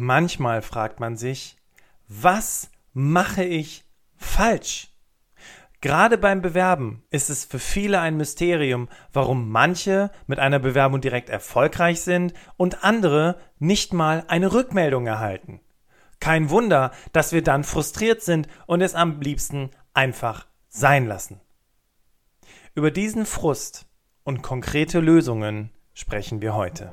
Manchmal 0.00 0.62
fragt 0.62 1.00
man 1.00 1.16
sich, 1.16 1.56
was 2.06 2.70
mache 2.92 3.42
ich 3.42 3.84
falsch? 4.16 4.92
Gerade 5.80 6.18
beim 6.18 6.40
Bewerben 6.40 7.02
ist 7.10 7.30
es 7.30 7.44
für 7.44 7.58
viele 7.58 7.98
ein 7.98 8.16
Mysterium, 8.16 8.88
warum 9.12 9.50
manche 9.50 10.12
mit 10.28 10.38
einer 10.38 10.60
Bewerbung 10.60 11.00
direkt 11.00 11.30
erfolgreich 11.30 12.00
sind 12.00 12.32
und 12.56 12.84
andere 12.84 13.40
nicht 13.58 13.92
mal 13.92 14.24
eine 14.28 14.52
Rückmeldung 14.52 15.06
erhalten. 15.08 15.60
Kein 16.20 16.48
Wunder, 16.48 16.92
dass 17.12 17.32
wir 17.32 17.42
dann 17.42 17.64
frustriert 17.64 18.22
sind 18.22 18.46
und 18.66 18.80
es 18.80 18.94
am 18.94 19.20
liebsten 19.20 19.70
einfach 19.94 20.46
sein 20.68 21.06
lassen. 21.06 21.40
Über 22.76 22.92
diesen 22.92 23.26
Frust 23.26 23.86
und 24.22 24.42
konkrete 24.42 25.00
Lösungen 25.00 25.70
sprechen 25.92 26.40
wir 26.40 26.54
heute. 26.54 26.92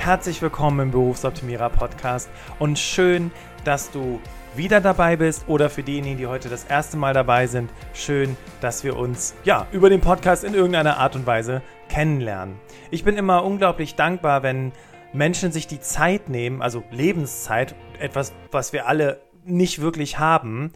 Herzlich 0.00 0.40
willkommen 0.40 0.80
im 0.80 0.90
Berufsoptimierer 0.92 1.68
Podcast 1.68 2.30
und 2.58 2.78
schön, 2.78 3.30
dass 3.64 3.90
du 3.90 4.18
wieder 4.56 4.80
dabei 4.80 5.16
bist 5.16 5.44
oder 5.46 5.68
für 5.68 5.82
diejenigen, 5.82 6.16
die 6.16 6.26
heute 6.26 6.48
das 6.48 6.64
erste 6.64 6.96
Mal 6.96 7.12
dabei 7.12 7.46
sind, 7.46 7.70
schön, 7.92 8.34
dass 8.62 8.82
wir 8.82 8.96
uns 8.96 9.34
ja 9.44 9.66
über 9.72 9.90
den 9.90 10.00
Podcast 10.00 10.42
in 10.42 10.54
irgendeiner 10.54 10.96
Art 10.96 11.16
und 11.16 11.26
Weise 11.26 11.60
kennenlernen. 11.90 12.58
Ich 12.90 13.04
bin 13.04 13.18
immer 13.18 13.44
unglaublich 13.44 13.94
dankbar, 13.94 14.42
wenn 14.42 14.72
Menschen 15.12 15.52
sich 15.52 15.66
die 15.66 15.80
Zeit 15.80 16.30
nehmen, 16.30 16.62
also 16.62 16.82
Lebenszeit, 16.90 17.74
etwas, 17.98 18.32
was 18.50 18.72
wir 18.72 18.88
alle 18.88 19.20
nicht 19.44 19.82
wirklich 19.82 20.18
haben, 20.18 20.72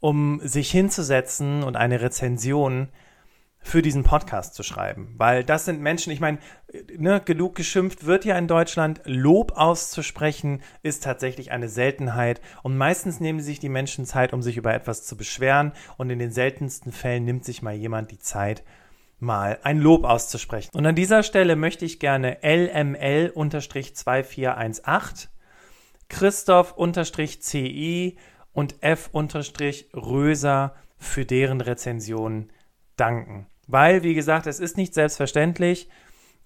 um 0.00 0.40
sich 0.42 0.68
hinzusetzen 0.72 1.62
und 1.62 1.76
eine 1.76 2.00
Rezension 2.00 2.88
für 3.64 3.80
diesen 3.80 4.02
Podcast 4.04 4.54
zu 4.54 4.62
schreiben. 4.62 5.14
Weil 5.16 5.42
das 5.42 5.64
sind 5.64 5.80
Menschen, 5.80 6.12
ich 6.12 6.20
meine, 6.20 6.36
ne, 6.96 7.22
genug 7.24 7.54
geschimpft 7.54 8.04
wird 8.04 8.26
ja 8.26 8.36
in 8.36 8.46
Deutschland. 8.46 9.00
Lob 9.04 9.52
auszusprechen 9.56 10.60
ist 10.82 11.02
tatsächlich 11.02 11.50
eine 11.50 11.70
Seltenheit. 11.70 12.42
Und 12.62 12.76
meistens 12.76 13.20
nehmen 13.20 13.40
sich 13.40 13.60
die 13.60 13.70
Menschen 13.70 14.04
Zeit, 14.04 14.34
um 14.34 14.42
sich 14.42 14.58
über 14.58 14.74
etwas 14.74 15.06
zu 15.06 15.16
beschweren. 15.16 15.72
Und 15.96 16.10
in 16.10 16.18
den 16.18 16.30
seltensten 16.30 16.92
Fällen 16.92 17.24
nimmt 17.24 17.46
sich 17.46 17.62
mal 17.62 17.72
jemand 17.72 18.10
die 18.10 18.18
Zeit, 18.18 18.64
mal 19.18 19.58
ein 19.62 19.80
Lob 19.80 20.04
auszusprechen. 20.04 20.68
Und 20.74 20.84
an 20.84 20.94
dieser 20.94 21.22
Stelle 21.22 21.56
möchte 21.56 21.86
ich 21.86 21.98
gerne 21.98 22.42
LML-2418, 22.42 25.28
Christoph-CI 26.10 28.18
und 28.52 28.82
F-Röser 28.82 30.74
für 30.98 31.24
deren 31.24 31.62
Rezensionen 31.62 32.52
danken. 32.96 33.46
Weil, 33.66 34.02
wie 34.02 34.14
gesagt, 34.14 34.46
es 34.46 34.60
ist 34.60 34.76
nicht 34.76 34.94
selbstverständlich 34.94 35.88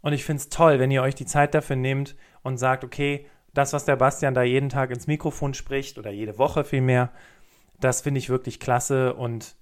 und 0.01 0.13
ich 0.13 0.25
finde 0.25 0.41
es 0.41 0.49
toll, 0.49 0.79
wenn 0.79 0.91
ihr 0.91 1.03
euch 1.03 1.15
die 1.15 1.27
Zeit 1.27 1.55
dafür 1.55 1.77
nehmt 1.77 2.17
und 2.43 2.59
sagt, 2.59 2.85
okay, 2.85 3.27
das, 3.55 3.73
was 3.73 3.85
der 3.85 3.97
Bastian 3.97 4.35
da 4.35 4.43
jeden 4.43 4.69
Tag 4.69 4.91
ins 4.91 5.07
Mikrofon 5.07 5.55
spricht 5.55 5.99
oder 5.99 6.11
jede 6.11 6.39
Woche 6.39 6.65
vielmehr, 6.65 7.11
das 7.81 8.03
finde 8.03 8.19
ich 8.19 8.29
wirklich 8.29 8.61
klasse 8.61 9.15
und 9.15 9.57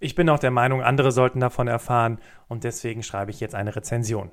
ich 0.00 0.14
bin 0.14 0.28
auch 0.28 0.38
der 0.38 0.50
Meinung, 0.50 0.82
andere 0.82 1.12
sollten 1.12 1.40
davon 1.40 1.68
erfahren 1.68 2.18
und 2.48 2.64
deswegen 2.64 3.02
schreibe 3.02 3.30
ich 3.30 3.40
jetzt 3.40 3.54
eine 3.54 3.74
Rezension. 3.74 4.30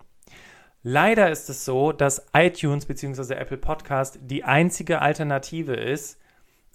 Leider 0.84 1.30
ist 1.30 1.50
es 1.50 1.64
so, 1.64 1.92
dass 1.92 2.26
iTunes 2.34 2.86
bzw. 2.86 3.36
Apple 3.36 3.58
Podcast 3.58 4.20
die 4.22 4.44
einzige 4.44 5.02
Alternative 5.02 5.76
ist, 5.76 6.20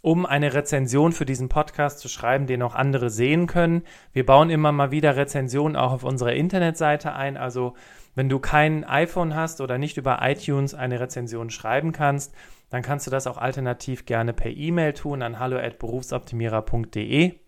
um 0.06 0.24
eine 0.24 0.54
Rezension 0.54 1.10
für 1.10 1.26
diesen 1.26 1.48
Podcast 1.48 1.98
zu 1.98 2.08
schreiben, 2.08 2.46
den 2.46 2.62
auch 2.62 2.76
andere 2.76 3.10
sehen 3.10 3.48
können. 3.48 3.82
Wir 4.12 4.24
bauen 4.24 4.50
immer 4.50 4.70
mal 4.70 4.92
wieder 4.92 5.16
Rezensionen 5.16 5.74
auch 5.74 5.90
auf 5.90 6.04
unserer 6.04 6.32
Internetseite 6.32 7.14
ein. 7.14 7.36
Also 7.36 7.74
wenn 8.14 8.28
du 8.28 8.38
kein 8.38 8.84
iPhone 8.84 9.34
hast 9.34 9.60
oder 9.60 9.78
nicht 9.78 9.96
über 9.96 10.20
iTunes 10.22 10.74
eine 10.74 11.00
Rezension 11.00 11.50
schreiben 11.50 11.90
kannst, 11.90 12.32
dann 12.70 12.82
kannst 12.82 13.08
du 13.08 13.10
das 13.10 13.26
auch 13.26 13.36
alternativ 13.36 14.06
gerne 14.06 14.32
per 14.32 14.52
E-Mail 14.52 14.92
tun 14.92 15.22
an 15.22 15.40
hallo@berufsoptimierer.de. 15.40 17.40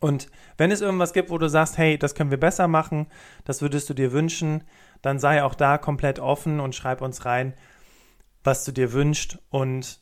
Und 0.00 0.28
wenn 0.56 0.70
es 0.70 0.80
irgendwas 0.80 1.12
gibt, 1.12 1.28
wo 1.28 1.36
du 1.36 1.50
sagst, 1.50 1.76
hey, 1.76 1.98
das 1.98 2.14
können 2.14 2.30
wir 2.30 2.40
besser 2.40 2.68
machen, 2.68 3.06
das 3.44 3.60
würdest 3.60 3.90
du 3.90 3.92
dir 3.92 4.12
wünschen, 4.12 4.64
dann 5.02 5.18
sei 5.18 5.44
auch 5.44 5.54
da 5.54 5.76
komplett 5.76 6.20
offen 6.20 6.58
und 6.58 6.74
schreib 6.74 7.02
uns 7.02 7.26
rein, 7.26 7.52
was 8.42 8.64
du 8.64 8.72
dir 8.72 8.94
wünschst 8.94 9.38
und 9.50 10.00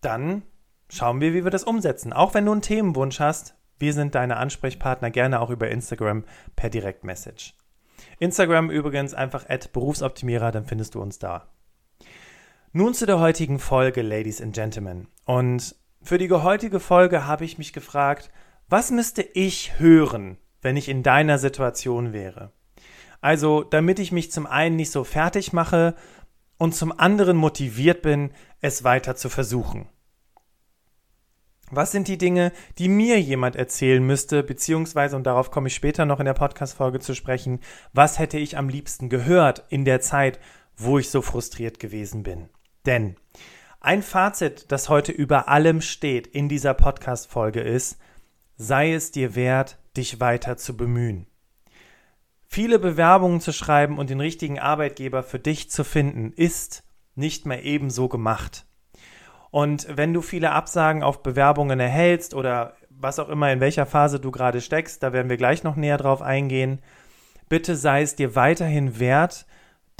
dann 0.00 0.44
schauen 0.92 1.20
wir, 1.20 1.32
wie 1.32 1.44
wir 1.44 1.50
das 1.50 1.64
umsetzen. 1.64 2.12
Auch 2.12 2.34
wenn 2.34 2.44
du 2.44 2.52
einen 2.52 2.62
Themenwunsch 2.62 3.18
hast, 3.18 3.54
wir 3.78 3.94
sind 3.94 4.14
deine 4.14 4.36
Ansprechpartner, 4.36 5.10
gerne 5.10 5.40
auch 5.40 5.50
über 5.50 5.70
Instagram 5.70 6.24
per 6.54 6.70
Direktmessage. 6.70 7.54
Instagram 8.18 8.70
übrigens 8.70 9.14
einfach 9.14 9.48
at 9.48 9.72
Berufsoptimierer, 9.72 10.52
dann 10.52 10.66
findest 10.66 10.94
du 10.94 11.00
uns 11.00 11.18
da. 11.18 11.48
Nun 12.72 12.94
zu 12.94 13.06
der 13.06 13.18
heutigen 13.18 13.58
Folge, 13.58 14.02
Ladies 14.02 14.40
and 14.40 14.54
Gentlemen. 14.54 15.08
Und 15.24 15.74
für 16.02 16.18
die 16.18 16.30
heutige 16.30 16.78
Folge 16.78 17.26
habe 17.26 17.44
ich 17.44 17.58
mich 17.58 17.72
gefragt, 17.72 18.30
was 18.68 18.90
müsste 18.90 19.22
ich 19.22 19.78
hören, 19.78 20.38
wenn 20.60 20.76
ich 20.76 20.88
in 20.88 21.02
deiner 21.02 21.38
Situation 21.38 22.12
wäre? 22.12 22.52
Also, 23.20 23.62
damit 23.62 23.98
ich 23.98 24.12
mich 24.12 24.32
zum 24.32 24.46
einen 24.46 24.76
nicht 24.76 24.90
so 24.90 25.04
fertig 25.04 25.52
mache 25.52 25.94
und 26.58 26.74
zum 26.74 26.98
anderen 26.98 27.36
motiviert 27.36 28.02
bin, 28.02 28.32
es 28.60 28.84
weiter 28.84 29.16
zu 29.16 29.28
versuchen. 29.28 29.88
Was 31.74 31.90
sind 31.90 32.06
die 32.06 32.18
Dinge, 32.18 32.52
die 32.76 32.88
mir 32.88 33.18
jemand 33.18 33.56
erzählen 33.56 34.04
müsste, 34.04 34.42
beziehungsweise, 34.42 35.16
und 35.16 35.24
darauf 35.24 35.50
komme 35.50 35.68
ich 35.68 35.74
später 35.74 36.04
noch 36.04 36.20
in 36.20 36.26
der 36.26 36.34
Podcast-Folge 36.34 37.00
zu 37.00 37.14
sprechen, 37.14 37.60
was 37.94 38.18
hätte 38.18 38.36
ich 38.36 38.58
am 38.58 38.68
liebsten 38.68 39.08
gehört 39.08 39.64
in 39.70 39.86
der 39.86 40.02
Zeit, 40.02 40.38
wo 40.76 40.98
ich 40.98 41.08
so 41.08 41.22
frustriert 41.22 41.80
gewesen 41.80 42.24
bin? 42.24 42.50
Denn 42.84 43.16
ein 43.80 44.02
Fazit, 44.02 44.70
das 44.70 44.90
heute 44.90 45.12
über 45.12 45.48
allem 45.48 45.80
steht 45.80 46.26
in 46.26 46.50
dieser 46.50 46.74
Podcast-Folge 46.74 47.62
ist, 47.62 47.98
sei 48.58 48.92
es 48.92 49.10
dir 49.10 49.34
wert, 49.34 49.78
dich 49.96 50.20
weiter 50.20 50.58
zu 50.58 50.76
bemühen. 50.76 51.26
Viele 52.46 52.78
Bewerbungen 52.78 53.40
zu 53.40 53.50
schreiben 53.50 53.96
und 53.96 54.10
den 54.10 54.20
richtigen 54.20 54.58
Arbeitgeber 54.58 55.22
für 55.22 55.38
dich 55.38 55.70
zu 55.70 55.84
finden, 55.84 56.34
ist 56.34 56.84
nicht 57.14 57.46
mehr 57.46 57.64
ebenso 57.64 58.10
gemacht. 58.10 58.66
Und 59.52 59.86
wenn 59.94 60.14
du 60.14 60.22
viele 60.22 60.52
Absagen 60.52 61.02
auf 61.02 61.22
Bewerbungen 61.22 61.78
erhältst 61.78 62.32
oder 62.32 62.74
was 62.88 63.18
auch 63.18 63.28
immer, 63.28 63.52
in 63.52 63.60
welcher 63.60 63.84
Phase 63.84 64.18
du 64.18 64.30
gerade 64.30 64.62
steckst, 64.62 65.02
da 65.02 65.12
werden 65.12 65.28
wir 65.28 65.36
gleich 65.36 65.62
noch 65.62 65.76
näher 65.76 65.98
drauf 65.98 66.22
eingehen, 66.22 66.78
bitte 67.50 67.76
sei 67.76 68.00
es 68.00 68.16
dir 68.16 68.34
weiterhin 68.34 68.98
wert, 68.98 69.44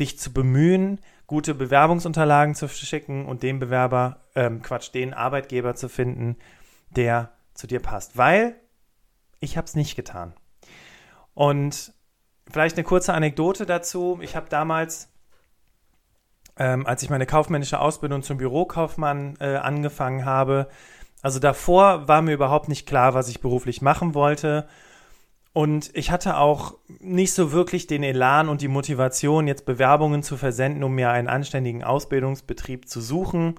dich 0.01 0.19
zu 0.19 0.33
bemühen, 0.33 1.01
gute 1.27 1.55
Bewerbungsunterlagen 1.55 2.55
zu 2.55 2.67
schicken 2.67 3.27
und 3.27 3.43
den 3.43 3.59
Bewerber, 3.59 4.23
ähm, 4.35 4.63
Quatsch, 4.63 4.95
den 4.95 5.13
Arbeitgeber 5.13 5.75
zu 5.75 5.91
finden, 5.91 6.37
der 6.89 7.33
zu 7.53 7.67
dir 7.67 7.81
passt. 7.81 8.17
Weil 8.17 8.57
ich 9.39 9.59
habe 9.59 9.67
es 9.67 9.77
nicht 9.77 9.97
getan. 9.97 10.33
Und 11.35 11.93
vielleicht 12.51 12.79
eine 12.79 12.85
kurze 12.85 13.13
Anekdote 13.13 13.67
dazu. 13.67 14.19
Ich 14.23 14.35
habe 14.35 14.49
damals 14.49 15.12
ähm, 16.57 16.87
als 16.87 17.03
ich 17.03 17.11
meine 17.11 17.27
kaufmännische 17.27 17.81
Ausbildung 17.81 18.23
zum 18.23 18.39
Bürokaufmann 18.39 19.37
äh, 19.41 19.57
angefangen 19.57 20.25
habe. 20.25 20.69
Also 21.23 21.39
davor 21.39 22.09
war 22.09 22.23
mir 22.23 22.35
überhaupt 22.35 22.69
nicht 22.69 22.87
klar, 22.87 23.15
was 23.15 23.29
ich 23.29 23.41
beruflich 23.41 23.81
machen 23.81 24.15
wollte. 24.15 24.67
Und 25.53 25.91
ich 25.95 26.11
hatte 26.11 26.39
auch 26.39 26.79
nicht 27.01 27.35
so 27.35 27.53
wirklich 27.53 27.87
den 27.87 28.03
Elan 28.03 28.49
und 28.49 28.63
die 28.63 28.69
Motivation, 28.69 29.47
jetzt 29.47 29.67
Bewerbungen 29.67 30.23
zu 30.23 30.37
versenden, 30.37 30.83
um 30.83 30.95
mir 30.95 31.11
einen 31.11 31.29
anständigen 31.29 31.85
Ausbildungsbetrieb 31.85 32.89
zu 32.89 33.01
suchen. 33.01 33.57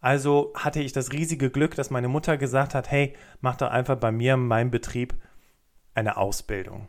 Also 0.00 0.52
hatte 0.54 0.80
ich 0.80 0.92
das 0.92 1.12
riesige 1.12 1.50
Glück, 1.50 1.74
dass 1.74 1.90
meine 1.90 2.08
Mutter 2.08 2.36
gesagt 2.36 2.74
hat, 2.74 2.90
hey, 2.90 3.14
mach 3.40 3.56
doch 3.56 3.70
einfach 3.70 3.96
bei 3.96 4.12
mir 4.12 4.34
in 4.34 4.46
meinem 4.46 4.70
Betrieb 4.70 5.14
eine 5.94 6.16
Ausbildung. 6.16 6.88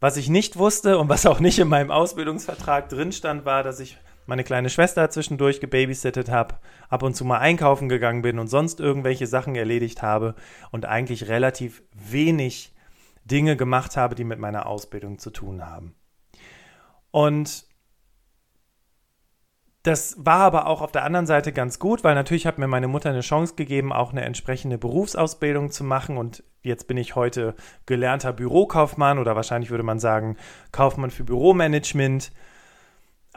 Was 0.00 0.16
ich 0.16 0.28
nicht 0.28 0.58
wusste 0.58 0.98
und 0.98 1.08
was 1.08 1.26
auch 1.26 1.40
nicht 1.40 1.58
in 1.58 1.68
meinem 1.68 1.90
Ausbildungsvertrag 1.90 2.88
drin 2.88 3.12
stand, 3.12 3.44
war, 3.44 3.62
dass 3.62 3.80
ich 3.80 3.98
meine 4.30 4.44
kleine 4.44 4.70
Schwester 4.70 5.10
zwischendurch 5.10 5.60
gebabysittet 5.60 6.30
habe, 6.30 6.54
ab 6.88 7.02
und 7.02 7.14
zu 7.14 7.24
mal 7.24 7.38
einkaufen 7.38 7.88
gegangen 7.88 8.22
bin 8.22 8.38
und 8.38 8.46
sonst 8.46 8.78
irgendwelche 8.78 9.26
Sachen 9.26 9.56
erledigt 9.56 10.02
habe 10.02 10.36
und 10.70 10.86
eigentlich 10.86 11.26
relativ 11.26 11.82
wenig 11.92 12.72
Dinge 13.24 13.56
gemacht 13.56 13.96
habe, 13.96 14.14
die 14.14 14.22
mit 14.22 14.38
meiner 14.38 14.66
Ausbildung 14.66 15.18
zu 15.18 15.30
tun 15.30 15.66
haben. 15.66 15.96
Und 17.10 17.66
das 19.82 20.14
war 20.16 20.42
aber 20.42 20.68
auch 20.68 20.80
auf 20.80 20.92
der 20.92 21.02
anderen 21.02 21.26
Seite 21.26 21.52
ganz 21.52 21.80
gut, 21.80 22.04
weil 22.04 22.14
natürlich 22.14 22.46
hat 22.46 22.58
mir 22.58 22.68
meine 22.68 22.86
Mutter 22.86 23.10
eine 23.10 23.22
Chance 23.22 23.56
gegeben, 23.56 23.92
auch 23.92 24.12
eine 24.12 24.22
entsprechende 24.22 24.78
Berufsausbildung 24.78 25.72
zu 25.72 25.82
machen. 25.82 26.18
Und 26.18 26.44
jetzt 26.62 26.86
bin 26.86 26.98
ich 26.98 27.16
heute 27.16 27.56
gelernter 27.84 28.32
Bürokaufmann 28.32 29.18
oder 29.18 29.34
wahrscheinlich 29.34 29.70
würde 29.70 29.82
man 29.82 29.98
sagen 29.98 30.36
Kaufmann 30.70 31.10
für 31.10 31.24
Büromanagement. 31.24 32.30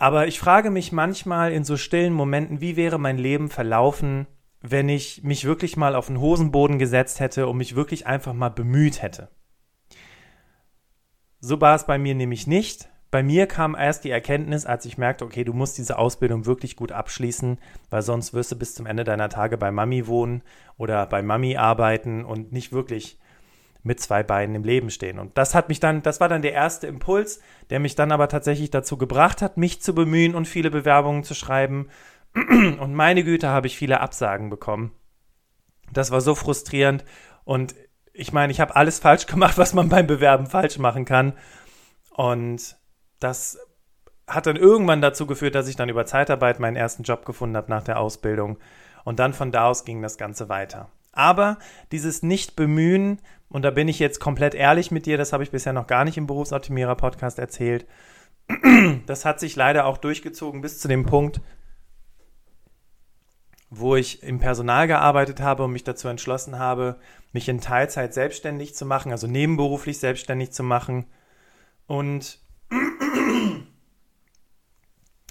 Aber 0.03 0.27
ich 0.27 0.37
frage 0.37 0.69
mich 0.69 0.91
manchmal 0.91 1.53
in 1.53 1.63
so 1.63 1.77
stillen 1.77 2.11
Momenten, 2.11 2.59
wie 2.59 2.75
wäre 2.75 2.99
mein 2.99 3.17
Leben 3.17 3.47
verlaufen, 3.47 4.27
wenn 4.59 4.89
ich 4.89 5.23
mich 5.23 5.45
wirklich 5.45 5.77
mal 5.77 5.95
auf 5.95 6.07
den 6.07 6.19
Hosenboden 6.19 6.77
gesetzt 6.77 7.21
hätte 7.21 7.47
und 7.47 7.55
mich 7.55 7.77
wirklich 7.77 8.05
einfach 8.05 8.33
mal 8.33 8.49
bemüht 8.49 9.01
hätte. 9.01 9.29
So 11.39 11.61
war 11.61 11.73
es 11.73 11.85
bei 11.85 11.97
mir 11.97 12.15
nämlich 12.15 12.47
nicht. 12.47 12.89
Bei 13.11 13.23
mir 13.23 13.47
kam 13.47 13.75
erst 13.75 14.03
die 14.03 14.09
Erkenntnis, 14.09 14.65
als 14.65 14.83
ich 14.83 14.97
merkte, 14.97 15.23
okay, 15.23 15.45
du 15.45 15.53
musst 15.53 15.77
diese 15.77 15.97
Ausbildung 15.97 16.45
wirklich 16.45 16.75
gut 16.75 16.91
abschließen, 16.91 17.57
weil 17.89 18.01
sonst 18.01 18.33
wirst 18.33 18.51
du 18.51 18.57
bis 18.57 18.75
zum 18.75 18.85
Ende 18.85 19.05
deiner 19.05 19.29
Tage 19.29 19.57
bei 19.57 19.71
Mami 19.71 20.05
wohnen 20.05 20.43
oder 20.75 21.05
bei 21.05 21.21
Mami 21.21 21.55
arbeiten 21.55 22.25
und 22.25 22.51
nicht 22.51 22.73
wirklich 22.73 23.19
mit 23.83 23.99
zwei 23.99 24.23
Beinen 24.23 24.55
im 24.55 24.63
Leben 24.63 24.89
stehen. 24.89 25.19
Und 25.19 25.37
das 25.37 25.53
hat 25.53 25.69
mich 25.69 25.79
dann, 25.79 26.01
das 26.01 26.19
war 26.19 26.29
dann 26.29 26.41
der 26.41 26.53
erste 26.53 26.87
Impuls, 26.87 27.41
der 27.69 27.79
mich 27.79 27.95
dann 27.95 28.11
aber 28.11 28.29
tatsächlich 28.29 28.71
dazu 28.71 28.97
gebracht 28.97 29.41
hat, 29.41 29.57
mich 29.57 29.81
zu 29.81 29.93
bemühen 29.93 30.35
und 30.35 30.47
viele 30.47 30.71
Bewerbungen 30.71 31.23
zu 31.23 31.35
schreiben. 31.35 31.89
Und 32.33 32.95
meine 32.95 33.23
Güte, 33.23 33.49
habe 33.49 33.67
ich 33.67 33.77
viele 33.77 33.99
Absagen 33.99 34.49
bekommen. 34.49 34.91
Das 35.91 36.09
war 36.09 36.19
so 36.19 36.33
frustrierend 36.33 37.05
und 37.43 37.75
ich 38.13 38.31
meine, 38.31 38.51
ich 38.51 38.59
habe 38.59 38.75
alles 38.75 38.99
falsch 38.99 39.25
gemacht, 39.25 39.57
was 39.57 39.73
man 39.73 39.89
beim 39.89 40.07
Bewerben 40.07 40.47
falsch 40.47 40.77
machen 40.77 41.05
kann. 41.05 41.33
Und 42.11 42.77
das 43.19 43.57
hat 44.27 44.45
dann 44.45 44.55
irgendwann 44.55 45.01
dazu 45.01 45.25
geführt, 45.25 45.55
dass 45.55 45.67
ich 45.67 45.75
dann 45.75 45.89
über 45.89 46.05
Zeitarbeit 46.05 46.59
meinen 46.59 46.75
ersten 46.75 47.03
Job 47.03 47.25
gefunden 47.25 47.57
habe 47.57 47.69
nach 47.69 47.83
der 47.83 47.99
Ausbildung. 47.99 48.57
Und 49.03 49.19
dann 49.19 49.33
von 49.33 49.51
da 49.51 49.67
aus 49.67 49.83
ging 49.83 50.01
das 50.01 50.17
Ganze 50.17 50.47
weiter. 50.47 50.89
Aber 51.13 51.59
dieses 51.91 52.23
Nicht-Bemühen, 52.23 53.21
und 53.47 53.61
da 53.61 53.71
bin 53.71 53.87
ich 53.87 53.99
jetzt 53.99 54.19
komplett 54.19 54.55
ehrlich 54.55 54.91
mit 54.91 55.05
dir, 55.05 55.17
das 55.17 55.31
habe 55.31 55.43
ich 55.43 55.51
bisher 55.51 55.73
noch 55.73 55.87
gar 55.87 56.03
nicht 56.03 56.17
im 56.17 56.27
Berufsoptimierer-Podcast 56.27 57.39
erzählt, 57.39 57.85
das 59.05 59.23
hat 59.23 59.39
sich 59.39 59.55
leider 59.55 59.85
auch 59.85 59.97
durchgezogen 59.97 60.61
bis 60.61 60.79
zu 60.79 60.87
dem 60.87 61.05
Punkt, 61.05 61.39
wo 63.69 63.95
ich 63.95 64.23
im 64.23 64.39
Personal 64.39 64.87
gearbeitet 64.87 65.39
habe 65.39 65.63
und 65.63 65.71
mich 65.71 65.83
dazu 65.83 66.07
entschlossen 66.07 66.59
habe, 66.59 66.99
mich 67.31 67.47
in 67.47 67.61
Teilzeit 67.61 68.13
selbstständig 68.13 68.75
zu 68.75 68.85
machen, 68.85 69.11
also 69.11 69.27
nebenberuflich 69.27 69.99
selbstständig 69.99 70.51
zu 70.51 70.63
machen. 70.63 71.05
Und 71.87 72.39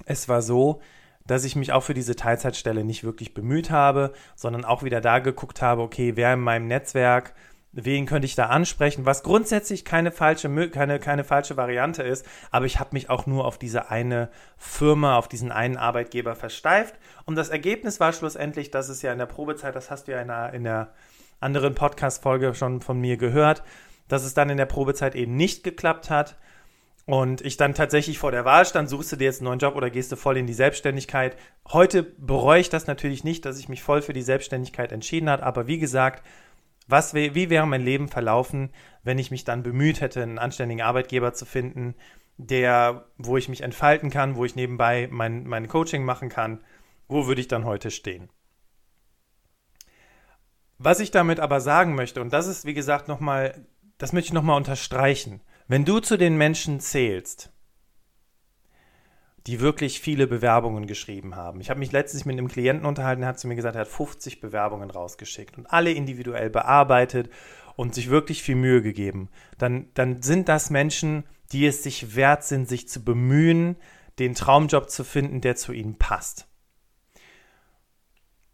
es 0.06 0.28
war 0.28 0.42
so, 0.42 0.80
dass 1.26 1.44
ich 1.44 1.56
mich 1.56 1.72
auch 1.72 1.82
für 1.82 1.94
diese 1.94 2.16
Teilzeitstelle 2.16 2.84
nicht 2.84 3.04
wirklich 3.04 3.34
bemüht 3.34 3.70
habe, 3.70 4.12
sondern 4.34 4.64
auch 4.64 4.82
wieder 4.82 5.00
da 5.00 5.18
geguckt 5.18 5.62
habe, 5.62 5.82
okay, 5.82 6.16
wer 6.16 6.34
in 6.34 6.40
meinem 6.40 6.66
Netzwerk, 6.66 7.34
wen 7.72 8.06
könnte 8.06 8.26
ich 8.26 8.34
da 8.34 8.46
ansprechen, 8.46 9.06
was 9.06 9.22
grundsätzlich 9.22 9.84
keine 9.84 10.12
falsche, 10.12 10.50
keine, 10.70 10.98
keine 10.98 11.24
falsche 11.24 11.56
Variante 11.56 12.02
ist, 12.02 12.26
aber 12.50 12.66
ich 12.66 12.78
habe 12.78 12.90
mich 12.92 13.08
auch 13.08 13.26
nur 13.26 13.46
auf 13.46 13.58
diese 13.58 13.90
eine 13.90 14.28
Firma, 14.58 15.16
auf 15.16 15.28
diesen 15.28 15.50
einen 15.50 15.78
Arbeitgeber 15.78 16.34
versteift. 16.34 16.94
Und 17.24 17.36
das 17.36 17.48
Ergebnis 17.48 17.98
war 17.98 18.12
schlussendlich, 18.12 18.70
dass 18.70 18.88
es 18.88 19.00
ja 19.02 19.12
in 19.12 19.18
der 19.18 19.26
Probezeit, 19.26 19.74
das 19.74 19.90
hast 19.90 20.06
du 20.06 20.12
ja 20.12 20.20
in 20.20 20.28
der, 20.28 20.52
in 20.52 20.64
der 20.64 20.92
anderen 21.40 21.74
Podcast-Folge 21.74 22.54
schon 22.54 22.82
von 22.82 23.00
mir 23.00 23.16
gehört, 23.16 23.62
dass 24.08 24.24
es 24.24 24.34
dann 24.34 24.50
in 24.50 24.58
der 24.58 24.66
Probezeit 24.66 25.14
eben 25.14 25.36
nicht 25.36 25.64
geklappt 25.64 26.10
hat 26.10 26.36
und 27.04 27.40
ich 27.40 27.56
dann 27.56 27.74
tatsächlich 27.74 28.18
vor 28.18 28.30
der 28.30 28.44
Wahl 28.44 28.64
stand, 28.64 28.88
suchst 28.88 29.12
du 29.12 29.16
dir 29.16 29.24
jetzt 29.24 29.40
einen 29.40 29.46
neuen 29.46 29.58
Job 29.58 29.74
oder 29.74 29.90
gehst 29.90 30.12
du 30.12 30.16
voll 30.16 30.36
in 30.36 30.46
die 30.46 30.52
Selbstständigkeit. 30.52 31.36
Heute 31.68 32.02
bereue 32.02 32.60
ich 32.60 32.70
das 32.70 32.86
natürlich 32.86 33.24
nicht, 33.24 33.44
dass 33.44 33.58
ich 33.58 33.68
mich 33.68 33.82
voll 33.82 34.02
für 34.02 34.12
die 34.12 34.22
Selbstständigkeit 34.22 34.92
entschieden 34.92 35.28
habe, 35.28 35.42
aber 35.42 35.66
wie 35.66 35.78
gesagt, 35.78 36.24
was, 36.88 37.14
wie 37.14 37.50
wäre 37.50 37.66
mein 37.66 37.84
Leben 37.84 38.08
verlaufen, 38.08 38.70
wenn 39.02 39.18
ich 39.18 39.30
mich 39.30 39.44
dann 39.44 39.62
bemüht 39.62 40.00
hätte, 40.00 40.22
einen 40.22 40.38
anständigen 40.38 40.82
Arbeitgeber 40.82 41.32
zu 41.32 41.44
finden, 41.44 41.94
der, 42.36 43.06
wo 43.18 43.36
ich 43.36 43.48
mich 43.48 43.62
entfalten 43.62 44.10
kann, 44.10 44.36
wo 44.36 44.44
ich 44.44 44.56
nebenbei 44.56 45.08
mein, 45.10 45.44
mein 45.44 45.68
Coaching 45.68 46.04
machen 46.04 46.28
kann, 46.28 46.62
wo 47.08 47.26
würde 47.26 47.40
ich 47.40 47.48
dann 47.48 47.64
heute 47.64 47.90
stehen? 47.90 48.30
Was 50.78 51.00
ich 51.00 51.10
damit 51.10 51.38
aber 51.38 51.60
sagen 51.60 51.94
möchte, 51.94 52.20
und 52.20 52.32
das 52.32 52.46
ist, 52.46 52.64
wie 52.64 52.74
gesagt, 52.74 53.06
nochmal, 53.06 53.66
das 53.98 54.12
möchte 54.12 54.28
ich 54.28 54.32
nochmal 54.32 54.56
unterstreichen. 54.56 55.40
Wenn 55.72 55.86
du 55.86 56.00
zu 56.00 56.18
den 56.18 56.36
Menschen 56.36 56.80
zählst, 56.80 57.50
die 59.46 59.60
wirklich 59.60 60.02
viele 60.02 60.26
Bewerbungen 60.26 60.86
geschrieben 60.86 61.34
haben. 61.34 61.62
Ich 61.62 61.70
habe 61.70 61.80
mich 61.80 61.92
letztens 61.92 62.26
mit 62.26 62.36
einem 62.36 62.48
Klienten 62.48 62.84
unterhalten, 62.84 63.22
der 63.22 63.30
hat 63.30 63.38
zu 63.38 63.48
mir 63.48 63.54
gesagt, 63.56 63.76
er 63.76 63.80
hat 63.80 63.88
50 63.88 64.42
Bewerbungen 64.42 64.90
rausgeschickt 64.90 65.56
und 65.56 65.64
alle 65.72 65.90
individuell 65.90 66.50
bearbeitet 66.50 67.30
und 67.74 67.94
sich 67.94 68.10
wirklich 68.10 68.42
viel 68.42 68.56
Mühe 68.56 68.82
gegeben. 68.82 69.30
Dann, 69.56 69.88
dann 69.94 70.20
sind 70.20 70.50
das 70.50 70.68
Menschen, 70.68 71.24
die 71.52 71.64
es 71.64 71.82
sich 71.82 72.16
wert 72.16 72.44
sind, 72.44 72.68
sich 72.68 72.86
zu 72.86 73.02
bemühen, 73.02 73.76
den 74.18 74.34
Traumjob 74.34 74.90
zu 74.90 75.04
finden, 75.04 75.40
der 75.40 75.56
zu 75.56 75.72
ihnen 75.72 75.96
passt. 75.96 76.48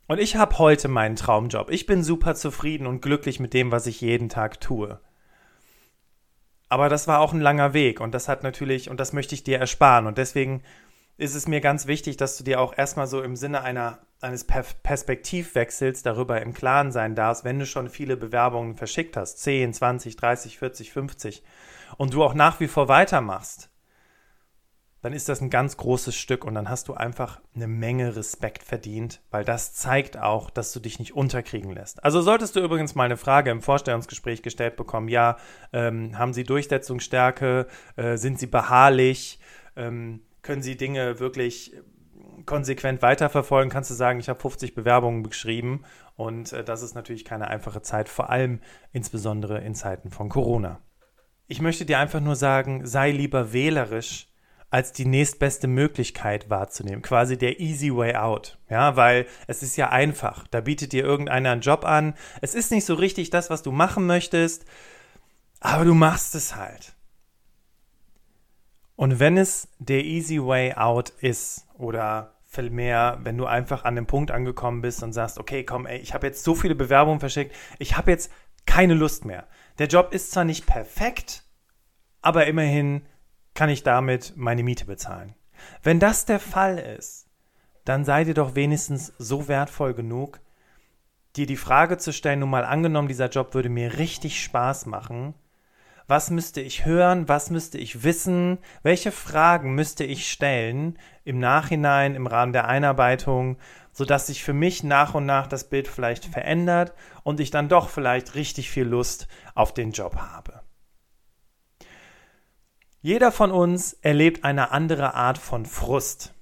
Und 0.06 0.20
ich 0.20 0.36
habe 0.36 0.56
heute 0.58 0.86
meinen 0.86 1.16
Traumjob. 1.16 1.70
Ich 1.70 1.84
bin 1.84 2.04
super 2.04 2.36
zufrieden 2.36 2.86
und 2.86 3.02
glücklich 3.02 3.40
mit 3.40 3.54
dem, 3.54 3.72
was 3.72 3.88
ich 3.88 4.02
jeden 4.02 4.28
Tag 4.28 4.60
tue. 4.60 5.00
Aber 6.68 6.88
das 6.88 7.08
war 7.08 7.20
auch 7.20 7.32
ein 7.32 7.40
langer 7.40 7.72
Weg 7.72 8.00
und 8.00 8.12
das 8.12 8.28
hat 8.28 8.42
natürlich, 8.42 8.90
und 8.90 9.00
das 9.00 9.12
möchte 9.12 9.34
ich 9.34 9.42
dir 9.42 9.58
ersparen. 9.58 10.06
Und 10.06 10.18
deswegen 10.18 10.62
ist 11.16 11.34
es 11.34 11.48
mir 11.48 11.60
ganz 11.60 11.86
wichtig, 11.86 12.16
dass 12.16 12.36
du 12.36 12.44
dir 12.44 12.60
auch 12.60 12.76
erstmal 12.76 13.06
so 13.06 13.22
im 13.22 13.36
Sinne 13.36 13.62
einer, 13.62 13.98
eines 14.20 14.44
Perspektivwechsels 14.44 16.02
darüber 16.02 16.40
im 16.42 16.52
Klaren 16.52 16.92
sein 16.92 17.14
darfst, 17.14 17.44
wenn 17.44 17.58
du 17.58 17.66
schon 17.66 17.88
viele 17.88 18.16
Bewerbungen 18.16 18.76
verschickt 18.76 19.16
hast, 19.16 19.38
10, 19.38 19.72
20, 19.74 20.16
30, 20.16 20.58
40, 20.58 20.92
50, 20.92 21.42
und 21.96 22.14
du 22.14 22.22
auch 22.22 22.34
nach 22.34 22.60
wie 22.60 22.68
vor 22.68 22.88
weitermachst, 22.88 23.70
dann 25.00 25.12
ist 25.12 25.28
das 25.28 25.40
ein 25.40 25.50
ganz 25.50 25.76
großes 25.76 26.16
Stück 26.16 26.44
und 26.44 26.54
dann 26.54 26.68
hast 26.68 26.88
du 26.88 26.94
einfach 26.94 27.40
eine 27.54 27.68
Menge 27.68 28.16
Respekt 28.16 28.64
verdient, 28.64 29.20
weil 29.30 29.44
das 29.44 29.74
zeigt 29.74 30.18
auch, 30.18 30.50
dass 30.50 30.72
du 30.72 30.80
dich 30.80 30.98
nicht 30.98 31.14
unterkriegen 31.14 31.70
lässt. 31.70 32.02
Also 32.02 32.20
solltest 32.20 32.56
du 32.56 32.60
übrigens 32.60 32.94
mal 32.94 33.04
eine 33.04 33.16
Frage 33.16 33.50
im 33.50 33.62
Vorstellungsgespräch 33.62 34.42
gestellt 34.42 34.76
bekommen, 34.76 35.08
ja, 35.08 35.36
ähm, 35.72 36.18
haben 36.18 36.32
Sie 36.32 36.44
Durchsetzungsstärke, 36.44 37.68
äh, 37.96 38.16
sind 38.16 38.40
Sie 38.40 38.46
beharrlich, 38.46 39.38
ähm, 39.76 40.22
können 40.42 40.62
Sie 40.62 40.76
Dinge 40.76 41.20
wirklich 41.20 41.74
konsequent 42.46 43.02
weiterverfolgen, 43.02 43.70
kannst 43.70 43.90
du 43.90 43.94
sagen, 43.94 44.18
ich 44.18 44.28
habe 44.28 44.40
50 44.40 44.74
Bewerbungen 44.74 45.22
geschrieben 45.22 45.82
und 46.16 46.52
äh, 46.52 46.64
das 46.64 46.82
ist 46.82 46.94
natürlich 46.94 47.24
keine 47.24 47.48
einfache 47.48 47.82
Zeit, 47.82 48.08
vor 48.08 48.30
allem 48.30 48.60
insbesondere 48.92 49.60
in 49.60 49.74
Zeiten 49.74 50.10
von 50.10 50.28
Corona. 50.28 50.80
Ich 51.46 51.60
möchte 51.62 51.86
dir 51.86 51.98
einfach 51.98 52.20
nur 52.20 52.36
sagen, 52.36 52.84
sei 52.86 53.10
lieber 53.10 53.52
wählerisch, 53.52 54.27
als 54.70 54.92
die 54.92 55.06
nächstbeste 55.06 55.66
Möglichkeit 55.66 56.50
wahrzunehmen, 56.50 57.00
quasi 57.00 57.38
der 57.38 57.58
easy 57.58 57.94
way 57.94 58.14
out. 58.14 58.58
Ja, 58.68 58.96
weil 58.96 59.26
es 59.46 59.62
ist 59.62 59.76
ja 59.76 59.88
einfach. 59.90 60.46
Da 60.48 60.60
bietet 60.60 60.92
dir 60.92 61.04
irgendeiner 61.04 61.52
einen 61.52 61.62
Job 61.62 61.84
an. 61.84 62.14
Es 62.42 62.54
ist 62.54 62.70
nicht 62.70 62.84
so 62.84 62.94
richtig 62.94 63.30
das, 63.30 63.48
was 63.48 63.62
du 63.62 63.72
machen 63.72 64.06
möchtest, 64.06 64.66
aber 65.60 65.84
du 65.84 65.94
machst 65.94 66.34
es 66.34 66.54
halt. 66.54 66.94
Und 68.94 69.20
wenn 69.20 69.38
es 69.38 69.68
der 69.78 70.04
easy 70.04 70.44
way 70.44 70.74
out 70.74 71.10
ist 71.20 71.66
oder 71.74 72.34
vielmehr, 72.44 73.18
wenn 73.22 73.38
du 73.38 73.46
einfach 73.46 73.84
an 73.84 73.94
dem 73.94 74.06
Punkt 74.06 74.30
angekommen 74.30 74.82
bist 74.82 75.02
und 75.02 75.12
sagst, 75.12 75.38
okay, 75.38 75.64
komm, 75.64 75.86
ey, 75.86 75.98
ich 75.98 76.14
habe 76.14 76.26
jetzt 76.26 76.42
so 76.42 76.54
viele 76.54 76.74
Bewerbungen 76.74 77.20
verschickt, 77.20 77.54
ich 77.78 77.96
habe 77.96 78.10
jetzt 78.10 78.32
keine 78.66 78.94
Lust 78.94 79.24
mehr. 79.24 79.46
Der 79.78 79.86
Job 79.86 80.12
ist 80.12 80.32
zwar 80.32 80.44
nicht 80.44 80.66
perfekt, 80.66 81.44
aber 82.20 82.46
immerhin 82.46 83.06
kann 83.58 83.70
ich 83.70 83.82
damit 83.82 84.34
meine 84.36 84.62
Miete 84.62 84.84
bezahlen. 84.84 85.34
Wenn 85.82 85.98
das 85.98 86.24
der 86.24 86.38
Fall 86.38 86.78
ist, 86.78 87.26
dann 87.84 88.04
sei 88.04 88.22
dir 88.22 88.34
doch 88.34 88.54
wenigstens 88.54 89.12
so 89.18 89.48
wertvoll 89.48 89.94
genug, 89.94 90.38
dir 91.34 91.44
die 91.44 91.56
Frage 91.56 91.98
zu 91.98 92.12
stellen, 92.12 92.38
nun 92.38 92.50
mal 92.50 92.64
angenommen, 92.64 93.08
dieser 93.08 93.28
Job 93.28 93.54
würde 93.54 93.68
mir 93.68 93.98
richtig 93.98 94.40
Spaß 94.44 94.86
machen, 94.86 95.34
was 96.06 96.30
müsste 96.30 96.60
ich 96.60 96.84
hören, 96.84 97.28
was 97.28 97.50
müsste 97.50 97.78
ich 97.78 98.04
wissen, 98.04 98.58
welche 98.84 99.10
Fragen 99.10 99.74
müsste 99.74 100.04
ich 100.04 100.30
stellen 100.30 100.96
im 101.24 101.40
Nachhinein, 101.40 102.14
im 102.14 102.28
Rahmen 102.28 102.52
der 102.52 102.68
Einarbeitung, 102.68 103.58
sodass 103.90 104.28
sich 104.28 104.44
für 104.44 104.52
mich 104.52 104.84
nach 104.84 105.16
und 105.16 105.26
nach 105.26 105.48
das 105.48 105.68
Bild 105.68 105.88
vielleicht 105.88 106.26
verändert 106.26 106.94
und 107.24 107.40
ich 107.40 107.50
dann 107.50 107.68
doch 107.68 107.88
vielleicht 107.88 108.36
richtig 108.36 108.70
viel 108.70 108.86
Lust 108.86 109.26
auf 109.56 109.74
den 109.74 109.90
Job 109.90 110.14
habe. 110.14 110.62
Jeder 113.00 113.30
von 113.30 113.52
uns 113.52 113.92
erlebt 113.92 114.44
eine 114.44 114.72
andere 114.72 115.14
Art 115.14 115.38
von 115.38 115.66
Frust, 115.66 116.34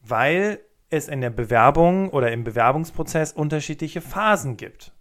weil 0.00 0.60
es 0.90 1.08
in 1.08 1.20
der 1.20 1.30
Bewerbung 1.30 2.10
oder 2.10 2.30
im 2.32 2.44
Bewerbungsprozess 2.44 3.32
unterschiedliche 3.32 4.00
Phasen 4.00 4.56
gibt. 4.56 4.92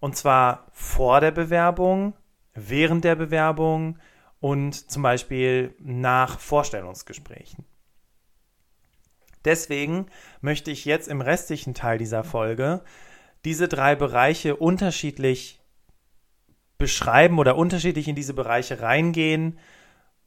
Und 0.00 0.16
zwar 0.16 0.66
vor 0.72 1.20
der 1.20 1.30
Bewerbung, 1.30 2.14
während 2.54 3.04
der 3.04 3.16
Bewerbung 3.16 3.98
und 4.40 4.90
zum 4.90 5.02
Beispiel 5.02 5.74
nach 5.78 6.38
Vorstellungsgesprächen. 6.38 7.64
Deswegen 9.44 10.06
möchte 10.40 10.70
ich 10.70 10.84
jetzt 10.84 11.08
im 11.08 11.20
restlichen 11.20 11.74
Teil 11.74 11.98
dieser 11.98 12.24
Folge 12.24 12.82
diese 13.44 13.68
drei 13.68 13.94
Bereiche 13.94 14.56
unterschiedlich 14.56 15.57
beschreiben 16.78 17.38
oder 17.38 17.56
unterschiedlich 17.56 18.08
in 18.08 18.14
diese 18.14 18.34
Bereiche 18.34 18.80
reingehen, 18.80 19.58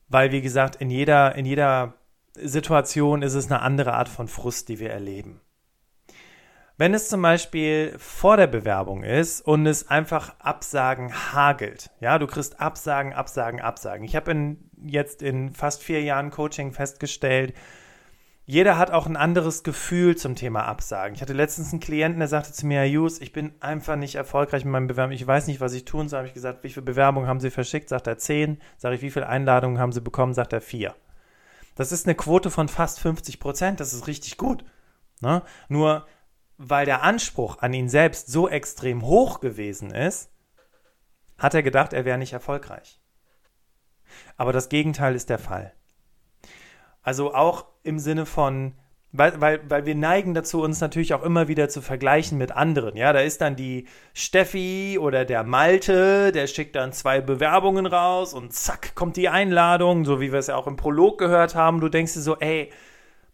weil 0.09 0.31
wie 0.31 0.41
gesagt, 0.41 0.75
in 0.75 0.89
jeder, 0.89 1.35
in 1.35 1.45
jeder 1.45 1.93
Situation 2.35 3.21
ist 3.21 3.33
es 3.33 3.49
eine 3.49 3.61
andere 3.61 3.93
Art 3.93 4.09
von 4.09 4.27
Frust, 4.27 4.69
die 4.69 4.79
wir 4.79 4.91
erleben. 4.91 5.41
Wenn 6.77 6.93
es 6.93 7.09
zum 7.09 7.21
Beispiel 7.21 7.95
vor 7.99 8.37
der 8.37 8.47
Bewerbung 8.47 9.03
ist 9.03 9.41
und 9.41 9.65
es 9.67 9.87
einfach 9.87 10.39
Absagen 10.39 11.13
hagelt, 11.33 11.91
ja, 11.99 12.17
du 12.17 12.27
kriegst 12.27 12.59
Absagen, 12.59 13.13
Absagen, 13.13 13.61
Absagen. 13.61 14.03
Ich 14.03 14.15
habe 14.15 14.57
jetzt 14.83 15.21
in 15.21 15.51
fast 15.51 15.83
vier 15.83 16.01
Jahren 16.01 16.31
Coaching 16.31 16.71
festgestellt, 16.71 17.53
jeder 18.45 18.77
hat 18.77 18.91
auch 18.91 19.05
ein 19.05 19.15
anderes 19.15 19.63
Gefühl 19.63 20.17
zum 20.17 20.35
Thema 20.35 20.65
Absagen. 20.65 21.15
Ich 21.15 21.21
hatte 21.21 21.33
letztens 21.33 21.71
einen 21.71 21.79
Klienten, 21.79 22.19
der 22.19 22.27
sagte 22.27 22.51
zu 22.51 22.65
mir, 22.65 22.79
Herr 22.79 22.89
Hughes, 22.89 23.21
ich 23.21 23.31
bin 23.31 23.53
einfach 23.61 23.95
nicht 23.95 24.15
erfolgreich 24.15 24.65
mit 24.65 24.71
meinem 24.71 24.87
Bewerbung. 24.87 25.13
Ich 25.13 25.25
weiß 25.25 25.47
nicht, 25.47 25.61
was 25.61 25.73
ich 25.73 25.85
tun 25.85 26.09
soll. 26.09 26.17
Habe 26.19 26.27
ich 26.27 26.33
gesagt, 26.33 26.63
wie 26.63 26.69
viele 26.69 26.85
Bewerbungen 26.85 27.29
haben 27.29 27.39
Sie 27.39 27.51
verschickt? 27.51 27.89
Sagt 27.89 28.07
er 28.07 28.17
zehn. 28.17 28.59
Sage 28.77 28.95
ich, 28.95 29.01
wie 29.01 29.11
viele 29.11 29.27
Einladungen 29.27 29.79
haben 29.79 29.91
Sie 29.91 30.01
bekommen? 30.01 30.33
Sagt 30.33 30.53
er 30.53 30.61
vier. 30.61 30.95
Das 31.75 31.91
ist 31.91 32.07
eine 32.07 32.15
Quote 32.15 32.49
von 32.49 32.67
fast 32.67 32.99
50 32.99 33.39
Prozent. 33.39 33.79
Das 33.79 33.93
ist 33.93 34.07
richtig 34.07 34.37
gut. 34.37 34.65
Ne? 35.21 35.43
Nur 35.69 36.07
weil 36.57 36.85
der 36.85 37.01
Anspruch 37.03 37.59
an 37.59 37.73
ihn 37.73 37.89
selbst 37.89 38.27
so 38.27 38.47
extrem 38.47 39.03
hoch 39.03 39.39
gewesen 39.39 39.91
ist, 39.91 40.31
hat 41.37 41.55
er 41.55 41.63
gedacht, 41.63 41.93
er 41.93 42.05
wäre 42.05 42.19
nicht 42.19 42.33
erfolgreich. 42.33 43.01
Aber 44.37 44.53
das 44.53 44.69
Gegenteil 44.69 45.15
ist 45.15 45.29
der 45.29 45.39
Fall. 45.39 45.73
Also 47.01 47.33
auch 47.33 47.65
im 47.83 47.99
Sinne 47.99 48.25
von, 48.25 48.73
weil, 49.11 49.41
weil, 49.41 49.59
weil 49.69 49.85
wir 49.85 49.95
neigen 49.95 50.33
dazu, 50.33 50.61
uns 50.61 50.79
natürlich 50.79 51.13
auch 51.13 51.23
immer 51.23 51.47
wieder 51.47 51.67
zu 51.67 51.81
vergleichen 51.81 52.37
mit 52.37 52.51
anderen. 52.51 52.95
Ja, 52.95 53.11
da 53.11 53.19
ist 53.19 53.41
dann 53.41 53.55
die 53.55 53.87
Steffi 54.13 54.97
oder 54.99 55.25
der 55.25 55.43
Malte, 55.43 56.31
der 56.31 56.47
schickt 56.47 56.75
dann 56.75 56.93
zwei 56.93 57.19
Bewerbungen 57.19 57.85
raus 57.85 58.33
und 58.33 58.53
zack, 58.53 58.95
kommt 58.95 59.17
die 59.17 59.29
Einladung, 59.29 60.05
so 60.05 60.21
wie 60.21 60.31
wir 60.31 60.39
es 60.39 60.47
ja 60.47 60.55
auch 60.55 60.67
im 60.67 60.77
Prolog 60.77 61.17
gehört 61.17 61.55
haben. 61.55 61.81
Du 61.81 61.89
denkst 61.89 62.13
dir 62.13 62.21
so, 62.21 62.37
ey, 62.37 62.71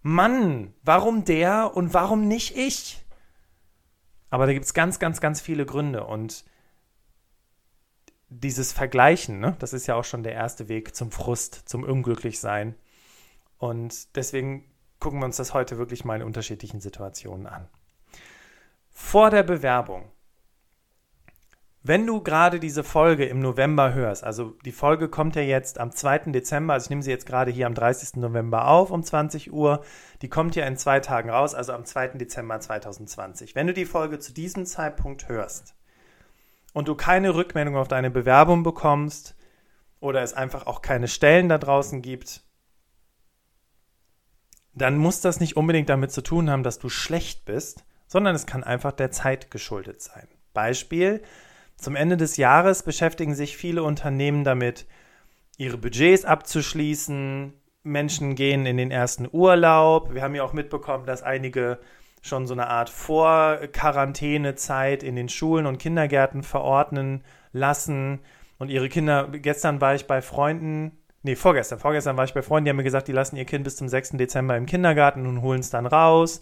Mann, 0.01 0.73
warum 0.83 1.25
der 1.25 1.75
und 1.75 1.93
warum 1.93 2.27
nicht 2.27 2.57
ich? 2.57 3.03
Aber 4.29 4.45
da 4.45 4.53
gibt 4.53 4.65
es 4.65 4.73
ganz, 4.73 4.99
ganz, 4.99 5.21
ganz 5.21 5.41
viele 5.41 5.65
Gründe 5.65 6.05
und 6.05 6.43
dieses 8.29 8.73
Vergleichen, 8.73 9.39
ne, 9.39 9.55
das 9.59 9.73
ist 9.73 9.87
ja 9.87 9.95
auch 9.95 10.03
schon 10.03 10.23
der 10.23 10.33
erste 10.33 10.67
Weg 10.67 10.95
zum 10.95 11.11
Frust, 11.11 11.69
zum 11.69 11.83
Unglücklichsein. 11.83 12.75
Und 13.57 14.15
deswegen 14.15 14.65
gucken 14.99 15.19
wir 15.19 15.25
uns 15.25 15.37
das 15.37 15.53
heute 15.53 15.77
wirklich 15.77 16.05
mal 16.05 16.15
in 16.15 16.23
unterschiedlichen 16.23 16.79
Situationen 16.79 17.47
an. 17.47 17.67
Vor 18.89 19.29
der 19.29 19.43
Bewerbung. 19.43 20.11
Wenn 21.83 22.05
du 22.05 22.21
gerade 22.21 22.59
diese 22.59 22.83
Folge 22.83 23.25
im 23.25 23.39
November 23.39 23.93
hörst, 23.93 24.23
also 24.23 24.57
die 24.65 24.73
Folge 24.73 25.07
kommt 25.07 25.37
ja 25.37 25.41
jetzt 25.41 25.79
am 25.79 25.91
2. 25.91 26.31
Dezember, 26.31 26.73
also 26.73 26.85
ich 26.85 26.89
nehme 26.89 27.01
sie 27.01 27.11
jetzt 27.11 27.25
gerade 27.25 27.49
hier 27.49 27.65
am 27.65 27.75
30. 27.75 28.17
November 28.17 28.67
auf 28.67 28.91
um 28.91 29.03
20 29.03 29.53
Uhr, 29.53 29.85
die 30.21 30.27
kommt 30.27 30.57
ja 30.57 30.65
in 30.65 30.75
zwei 30.75 30.99
Tagen 30.99 31.29
raus, 31.29 31.55
also 31.55 31.71
am 31.71 31.85
2. 31.85 32.09
Dezember 32.17 32.59
2020. 32.59 33.55
Wenn 33.55 33.67
du 33.67 33.73
die 33.73 33.85
Folge 33.85 34.19
zu 34.19 34.33
diesem 34.33 34.65
Zeitpunkt 34.65 35.29
hörst 35.29 35.75
und 36.73 36.89
du 36.89 36.95
keine 36.95 37.35
Rückmeldung 37.35 37.77
auf 37.77 37.87
deine 37.87 38.11
Bewerbung 38.11 38.63
bekommst 38.63 39.37
oder 40.01 40.21
es 40.23 40.33
einfach 40.33 40.67
auch 40.67 40.81
keine 40.81 41.07
Stellen 41.07 41.47
da 41.47 41.57
draußen 41.57 42.01
gibt, 42.01 42.43
dann 44.81 44.97
muss 44.97 45.21
das 45.21 45.39
nicht 45.39 45.57
unbedingt 45.57 45.89
damit 45.89 46.11
zu 46.11 46.21
tun 46.21 46.49
haben, 46.49 46.63
dass 46.63 46.79
du 46.79 46.89
schlecht 46.89 47.45
bist, 47.45 47.83
sondern 48.07 48.35
es 48.35 48.45
kann 48.45 48.63
einfach 48.63 48.91
der 48.91 49.11
Zeit 49.11 49.51
geschuldet 49.51 50.01
sein. 50.01 50.27
Beispiel, 50.53 51.21
zum 51.75 51.95
Ende 51.95 52.17
des 52.17 52.37
Jahres 52.37 52.83
beschäftigen 52.83 53.35
sich 53.35 53.57
viele 53.57 53.83
Unternehmen 53.83 54.43
damit, 54.43 54.87
ihre 55.57 55.77
Budgets 55.77 56.25
abzuschließen. 56.25 57.53
Menschen 57.83 58.35
gehen 58.35 58.65
in 58.65 58.77
den 58.77 58.91
ersten 58.91 59.27
Urlaub. 59.31 60.13
Wir 60.13 60.21
haben 60.21 60.35
ja 60.35 60.43
auch 60.43 60.53
mitbekommen, 60.53 61.05
dass 61.05 61.23
einige 61.23 61.79
schon 62.21 62.47
so 62.47 62.53
eine 62.53 62.67
Art 62.67 62.89
Vorquarantänezeit 62.89 65.03
in 65.03 65.15
den 65.15 65.29
Schulen 65.29 65.65
und 65.65 65.77
Kindergärten 65.77 66.43
verordnen 66.43 67.23
lassen. 67.51 68.19
Und 68.57 68.69
ihre 68.69 68.89
Kinder, 68.89 69.27
gestern 69.31 69.81
war 69.81 69.95
ich 69.95 70.07
bei 70.07 70.21
Freunden 70.21 70.97
nee, 71.23 71.35
vorgestern, 71.35 71.79
vorgestern 71.79 72.17
war 72.17 72.25
ich 72.25 72.33
bei 72.33 72.41
Freunden, 72.41 72.65
die 72.65 72.69
haben 72.69 72.77
mir 72.77 72.83
gesagt, 72.83 73.07
die 73.07 73.13
lassen 73.13 73.35
ihr 73.35 73.45
Kind 73.45 73.63
bis 73.63 73.75
zum 73.75 73.89
6. 73.89 74.11
Dezember 74.11 74.57
im 74.57 74.65
Kindergarten 74.65 75.25
und 75.25 75.41
holen 75.41 75.59
es 75.59 75.69
dann 75.69 75.85
raus. 75.85 76.41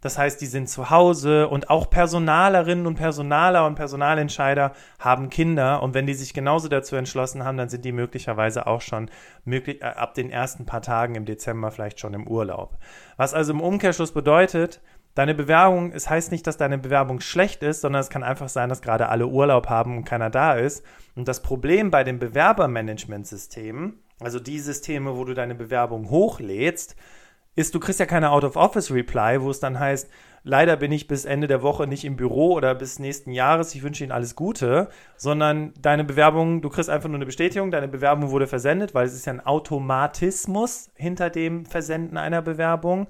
Das 0.00 0.16
heißt, 0.16 0.40
die 0.40 0.46
sind 0.46 0.68
zu 0.68 0.88
Hause 0.88 1.48
und 1.48 1.68
auch 1.68 1.90
Personalerinnen 1.90 2.86
und 2.86 2.94
Personaler 2.94 3.66
und 3.66 3.74
Personalentscheider 3.74 4.72
haben 4.98 5.28
Kinder 5.28 5.82
und 5.82 5.92
wenn 5.92 6.06
die 6.06 6.14
sich 6.14 6.32
genauso 6.32 6.68
dazu 6.68 6.96
entschlossen 6.96 7.44
haben, 7.44 7.58
dann 7.58 7.68
sind 7.68 7.84
die 7.84 7.92
möglicherweise 7.92 8.66
auch 8.66 8.80
schon 8.80 9.10
möglich, 9.44 9.82
äh, 9.82 9.86
ab 9.86 10.14
den 10.14 10.30
ersten 10.30 10.64
paar 10.64 10.80
Tagen 10.80 11.16
im 11.16 11.26
Dezember 11.26 11.70
vielleicht 11.70 12.00
schon 12.00 12.14
im 12.14 12.26
Urlaub. 12.26 12.78
Was 13.18 13.34
also 13.34 13.52
im 13.52 13.60
Umkehrschluss 13.60 14.12
bedeutet, 14.12 14.80
deine 15.14 15.34
Bewerbung, 15.34 15.92
es 15.92 16.08
heißt 16.08 16.32
nicht, 16.32 16.46
dass 16.46 16.56
deine 16.56 16.78
Bewerbung 16.78 17.20
schlecht 17.20 17.62
ist, 17.62 17.82
sondern 17.82 18.00
es 18.00 18.08
kann 18.08 18.22
einfach 18.22 18.48
sein, 18.48 18.70
dass 18.70 18.80
gerade 18.80 19.10
alle 19.10 19.26
Urlaub 19.26 19.68
haben 19.68 19.98
und 19.98 20.04
keiner 20.04 20.30
da 20.30 20.54
ist. 20.54 20.82
Und 21.14 21.28
das 21.28 21.42
Problem 21.42 21.90
bei 21.90 22.04
den 22.04 22.18
Bewerbermanagementsystemen 22.18 23.98
also 24.20 24.38
die 24.38 24.58
Systeme, 24.58 25.16
wo 25.16 25.24
du 25.24 25.34
deine 25.34 25.54
Bewerbung 25.54 26.10
hochlädst, 26.10 26.96
ist, 27.56 27.74
du 27.74 27.80
kriegst 27.80 28.00
ja 28.00 28.06
keine 28.06 28.30
Out-of-Office-Reply, 28.30 29.42
wo 29.42 29.50
es 29.50 29.60
dann 29.60 29.78
heißt, 29.78 30.08
leider 30.44 30.76
bin 30.76 30.92
ich 30.92 31.08
bis 31.08 31.24
Ende 31.24 31.46
der 31.46 31.62
Woche 31.62 31.86
nicht 31.86 32.04
im 32.04 32.16
Büro 32.16 32.52
oder 32.54 32.74
bis 32.74 32.98
nächsten 32.98 33.32
Jahres, 33.32 33.74
ich 33.74 33.82
wünsche 33.82 34.04
Ihnen 34.04 34.12
alles 34.12 34.36
Gute, 34.36 34.88
sondern 35.16 35.74
deine 35.80 36.04
Bewerbung, 36.04 36.62
du 36.62 36.68
kriegst 36.68 36.88
einfach 36.88 37.08
nur 37.08 37.16
eine 37.16 37.26
Bestätigung, 37.26 37.70
deine 37.70 37.88
Bewerbung 37.88 38.30
wurde 38.30 38.46
versendet, 38.46 38.94
weil 38.94 39.06
es 39.06 39.14
ist 39.14 39.26
ja 39.26 39.32
ein 39.32 39.44
Automatismus 39.44 40.90
hinter 40.94 41.28
dem 41.28 41.66
Versenden 41.66 42.16
einer 42.16 42.40
Bewerbung 42.40 43.08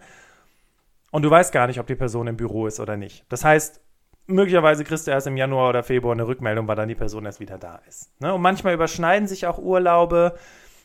und 1.10 1.22
du 1.22 1.30
weißt 1.30 1.52
gar 1.52 1.66
nicht, 1.66 1.80
ob 1.80 1.86
die 1.86 1.96
Person 1.96 2.26
im 2.26 2.36
Büro 2.36 2.66
ist 2.66 2.80
oder 2.80 2.96
nicht. 2.96 3.24
Das 3.28 3.44
heißt, 3.44 3.80
möglicherweise 4.26 4.84
kriegst 4.84 5.06
du 5.06 5.10
erst 5.10 5.26
im 5.26 5.36
Januar 5.36 5.68
oder 5.68 5.82
Februar 5.82 6.14
eine 6.14 6.26
Rückmeldung, 6.26 6.66
weil 6.68 6.76
dann 6.76 6.88
die 6.88 6.94
Person 6.94 7.26
erst 7.26 7.40
wieder 7.40 7.58
da 7.58 7.80
ist. 7.88 8.10
Ne? 8.20 8.32
Und 8.32 8.42
manchmal 8.42 8.74
überschneiden 8.74 9.28
sich 9.28 9.46
auch 9.46 9.58
Urlaube, 9.58 10.34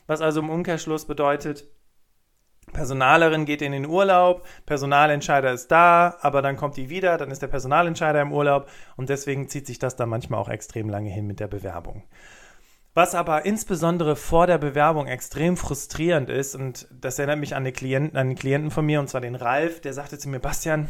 was 0.06 0.20
also 0.20 0.40
im 0.40 0.50
Umkehrschluss 0.50 1.06
bedeutet, 1.06 1.64
Personalerin 2.72 3.44
geht 3.44 3.62
in 3.62 3.72
den 3.72 3.86
Urlaub, 3.86 4.44
Personalentscheider 4.66 5.52
ist 5.52 5.68
da, 5.68 6.16
aber 6.20 6.42
dann 6.42 6.56
kommt 6.56 6.76
die 6.76 6.90
wieder, 6.90 7.16
dann 7.16 7.30
ist 7.30 7.40
der 7.40 7.46
Personalentscheider 7.46 8.20
im 8.20 8.32
Urlaub 8.32 8.68
und 8.96 9.08
deswegen 9.08 9.48
zieht 9.48 9.66
sich 9.66 9.78
das 9.78 9.96
dann 9.96 10.08
manchmal 10.08 10.40
auch 10.40 10.48
extrem 10.48 10.88
lange 10.88 11.10
hin 11.10 11.26
mit 11.26 11.40
der 11.40 11.48
Bewerbung. 11.48 12.02
Was 12.92 13.14
aber 13.14 13.44
insbesondere 13.44 14.16
vor 14.16 14.46
der 14.46 14.58
Bewerbung 14.58 15.06
extrem 15.06 15.56
frustrierend 15.56 16.30
ist, 16.30 16.54
und 16.54 16.88
das 16.90 17.18
erinnert 17.18 17.38
mich 17.38 17.54
an, 17.54 17.62
eine 17.62 17.72
Klienten, 17.72 18.16
an 18.16 18.28
einen 18.28 18.36
Klienten 18.36 18.70
von 18.70 18.86
mir, 18.86 19.00
und 19.00 19.08
zwar 19.08 19.20
den 19.20 19.34
Ralf, 19.34 19.80
der 19.82 19.92
sagte 19.92 20.18
zu 20.18 20.30
mir, 20.30 20.40
Bastian, 20.40 20.88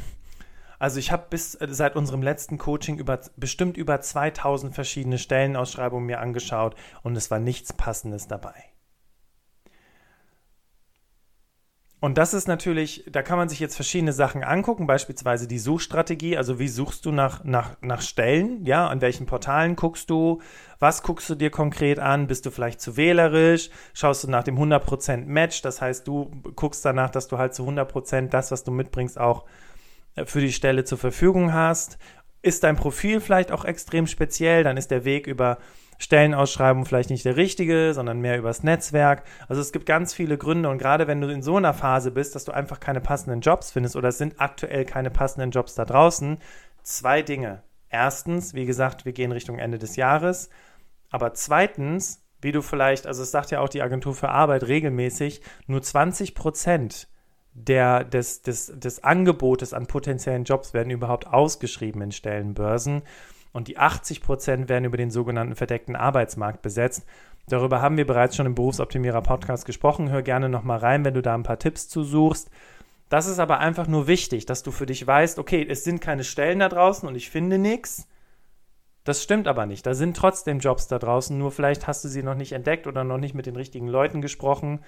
also 0.78 0.98
ich 1.00 1.10
habe 1.10 1.26
bis 1.30 1.56
äh, 1.56 1.66
seit 1.70 1.96
unserem 1.96 2.22
letzten 2.22 2.58
Coaching 2.58 2.98
über, 2.98 3.20
bestimmt 3.36 3.76
über 3.76 4.00
2000 4.00 4.74
verschiedene 4.74 5.18
Stellenausschreibungen 5.18 6.06
mir 6.06 6.20
angeschaut 6.20 6.76
und 7.02 7.16
es 7.16 7.30
war 7.30 7.40
nichts 7.40 7.72
Passendes 7.72 8.28
dabei. 8.28 8.54
Und 11.98 12.18
das 12.18 12.34
ist 12.34 12.46
natürlich, 12.46 13.04
da 13.10 13.22
kann 13.22 13.38
man 13.38 13.48
sich 13.48 13.58
jetzt 13.58 13.74
verschiedene 13.74 14.12
Sachen 14.12 14.44
angucken, 14.44 14.86
beispielsweise 14.86 15.48
die 15.48 15.58
Suchstrategie, 15.58 16.36
also 16.36 16.58
wie 16.58 16.68
suchst 16.68 17.06
du 17.06 17.10
nach, 17.10 17.42
nach, 17.42 17.76
nach 17.80 18.02
Stellen, 18.02 18.66
ja, 18.66 18.86
an 18.86 19.00
welchen 19.00 19.24
Portalen 19.24 19.76
guckst 19.76 20.10
du, 20.10 20.42
was 20.78 21.02
guckst 21.02 21.30
du 21.30 21.34
dir 21.34 21.50
konkret 21.50 21.98
an, 21.98 22.26
bist 22.26 22.44
du 22.44 22.50
vielleicht 22.50 22.82
zu 22.82 22.98
wählerisch, 22.98 23.70
schaust 23.94 24.24
du 24.24 24.30
nach 24.30 24.44
dem 24.44 24.58
100% 24.58 25.24
Match, 25.24 25.62
das 25.62 25.80
heißt, 25.80 26.06
du 26.06 26.30
guckst 26.54 26.84
danach, 26.84 27.08
dass 27.08 27.28
du 27.28 27.38
halt 27.38 27.54
zu 27.54 27.66
100% 27.66 28.28
das, 28.28 28.50
was 28.50 28.62
du 28.62 28.72
mitbringst, 28.72 29.18
auch 29.18 29.46
äh, 30.16 30.26
für 30.26 30.40
die 30.40 30.52
Stelle 30.52 30.84
zur 30.84 30.98
Verfügung 30.98 31.54
hast. 31.54 31.96
Ist 32.42 32.62
dein 32.62 32.76
Profil 32.76 33.20
vielleicht 33.22 33.50
auch 33.50 33.64
extrem 33.64 34.06
speziell, 34.06 34.64
dann 34.64 34.76
ist 34.76 34.90
der 34.90 35.06
Weg 35.06 35.26
über 35.26 35.56
Stellenausschreibung 35.98 36.84
vielleicht 36.84 37.10
nicht 37.10 37.24
der 37.24 37.36
richtige, 37.36 37.94
sondern 37.94 38.20
mehr 38.20 38.38
übers 38.38 38.62
Netzwerk. 38.62 39.22
Also 39.48 39.60
es 39.60 39.72
gibt 39.72 39.86
ganz 39.86 40.14
viele 40.14 40.38
Gründe 40.38 40.68
und 40.68 40.78
gerade 40.78 41.06
wenn 41.06 41.20
du 41.20 41.28
in 41.28 41.42
so 41.42 41.56
einer 41.56 41.74
Phase 41.74 42.10
bist, 42.10 42.34
dass 42.34 42.44
du 42.44 42.52
einfach 42.52 42.80
keine 42.80 43.00
passenden 43.00 43.40
Jobs 43.40 43.72
findest 43.72 43.96
oder 43.96 44.08
es 44.08 44.18
sind 44.18 44.40
aktuell 44.40 44.84
keine 44.84 45.10
passenden 45.10 45.50
Jobs 45.50 45.74
da 45.74 45.84
draußen, 45.84 46.38
zwei 46.82 47.22
Dinge. 47.22 47.62
Erstens, 47.88 48.54
wie 48.54 48.66
gesagt, 48.66 49.04
wir 49.04 49.12
gehen 49.12 49.32
Richtung 49.32 49.58
Ende 49.58 49.78
des 49.78 49.96
Jahres, 49.96 50.50
aber 51.10 51.34
zweitens, 51.34 52.22
wie 52.40 52.52
du 52.52 52.62
vielleicht, 52.62 53.06
also 53.06 53.22
es 53.22 53.30
sagt 53.30 53.50
ja 53.50 53.60
auch 53.60 53.68
die 53.68 53.82
Agentur 53.82 54.14
für 54.14 54.28
Arbeit 54.28 54.64
regelmäßig, 54.64 55.40
nur 55.66 55.82
20 55.82 56.34
Prozent 56.34 57.08
der, 57.54 58.04
des, 58.04 58.42
des, 58.42 58.72
des 58.78 59.02
Angebotes 59.02 59.72
an 59.72 59.86
potenziellen 59.86 60.44
Jobs 60.44 60.74
werden 60.74 60.90
überhaupt 60.90 61.26
ausgeschrieben 61.26 62.02
in 62.02 62.12
Stellenbörsen 62.12 63.02
und 63.56 63.68
die 63.68 63.78
80 63.78 64.20
Prozent 64.20 64.68
werden 64.68 64.84
über 64.84 64.98
den 64.98 65.10
sogenannten 65.10 65.56
verdeckten 65.56 65.96
Arbeitsmarkt 65.96 66.60
besetzt. 66.60 67.06
Darüber 67.48 67.80
haben 67.80 67.96
wir 67.96 68.06
bereits 68.06 68.36
schon 68.36 68.44
im 68.44 68.54
Berufsoptimierer 68.54 69.22
Podcast 69.22 69.64
gesprochen. 69.64 70.10
Hör 70.10 70.20
gerne 70.20 70.50
nochmal 70.50 70.78
rein, 70.78 71.06
wenn 71.06 71.14
du 71.14 71.22
da 71.22 71.34
ein 71.34 71.42
paar 71.42 71.58
Tipps 71.58 71.88
zu 71.88 72.04
suchst. 72.04 72.50
Das 73.08 73.26
ist 73.26 73.38
aber 73.38 73.58
einfach 73.58 73.86
nur 73.86 74.08
wichtig, 74.08 74.44
dass 74.44 74.62
du 74.62 74.72
für 74.72 74.84
dich 74.84 75.06
weißt, 75.06 75.38
okay, 75.38 75.66
es 75.66 75.84
sind 75.84 76.02
keine 76.02 76.22
Stellen 76.22 76.58
da 76.58 76.68
draußen 76.68 77.08
und 77.08 77.14
ich 77.14 77.30
finde 77.30 77.56
nichts. 77.56 78.06
Das 79.04 79.22
stimmt 79.22 79.48
aber 79.48 79.64
nicht. 79.64 79.86
Da 79.86 79.94
sind 79.94 80.16
trotzdem 80.18 80.58
Jobs 80.58 80.86
da 80.86 80.98
draußen, 80.98 81.38
nur 81.38 81.50
vielleicht 81.50 81.86
hast 81.86 82.04
du 82.04 82.08
sie 82.08 82.22
noch 82.22 82.34
nicht 82.34 82.52
entdeckt 82.52 82.86
oder 82.86 83.04
noch 83.04 83.18
nicht 83.18 83.34
mit 83.34 83.46
den 83.46 83.56
richtigen 83.56 83.88
Leuten 83.88 84.20
gesprochen, 84.20 84.80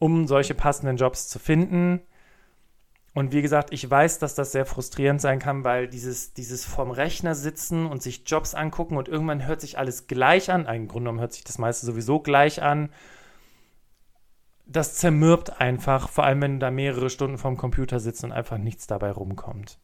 um 0.00 0.26
solche 0.26 0.54
passenden 0.54 0.96
Jobs 0.96 1.28
zu 1.28 1.38
finden. 1.38 2.00
Und 3.14 3.32
wie 3.32 3.42
gesagt, 3.42 3.72
ich 3.72 3.88
weiß, 3.88 4.18
dass 4.18 4.34
das 4.34 4.50
sehr 4.50 4.66
frustrierend 4.66 5.20
sein 5.20 5.38
kann, 5.38 5.62
weil 5.62 5.86
dieses, 5.86 6.34
dieses 6.34 6.64
vorm 6.64 6.90
Rechner 6.90 7.36
sitzen 7.36 7.86
und 7.86 8.02
sich 8.02 8.24
Jobs 8.26 8.54
angucken 8.54 8.96
und 8.96 9.08
irgendwann 9.08 9.46
hört 9.46 9.60
sich 9.60 9.78
alles 9.78 10.08
gleich 10.08 10.50
an. 10.50 10.66
Im 10.66 10.88
Grunde 10.88 11.04
genommen 11.04 11.20
hört 11.20 11.32
sich 11.32 11.44
das 11.44 11.58
meiste 11.58 11.86
sowieso 11.86 12.18
gleich 12.18 12.60
an. 12.60 12.90
Das 14.66 14.96
zermürbt 14.96 15.60
einfach, 15.60 16.08
vor 16.08 16.24
allem 16.24 16.42
wenn 16.42 16.52
du 16.54 16.58
da 16.58 16.70
mehrere 16.72 17.08
Stunden 17.08 17.38
vorm 17.38 17.56
Computer 17.56 18.00
sitzt 18.00 18.24
und 18.24 18.32
einfach 18.32 18.58
nichts 18.58 18.88
dabei 18.88 19.12
rumkommt. 19.12 19.78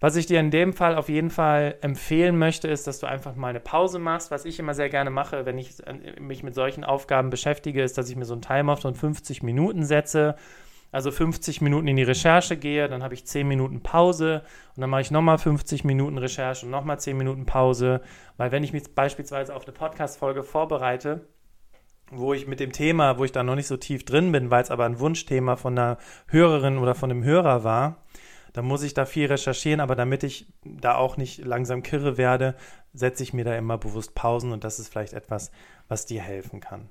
Was 0.00 0.16
ich 0.16 0.26
dir 0.26 0.40
in 0.40 0.50
dem 0.50 0.72
Fall 0.72 0.96
auf 0.96 1.08
jeden 1.08 1.30
Fall 1.30 1.76
empfehlen 1.80 2.38
möchte, 2.38 2.66
ist, 2.66 2.86
dass 2.88 2.98
du 2.98 3.06
einfach 3.06 3.36
mal 3.36 3.48
eine 3.48 3.60
Pause 3.60 4.00
machst. 4.00 4.32
Was 4.32 4.44
ich 4.44 4.58
immer 4.58 4.74
sehr 4.74 4.88
gerne 4.88 5.10
mache, 5.10 5.46
wenn 5.46 5.58
ich 5.58 5.84
äh, 5.86 6.20
mich 6.20 6.42
mit 6.42 6.54
solchen 6.54 6.82
Aufgaben 6.82 7.30
beschäftige, 7.30 7.82
ist, 7.82 7.98
dass 7.98 8.10
ich 8.10 8.16
mir 8.16 8.24
so 8.24 8.34
einen 8.34 8.42
Timer 8.42 8.76
von 8.76 8.94
50 8.94 9.42
Minuten 9.42 9.84
setze. 9.84 10.34
Also 10.90 11.10
50 11.10 11.60
Minuten 11.60 11.86
in 11.86 11.96
die 11.96 12.02
Recherche 12.02 12.56
gehe, 12.56 12.88
dann 12.88 13.02
habe 13.02 13.12
ich 13.12 13.26
10 13.26 13.46
Minuten 13.46 13.82
Pause 13.82 14.42
und 14.74 14.80
dann 14.80 14.88
mache 14.88 15.02
ich 15.02 15.10
nochmal 15.10 15.36
50 15.36 15.84
Minuten 15.84 16.16
Recherche 16.16 16.64
und 16.64 16.70
nochmal 16.70 16.98
10 16.98 17.16
Minuten 17.16 17.44
Pause. 17.44 18.00
Weil 18.38 18.52
wenn 18.52 18.64
ich 18.64 18.72
mich 18.72 18.94
beispielsweise 18.94 19.54
auf 19.54 19.64
eine 19.64 19.72
Podcast-Folge 19.72 20.42
vorbereite, 20.42 21.28
wo 22.10 22.32
ich 22.32 22.46
mit 22.46 22.58
dem 22.58 22.72
Thema, 22.72 23.18
wo 23.18 23.24
ich 23.24 23.32
da 23.32 23.42
noch 23.42 23.54
nicht 23.54 23.66
so 23.66 23.76
tief 23.76 24.04
drin 24.04 24.32
bin, 24.32 24.50
weil 24.50 24.62
es 24.62 24.70
aber 24.70 24.86
ein 24.86 24.98
Wunschthema 24.98 25.56
von 25.56 25.78
einer 25.78 25.98
Hörerin 26.26 26.78
oder 26.78 26.94
von 26.94 27.10
einem 27.10 27.22
Hörer 27.22 27.64
war, 27.64 28.04
dann 28.54 28.64
muss 28.64 28.82
ich 28.82 28.94
da 28.94 29.04
viel 29.04 29.26
recherchieren, 29.26 29.80
aber 29.80 29.94
damit 29.94 30.22
ich 30.22 30.52
da 30.64 30.94
auch 30.94 31.16
nicht 31.18 31.44
langsam 31.44 31.82
kirre 31.82 32.16
werde, 32.16 32.54
setze 32.94 33.22
ich 33.22 33.34
mir 33.34 33.44
da 33.44 33.54
immer 33.54 33.76
bewusst 33.76 34.14
Pausen 34.14 34.52
und 34.52 34.64
das 34.64 34.78
ist 34.78 34.88
vielleicht 34.88 35.12
etwas, 35.12 35.50
was 35.86 36.06
dir 36.06 36.22
helfen 36.22 36.60
kann. 36.60 36.88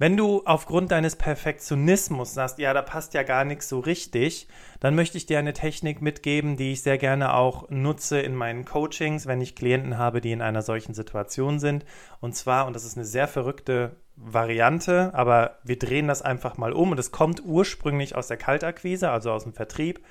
Wenn 0.00 0.16
du 0.16 0.40
aufgrund 0.46 0.92
deines 0.92 1.14
Perfektionismus 1.14 2.32
sagst, 2.32 2.58
ja, 2.58 2.72
da 2.72 2.80
passt 2.80 3.12
ja 3.12 3.22
gar 3.22 3.44
nichts 3.44 3.68
so 3.68 3.80
richtig, 3.80 4.48
dann 4.80 4.94
möchte 4.94 5.18
ich 5.18 5.26
dir 5.26 5.38
eine 5.38 5.52
Technik 5.52 6.00
mitgeben, 6.00 6.56
die 6.56 6.72
ich 6.72 6.82
sehr 6.82 6.96
gerne 6.96 7.34
auch 7.34 7.68
nutze 7.68 8.18
in 8.18 8.34
meinen 8.34 8.64
Coachings, 8.64 9.26
wenn 9.26 9.42
ich 9.42 9.54
Klienten 9.54 9.98
habe, 9.98 10.22
die 10.22 10.32
in 10.32 10.40
einer 10.40 10.62
solchen 10.62 10.94
Situation 10.94 11.60
sind. 11.60 11.84
Und 12.18 12.34
zwar, 12.34 12.66
und 12.66 12.74
das 12.74 12.86
ist 12.86 12.96
eine 12.96 13.04
sehr 13.04 13.28
verrückte 13.28 13.96
Variante, 14.16 15.12
aber 15.12 15.58
wir 15.64 15.78
drehen 15.78 16.08
das 16.08 16.22
einfach 16.22 16.56
mal 16.56 16.72
um 16.72 16.92
und 16.92 16.98
es 16.98 17.12
kommt 17.12 17.44
ursprünglich 17.44 18.16
aus 18.16 18.26
der 18.26 18.38
Kaltakquise, 18.38 19.10
also 19.10 19.32
aus 19.32 19.42
dem 19.42 19.52
Vertrieb 19.52 20.02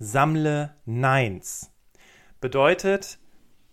sammle 0.00 0.74
Neins. 0.86 1.70
Bedeutet, 2.40 3.20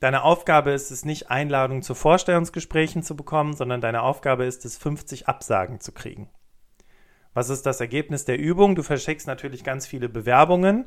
deine 0.01 0.23
Aufgabe 0.23 0.71
ist 0.71 0.91
es 0.91 1.05
nicht, 1.05 1.31
Einladungen 1.31 1.81
zu 1.81 1.95
Vorstellungsgesprächen 1.95 3.03
zu 3.03 3.15
bekommen, 3.15 3.53
sondern 3.53 3.79
deine 3.79 4.01
Aufgabe 4.01 4.43
ist 4.43 4.65
es, 4.65 4.77
50 4.77 5.29
Absagen 5.29 5.79
zu 5.79 5.93
kriegen. 5.93 6.29
Was 7.33 7.49
ist 7.49 7.65
das 7.65 7.79
Ergebnis 7.79 8.25
der 8.25 8.37
Übung? 8.37 8.75
Du 8.75 8.83
verschickst 8.83 9.25
natürlich 9.27 9.63
ganz 9.63 9.87
viele 9.87 10.09
Bewerbungen 10.09 10.85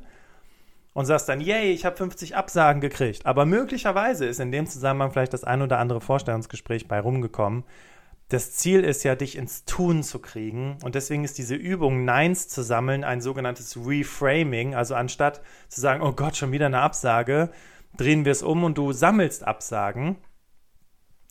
und 0.93 1.07
sagst 1.07 1.29
dann, 1.29 1.41
yay, 1.41 1.73
ich 1.73 1.87
habe 1.87 1.97
50 1.97 2.37
Absagen 2.37 2.83
gekriegt. 2.83 3.25
Aber 3.25 3.47
möglicherweise 3.47 4.27
ist 4.27 4.41
in 4.41 4.53
dem 4.53 4.67
Zusammenhang 4.67 5.11
vielleicht 5.11 5.33
das 5.33 5.45
ein 5.45 5.63
oder 5.63 5.79
andere 5.79 6.03
Vorstellungsgespräch 6.03 6.87
bei 6.87 7.01
rumgekommen, 7.01 7.65
das 8.29 8.53
Ziel 8.53 8.83
ist 8.85 9.05
ja, 9.05 9.15
dich 9.15 9.37
ins 9.37 9.65
Tun 9.65 10.03
zu 10.03 10.19
kriegen. 10.19 10.79
Und 10.83 10.95
deswegen 10.95 11.25
ist 11.25 11.37
diese 11.37 11.55
Übung, 11.55 12.05
Neins 12.05 12.49
zu 12.49 12.63
sammeln, 12.63 13.05
ein 13.05 13.21
sogenanntes 13.21 13.77
Reframing. 13.77 14.75
Also 14.75 14.95
anstatt 14.95 15.43
zu 15.69 15.81
sagen, 15.81 16.03
oh 16.03 16.13
Gott, 16.13 16.37
schon 16.37 16.53
wieder 16.53 16.67
eine 16.67 16.81
Absage, 16.81 17.51
drehen 17.97 18.25
wir 18.25 18.33
es 18.33 18.43
um 18.43 18.65
und 18.65 18.79
du 18.79 18.93
sammelst 18.93 19.47
Absagen 19.47 20.17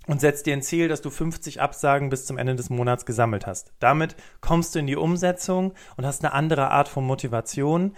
und 0.08 0.22
setzt 0.22 0.46
dir 0.46 0.54
ein 0.54 0.62
Ziel, 0.62 0.88
dass 0.88 1.02
du 1.02 1.10
50 1.10 1.62
Absagen 1.62 2.10
bis 2.10 2.26
zum 2.26 2.38
Ende 2.38 2.56
des 2.56 2.70
Monats 2.70 3.06
gesammelt 3.06 3.48
hast. 3.48 3.74
Damit 3.80 4.16
kommst 4.42 4.76
du 4.76 4.80
in 4.80 4.88
die 4.88 4.96
Umsetzung 4.96 5.74
und 5.96 6.06
hast 6.06 6.24
eine 6.24 6.34
andere 6.34 6.70
Art 6.70 6.88
von 6.88 7.06
Motivation. 7.06 7.96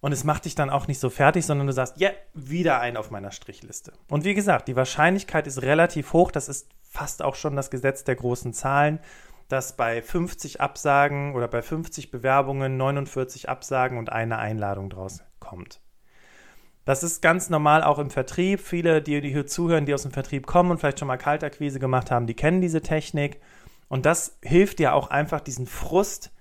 Und 0.00 0.12
es 0.12 0.24
macht 0.24 0.46
dich 0.46 0.54
dann 0.54 0.70
auch 0.70 0.88
nicht 0.88 0.98
so 0.98 1.10
fertig, 1.10 1.46
sondern 1.46 1.68
du 1.68 1.72
sagst, 1.72 1.98
ja, 1.98 2.08
yeah, 2.08 2.18
wieder 2.34 2.80
ein 2.80 2.96
auf 2.96 3.10
meiner 3.10 3.30
Strichliste. 3.30 3.92
Und 4.08 4.24
wie 4.24 4.34
gesagt, 4.34 4.66
die 4.68 4.74
Wahrscheinlichkeit 4.74 5.46
ist 5.46 5.62
relativ 5.62 6.12
hoch. 6.12 6.32
Das 6.32 6.48
ist 6.48 6.68
fast 6.80 7.22
auch 7.22 7.36
schon 7.36 7.54
das 7.54 7.70
Gesetz 7.70 8.02
der 8.02 8.16
großen 8.16 8.52
Zahlen, 8.52 8.98
dass 9.48 9.76
bei 9.76 10.02
50 10.02 10.60
Absagen 10.60 11.34
oder 11.34 11.46
bei 11.46 11.62
50 11.62 12.10
Bewerbungen 12.10 12.76
49 12.76 13.48
Absagen 13.48 13.98
und 13.98 14.10
eine 14.10 14.38
Einladung 14.38 14.90
draus 14.90 15.22
kommt. 15.38 15.80
Das 16.84 17.02
ist 17.02 17.22
ganz 17.22 17.48
normal 17.48 17.84
auch 17.84 17.98
im 17.98 18.10
Vertrieb. 18.10 18.60
Viele, 18.60 19.02
die, 19.02 19.20
hier 19.20 19.46
zuhören, 19.46 19.86
die 19.86 19.94
aus 19.94 20.02
dem 20.02 20.10
Vertrieb 20.10 20.46
kommen 20.46 20.70
und 20.70 20.78
vielleicht 20.78 20.98
schon 20.98 21.08
mal 21.08 21.16
Kaltakquise 21.16 21.78
gemacht 21.78 22.10
haben, 22.10 22.26
die 22.26 22.34
kennen 22.34 22.60
diese 22.60 22.82
Technik. 22.82 23.40
Und 23.88 24.06
das 24.06 24.38
hilft 24.42 24.78
dir 24.78 24.94
auch 24.94 25.10
einfach, 25.10 25.40
diesen 25.40 25.66
Frust 25.66 26.32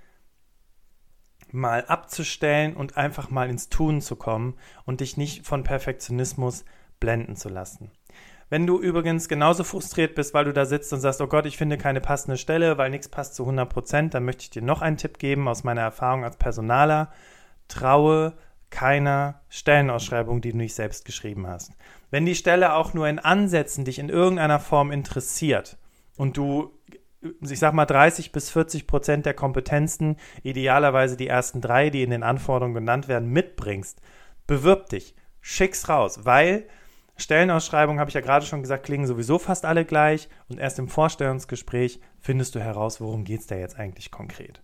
mal 1.52 1.86
abzustellen 1.86 2.76
und 2.76 2.98
einfach 2.98 3.30
mal 3.30 3.50
ins 3.50 3.70
Tun 3.70 4.02
zu 4.02 4.16
kommen 4.16 4.56
und 4.86 5.02
dich 5.02 5.18
nicht 5.18 5.46
von 5.46 5.64
Perfektionismus 5.64 6.64
blenden 7.00 7.36
zu 7.36 7.50
lassen. 7.50 7.92
Wenn 8.50 8.68
du 8.68 8.80
übrigens 8.80 9.30
genauso 9.30 9.64
frustriert 9.64 10.16
bist, 10.16 10.34
weil 10.34 10.46
du 10.46 10.54
da 10.54 10.66
sitzt 10.66 10.92
und 10.92 11.00
sagst, 11.00 11.22
oh 11.22 11.28
Gott, 11.28 11.46
ich 11.46 11.58
finde 11.58 11.78
keine 11.78 12.02
passende 12.02 12.38
Stelle, 12.38 12.78
weil 12.78 12.90
nichts 12.90 13.08
passt 13.08 13.36
zu 13.36 13.44
100 13.44 13.70
Prozent, 13.70 14.14
dann 14.14 14.26
möchte 14.26 14.44
ich 14.44 14.50
dir 14.50 14.62
noch 14.62 14.82
einen 14.82 14.98
Tipp 14.98 15.20
geben 15.20 15.48
aus 15.48 15.64
meiner 15.64 15.82
Erfahrung 15.82 16.24
als 16.24 16.38
Personaler. 16.38 17.12
Traue 17.70 18.34
keiner 18.72 19.42
Stellenausschreibung, 19.50 20.42
die 20.42 20.52
du 20.52 20.58
nicht 20.58 20.74
selbst 20.74 21.06
geschrieben 21.06 21.46
hast. 21.46 21.72
Wenn 22.10 22.26
die 22.26 22.36
Stelle 22.36 22.74
auch 22.74 22.94
nur 22.94 23.08
in 23.08 23.20
Ansätzen 23.20 23.86
dich 23.86 24.00
in 24.00 24.10
irgendeiner 24.10 24.60
Form 24.60 24.92
interessiert 24.92 25.78
und 26.18 26.38
du 26.38 26.72
ich 27.42 27.60
sag 27.60 27.74
mal 27.74 27.86
30 27.86 28.32
bis 28.32 28.50
40 28.50 28.88
Prozent 28.88 29.26
der 29.26 29.34
Kompetenzen, 29.34 30.18
idealerweise 30.44 31.18
die 31.18 31.28
ersten 31.28 31.62
drei, 31.62 31.90
die 31.90 32.02
in 32.02 32.10
den 32.10 32.24
Anforderungen 32.24 32.74
genannt 32.74 33.08
werden, 33.08 33.30
mitbringst, 33.30 34.02
bewirb 34.48 34.90
dich, 34.90 35.16
schick's 35.40 35.88
raus, 35.88 36.22
weil 36.24 36.68
Stellenausschreibungen, 37.18 38.00
habe 38.00 38.10
ich 38.10 38.16
ja 38.16 38.22
gerade 38.22 38.46
schon 38.46 38.62
gesagt, 38.62 38.86
klingen 38.86 39.06
sowieso 39.06 39.38
fast 39.38 39.66
alle 39.66 39.86
gleich 39.86 40.30
und 40.50 40.60
erst 40.60 40.80
im 40.80 40.88
Vorstellungsgespräch 40.88 42.00
findest 42.20 42.56
du 42.56 42.60
heraus, 42.60 43.00
worum 43.00 43.24
geht 43.24 43.42
es 43.42 43.48
da 43.48 43.56
jetzt 43.56 43.78
eigentlich 43.78 44.10
konkret. 44.10 44.64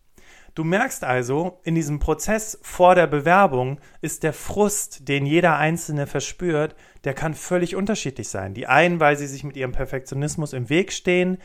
Du 0.58 0.64
merkst 0.64 1.04
also, 1.04 1.60
in 1.62 1.76
diesem 1.76 2.00
Prozess 2.00 2.58
vor 2.64 2.96
der 2.96 3.06
Bewerbung 3.06 3.80
ist 4.02 4.24
der 4.24 4.34
Frust, 4.34 5.08
den 5.08 5.28
jeder 5.28 5.58
Einzelne 5.58 6.08
verspürt, 6.08 6.76
der 7.04 7.14
kann 7.14 7.36
völlig 7.36 7.76
unterschiedlich 7.76 8.28
sein. 8.30 8.56
Die 8.56 8.66
einen, 8.66 9.00
weil 9.00 9.16
sie 9.18 9.28
sich 9.28 9.44
mit 9.44 9.56
ihrem 9.56 9.72
Perfektionismus 9.72 10.54
im 10.54 10.68
Weg 10.70 10.94
stehen, 10.94 11.38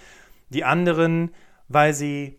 die 0.49 0.65
anderen, 0.65 1.31
weil 1.69 1.93
sie 1.93 2.39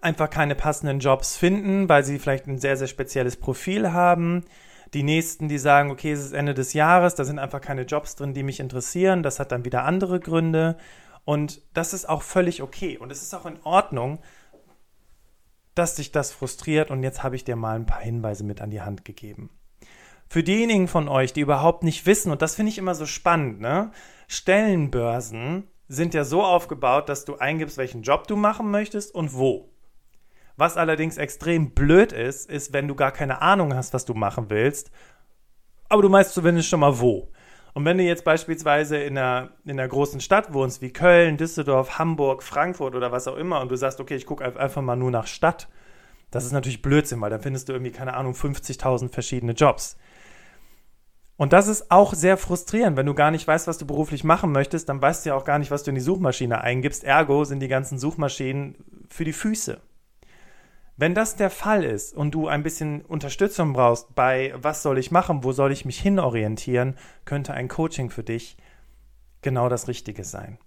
einfach 0.00 0.30
keine 0.30 0.54
passenden 0.54 1.00
Jobs 1.00 1.36
finden, 1.36 1.88
weil 1.88 2.04
sie 2.04 2.20
vielleicht 2.20 2.46
ein 2.46 2.60
sehr, 2.60 2.76
sehr 2.76 2.86
spezielles 2.86 3.36
Profil 3.36 3.92
haben, 3.92 4.44
die 4.94 5.02
nächsten, 5.02 5.48
die 5.48 5.58
sagen, 5.58 5.90
okay, 5.90 6.12
es 6.12 6.20
ist 6.20 6.34
Ende 6.34 6.54
des 6.54 6.72
Jahres, 6.72 7.16
da 7.16 7.24
sind 7.24 7.40
einfach 7.40 7.60
keine 7.60 7.82
Jobs 7.82 8.14
drin, 8.14 8.32
die 8.32 8.44
mich 8.44 8.60
interessieren. 8.60 9.24
Das 9.24 9.40
hat 9.40 9.50
dann 9.50 9.64
wieder 9.64 9.82
andere 9.82 10.20
Gründe. 10.20 10.76
Und 11.24 11.62
das 11.74 11.92
ist 11.92 12.08
auch 12.08 12.22
völlig 12.22 12.62
okay. 12.62 12.96
Und 12.96 13.10
es 13.10 13.22
ist 13.22 13.34
auch 13.34 13.46
in 13.46 13.58
Ordnung, 13.64 14.20
dass 15.76 15.94
dich 15.94 16.10
das 16.10 16.32
frustriert. 16.32 16.90
Und 16.90 17.02
jetzt 17.02 17.22
habe 17.22 17.36
ich 17.36 17.44
dir 17.44 17.56
mal 17.56 17.76
ein 17.76 17.86
paar 17.86 18.00
Hinweise 18.00 18.44
mit 18.44 18.60
an 18.60 18.70
die 18.70 18.82
Hand 18.82 19.04
gegeben. 19.04 19.50
Für 20.28 20.42
diejenigen 20.42 20.88
von 20.88 21.08
euch, 21.08 21.32
die 21.32 21.40
überhaupt 21.40 21.84
nicht 21.84 22.04
wissen, 22.04 22.32
und 22.32 22.42
das 22.42 22.56
finde 22.56 22.70
ich 22.70 22.78
immer 22.78 22.96
so 22.96 23.06
spannend, 23.06 23.60
ne? 23.60 23.92
Stellenbörsen 24.26 25.68
sind 25.86 26.14
ja 26.14 26.24
so 26.24 26.42
aufgebaut, 26.42 27.08
dass 27.08 27.24
du 27.24 27.36
eingibst, 27.36 27.78
welchen 27.78 28.02
Job 28.02 28.26
du 28.26 28.34
machen 28.34 28.70
möchtest 28.70 29.14
und 29.14 29.34
wo. 29.34 29.70
Was 30.56 30.76
allerdings 30.76 31.16
extrem 31.16 31.72
blöd 31.72 32.12
ist, 32.12 32.50
ist, 32.50 32.72
wenn 32.72 32.88
du 32.88 32.96
gar 32.96 33.12
keine 33.12 33.40
Ahnung 33.40 33.74
hast, 33.74 33.94
was 33.94 34.04
du 34.04 34.14
machen 34.14 34.46
willst, 34.48 34.90
aber 35.88 36.02
du 36.02 36.10
weißt 36.10 36.34
zumindest 36.34 36.68
schon 36.68 36.80
mal 36.80 36.98
wo. 36.98 37.30
Und 37.76 37.84
wenn 37.84 37.98
du 37.98 38.04
jetzt 38.04 38.24
beispielsweise 38.24 38.96
in 38.96 39.18
einer, 39.18 39.50
in 39.66 39.72
einer 39.72 39.86
großen 39.86 40.22
Stadt 40.22 40.54
wohnst, 40.54 40.80
wie 40.80 40.94
Köln, 40.94 41.36
Düsseldorf, 41.36 41.98
Hamburg, 41.98 42.42
Frankfurt 42.42 42.94
oder 42.94 43.12
was 43.12 43.28
auch 43.28 43.36
immer, 43.36 43.60
und 43.60 43.70
du 43.70 43.76
sagst, 43.76 44.00
okay, 44.00 44.16
ich 44.16 44.24
gucke 44.24 44.42
einfach 44.58 44.80
mal 44.80 44.96
nur 44.96 45.10
nach 45.10 45.26
Stadt, 45.26 45.68
das 46.30 46.46
ist 46.46 46.52
natürlich 46.52 46.80
Blödsinn, 46.80 47.20
weil 47.20 47.28
dann 47.28 47.42
findest 47.42 47.68
du 47.68 47.74
irgendwie, 47.74 47.92
keine 47.92 48.14
Ahnung, 48.14 48.32
50.000 48.32 49.10
verschiedene 49.10 49.52
Jobs. 49.52 49.98
Und 51.36 51.52
das 51.52 51.68
ist 51.68 51.90
auch 51.90 52.14
sehr 52.14 52.38
frustrierend, 52.38 52.96
wenn 52.96 53.04
du 53.04 53.12
gar 53.12 53.30
nicht 53.30 53.46
weißt, 53.46 53.66
was 53.66 53.76
du 53.76 53.86
beruflich 53.86 54.24
machen 54.24 54.52
möchtest, 54.52 54.88
dann 54.88 55.02
weißt 55.02 55.26
du 55.26 55.28
ja 55.28 55.36
auch 55.36 55.44
gar 55.44 55.58
nicht, 55.58 55.70
was 55.70 55.82
du 55.82 55.90
in 55.90 55.96
die 55.96 56.00
Suchmaschine 56.00 56.62
eingibst. 56.62 57.04
Ergo 57.04 57.44
sind 57.44 57.60
die 57.60 57.68
ganzen 57.68 57.98
Suchmaschinen 57.98 58.76
für 59.10 59.24
die 59.26 59.34
Füße. 59.34 59.82
Wenn 60.98 61.14
das 61.14 61.36
der 61.36 61.50
Fall 61.50 61.84
ist 61.84 62.14
und 62.14 62.30
du 62.32 62.48
ein 62.48 62.62
bisschen 62.62 63.02
Unterstützung 63.02 63.74
brauchst 63.74 64.14
bei, 64.14 64.54
was 64.56 64.82
soll 64.82 64.96
ich 64.96 65.10
machen, 65.10 65.44
wo 65.44 65.52
soll 65.52 65.70
ich 65.70 65.84
mich 65.84 66.00
hinorientieren, 66.00 66.96
könnte 67.26 67.52
ein 67.52 67.68
Coaching 67.68 68.08
für 68.08 68.22
dich 68.22 68.56
genau 69.42 69.68
das 69.68 69.88
Richtige 69.88 70.24
sein. 70.24 70.58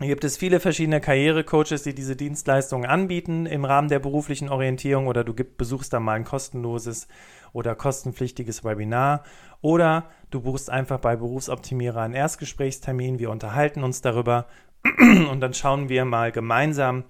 Hier 0.00 0.08
gibt 0.08 0.24
es 0.24 0.36
viele 0.36 0.58
verschiedene 0.58 1.00
Karrierecoaches, 1.00 1.84
die 1.84 1.94
diese 1.94 2.16
Dienstleistungen 2.16 2.90
anbieten 2.90 3.46
im 3.46 3.64
Rahmen 3.64 3.86
der 3.86 4.00
beruflichen 4.00 4.48
Orientierung 4.48 5.06
oder 5.06 5.22
du 5.22 5.32
besuchst 5.32 5.92
da 5.92 6.00
mal 6.00 6.14
ein 6.14 6.24
kostenloses 6.24 7.06
oder 7.52 7.76
kostenpflichtiges 7.76 8.64
Webinar 8.64 9.22
oder 9.60 10.10
du 10.30 10.40
buchst 10.40 10.70
einfach 10.70 10.98
bei 10.98 11.14
Berufsoptimierer 11.14 12.00
einen 12.00 12.14
Erstgesprächstermin, 12.14 13.20
wir 13.20 13.30
unterhalten 13.30 13.84
uns 13.84 14.00
darüber 14.00 14.46
und 15.30 15.38
dann 15.38 15.54
schauen 15.54 15.88
wir 15.88 16.04
mal 16.04 16.32
gemeinsam, 16.32 17.04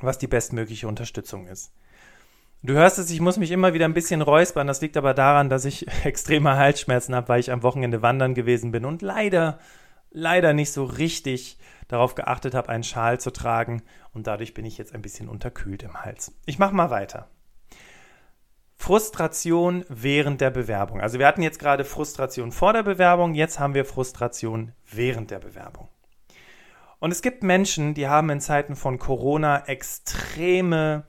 was 0.00 0.18
die 0.18 0.26
bestmögliche 0.26 0.88
Unterstützung 0.88 1.46
ist. 1.46 1.72
Du 2.62 2.72
hörst 2.72 2.98
es, 2.98 3.10
ich 3.10 3.20
muss 3.20 3.36
mich 3.36 3.50
immer 3.50 3.74
wieder 3.74 3.84
ein 3.84 3.92
bisschen 3.92 4.22
räuspern. 4.22 4.66
Das 4.66 4.80
liegt 4.80 4.96
aber 4.96 5.12
daran, 5.12 5.50
dass 5.50 5.66
ich 5.66 5.86
extreme 6.04 6.56
Halsschmerzen 6.56 7.14
habe, 7.14 7.28
weil 7.28 7.40
ich 7.40 7.52
am 7.52 7.62
Wochenende 7.62 8.00
wandern 8.00 8.34
gewesen 8.34 8.70
bin 8.70 8.84
und 8.86 9.02
leider, 9.02 9.58
leider 10.10 10.54
nicht 10.54 10.72
so 10.72 10.84
richtig 10.84 11.58
darauf 11.88 12.14
geachtet 12.14 12.54
habe, 12.54 12.70
einen 12.70 12.84
Schal 12.84 13.20
zu 13.20 13.30
tragen. 13.30 13.82
Und 14.12 14.26
dadurch 14.26 14.54
bin 14.54 14.64
ich 14.64 14.78
jetzt 14.78 14.94
ein 14.94 15.02
bisschen 15.02 15.28
unterkühlt 15.28 15.82
im 15.82 16.02
Hals. 16.02 16.32
Ich 16.46 16.58
mache 16.58 16.74
mal 16.74 16.88
weiter. 16.88 17.28
Frustration 18.76 19.84
während 19.88 20.40
der 20.40 20.50
Bewerbung. 20.50 21.00
Also 21.00 21.18
wir 21.18 21.26
hatten 21.26 21.42
jetzt 21.42 21.58
gerade 21.58 21.84
Frustration 21.84 22.52
vor 22.52 22.72
der 22.72 22.82
Bewerbung, 22.82 23.34
jetzt 23.34 23.58
haben 23.58 23.74
wir 23.74 23.84
Frustration 23.84 24.72
während 24.90 25.30
der 25.30 25.38
Bewerbung. 25.38 25.88
Und 27.04 27.10
es 27.10 27.20
gibt 27.20 27.42
Menschen, 27.42 27.92
die 27.92 28.08
haben 28.08 28.30
in 28.30 28.40
Zeiten 28.40 28.76
von 28.76 28.98
Corona 28.98 29.66
extreme 29.66 31.04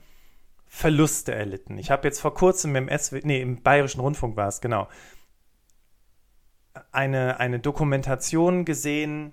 Verluste 0.66 1.34
erlitten. 1.34 1.78
Ich 1.78 1.90
habe 1.90 2.06
jetzt 2.06 2.20
vor 2.20 2.34
kurzem 2.34 2.76
im, 2.76 2.90
SW, 2.90 3.22
nee, 3.24 3.40
im 3.40 3.62
Bayerischen 3.62 4.02
Rundfunk 4.02 4.36
war 4.36 4.46
es, 4.46 4.60
genau, 4.60 4.88
eine, 6.92 7.40
eine 7.40 7.60
Dokumentation 7.60 8.66
gesehen 8.66 9.32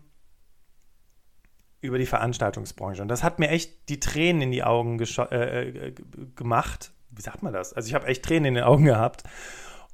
über 1.82 1.98
die 1.98 2.06
Veranstaltungsbranche. 2.06 3.02
Und 3.02 3.10
das 3.10 3.24
hat 3.24 3.40
mir 3.40 3.50
echt 3.50 3.90
die 3.90 4.00
Tränen 4.00 4.44
in 4.44 4.52
die 4.52 4.64
Augen 4.64 5.02
äh, 5.02 5.68
äh 5.68 5.94
gemacht. 6.34 6.94
Wie 7.10 7.22
sagt 7.22 7.44
man 7.44 7.52
das? 7.52 7.74
Also 7.74 7.90
ich 7.90 7.94
habe 7.94 8.08
echt 8.08 8.24
Tränen 8.24 8.46
in 8.46 8.54
den 8.54 8.64
Augen 8.64 8.86
gehabt. 8.86 9.24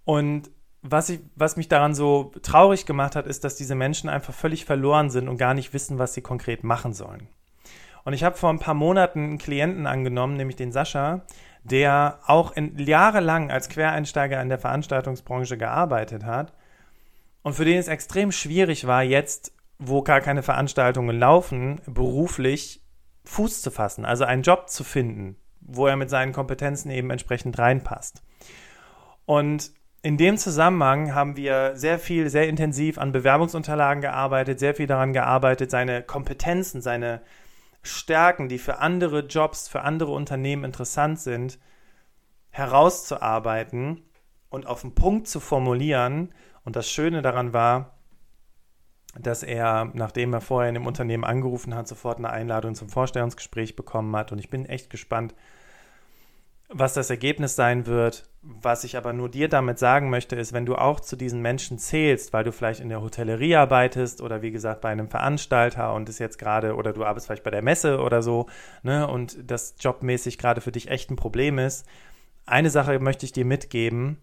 Und 0.05 0.51
was, 0.81 1.09
ich, 1.09 1.19
was 1.35 1.57
mich 1.57 1.67
daran 1.67 1.93
so 1.93 2.31
traurig 2.41 2.85
gemacht 2.85 3.15
hat, 3.15 3.27
ist, 3.27 3.43
dass 3.43 3.55
diese 3.55 3.75
Menschen 3.75 4.09
einfach 4.09 4.33
völlig 4.33 4.65
verloren 4.65 5.09
sind 5.09 5.27
und 5.27 5.37
gar 5.37 5.53
nicht 5.53 5.73
wissen, 5.73 5.99
was 5.99 6.13
sie 6.13 6.21
konkret 6.21 6.63
machen 6.63 6.93
sollen. 6.93 7.27
Und 8.05 8.13
ich 8.13 8.23
habe 8.23 8.37
vor 8.37 8.49
ein 8.49 8.59
paar 8.59 8.73
Monaten 8.73 9.19
einen 9.19 9.37
Klienten 9.37 9.85
angenommen, 9.85 10.35
nämlich 10.37 10.55
den 10.55 10.71
Sascha, 10.71 11.25
der 11.63 12.19
auch 12.25 12.53
in, 12.53 12.77
jahrelang 12.77 13.51
als 13.51 13.69
Quereinsteiger 13.69 14.41
in 14.41 14.49
der 14.49 14.59
Veranstaltungsbranche 14.59 15.57
gearbeitet 15.57 16.23
hat 16.23 16.53
und 17.43 17.53
für 17.53 17.65
den 17.65 17.77
es 17.77 17.87
extrem 17.87 18.31
schwierig 18.31 18.87
war, 18.87 19.03
jetzt, 19.03 19.51
wo 19.77 20.01
gar 20.01 20.21
keine 20.21 20.43
Veranstaltungen 20.43 21.19
laufen, 21.19 21.81
beruflich 21.85 22.81
Fuß 23.25 23.61
zu 23.61 23.69
fassen, 23.69 24.05
also 24.05 24.23
einen 24.23 24.43
Job 24.43 24.69
zu 24.69 24.83
finden, 24.83 25.35
wo 25.59 25.87
er 25.87 25.95
mit 25.95 26.09
seinen 26.09 26.33
Kompetenzen 26.33 26.89
eben 26.89 27.11
entsprechend 27.11 27.59
reinpasst. 27.59 28.23
Und 29.25 29.71
in 30.01 30.17
dem 30.17 30.37
Zusammenhang 30.37 31.13
haben 31.13 31.35
wir 31.35 31.75
sehr 31.75 31.99
viel, 31.99 32.29
sehr 32.29 32.47
intensiv 32.47 32.97
an 32.97 33.11
Bewerbungsunterlagen 33.11 34.01
gearbeitet, 34.01 34.59
sehr 34.59 34.73
viel 34.73 34.87
daran 34.87 35.13
gearbeitet, 35.13 35.71
seine 35.71 36.03
Kompetenzen, 36.03 36.81
seine 36.81 37.21
Stärken, 37.81 38.47
die 38.47 38.59
für 38.59 38.79
andere 38.79 39.25
Jobs, 39.25 39.67
für 39.67 39.81
andere 39.81 40.11
Unternehmen 40.11 40.63
interessant 40.63 41.19
sind, 41.19 41.59
herauszuarbeiten 42.49 44.03
und 44.49 44.67
auf 44.67 44.81
den 44.81 44.95
Punkt 44.95 45.27
zu 45.27 45.39
formulieren. 45.39 46.33
Und 46.63 46.75
das 46.75 46.89
Schöne 46.89 47.21
daran 47.21 47.53
war, 47.53 47.97
dass 49.19 49.43
er, 49.43 49.91
nachdem 49.93 50.33
er 50.33 50.41
vorher 50.41 50.69
in 50.69 50.75
dem 50.75 50.87
Unternehmen 50.87 51.23
angerufen 51.23 51.75
hat, 51.75 51.87
sofort 51.87 52.19
eine 52.19 52.29
Einladung 52.29 52.75
zum 52.75 52.89
Vorstellungsgespräch 52.89 53.75
bekommen 53.75 54.15
hat. 54.15 54.31
Und 54.31 54.39
ich 54.39 54.49
bin 54.49 54.65
echt 54.65 54.89
gespannt, 54.89 55.35
was 56.69 56.93
das 56.93 57.09
Ergebnis 57.09 57.55
sein 57.55 57.87
wird. 57.87 58.29
Was 58.41 58.83
ich 58.83 58.95
aber 58.95 59.11
nur 59.11 59.27
dir 59.27 59.49
damit 59.49 59.79
sagen 59.79 60.09
möchte, 60.09 60.35
ist, 60.35 60.53
wenn 60.53 60.65
du 60.65 60.75
auch 60.75 60.99
zu 60.99 61.15
diesen 61.15 61.41
Menschen 61.41 61.77
zählst, 61.77 62.31
weil 62.31 62.43
du 62.43 62.51
vielleicht 62.51 62.79
in 62.79 62.89
der 62.89 63.01
Hotellerie 63.01 63.55
arbeitest 63.55 64.21
oder 64.21 64.41
wie 64.41 64.51
gesagt 64.51 64.79
bei 64.81 64.89
einem 64.89 65.09
Veranstalter 65.09 65.93
und 65.93 66.07
ist 66.07 66.19
jetzt 66.19 66.37
gerade, 66.37 66.75
oder 66.75 66.93
du 66.93 67.03
arbeitest 67.03 67.27
vielleicht 67.27 67.43
bei 67.43 67.51
der 67.51 67.63
Messe 67.63 67.99
oder 67.99 68.21
so, 68.21 68.45
ne, 68.83 69.07
und 69.07 69.37
das 69.49 69.75
jobmäßig 69.79 70.37
gerade 70.37 70.61
für 70.61 70.71
dich 70.71 70.89
echt 70.89 71.11
ein 71.11 71.15
Problem 71.17 71.57
ist, 71.57 71.85
eine 72.45 72.69
Sache 72.69 72.99
möchte 72.99 73.25
ich 73.25 73.31
dir 73.31 73.45
mitgeben. 73.45 74.17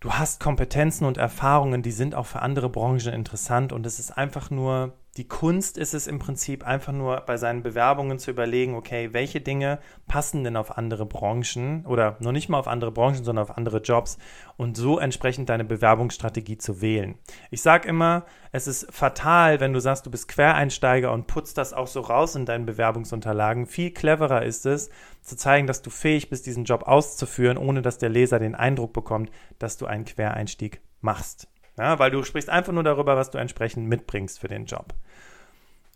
Du 0.00 0.12
hast 0.14 0.40
Kompetenzen 0.40 1.04
und 1.04 1.18
Erfahrungen, 1.18 1.82
die 1.82 1.92
sind 1.92 2.14
auch 2.14 2.26
für 2.26 2.42
andere 2.42 2.70
Branchen 2.70 3.12
interessant 3.12 3.72
und 3.72 3.86
es 3.86 3.98
ist 3.98 4.12
einfach 4.12 4.50
nur 4.50 4.94
die 5.18 5.28
Kunst 5.28 5.76
ist 5.76 5.92
es 5.92 6.06
im 6.06 6.18
Prinzip 6.18 6.66
einfach 6.66 6.92
nur 6.92 7.20
bei 7.20 7.36
seinen 7.36 7.62
Bewerbungen 7.62 8.18
zu 8.18 8.30
überlegen, 8.30 8.74
okay, 8.74 9.12
welche 9.12 9.42
Dinge 9.42 9.78
passen 10.08 10.42
denn 10.42 10.56
auf 10.56 10.78
andere 10.78 11.04
Branchen 11.04 11.84
oder 11.84 12.16
noch 12.20 12.32
nicht 12.32 12.48
mal 12.48 12.58
auf 12.58 12.66
andere 12.66 12.92
Branchen, 12.92 13.22
sondern 13.22 13.42
auf 13.42 13.58
andere 13.58 13.82
Jobs 13.82 14.16
und 14.56 14.74
so 14.74 14.98
entsprechend 14.98 15.50
deine 15.50 15.64
Bewerbungsstrategie 15.64 16.56
zu 16.56 16.80
wählen. 16.80 17.18
Ich 17.50 17.60
sage 17.60 17.88
immer, 17.88 18.24
es 18.52 18.66
ist 18.66 18.90
fatal, 18.90 19.60
wenn 19.60 19.74
du 19.74 19.80
sagst, 19.80 20.06
du 20.06 20.10
bist 20.10 20.28
Quereinsteiger 20.28 21.12
und 21.12 21.26
putzt 21.26 21.58
das 21.58 21.74
auch 21.74 21.88
so 21.88 22.00
raus 22.00 22.34
in 22.34 22.46
deinen 22.46 22.64
Bewerbungsunterlagen. 22.64 23.66
Viel 23.66 23.90
cleverer 23.90 24.42
ist 24.44 24.64
es, 24.64 24.88
zu 25.20 25.36
zeigen, 25.36 25.66
dass 25.66 25.82
du 25.82 25.90
fähig 25.90 26.30
bist, 26.30 26.46
diesen 26.46 26.64
Job 26.64 26.84
auszuführen, 26.84 27.58
ohne 27.58 27.82
dass 27.82 27.98
der 27.98 28.08
Leser 28.08 28.38
den 28.38 28.54
Eindruck 28.54 28.94
bekommt, 28.94 29.30
dass 29.58 29.76
du 29.76 29.84
einen 29.84 30.06
Quereinstieg 30.06 30.80
machst. 31.02 31.51
Ja, 31.78 31.98
weil 31.98 32.10
du 32.10 32.22
sprichst 32.22 32.50
einfach 32.50 32.72
nur 32.72 32.82
darüber, 32.82 33.16
was 33.16 33.30
du 33.30 33.38
entsprechend 33.38 33.88
mitbringst 33.88 34.38
für 34.38 34.48
den 34.48 34.66
Job. 34.66 34.94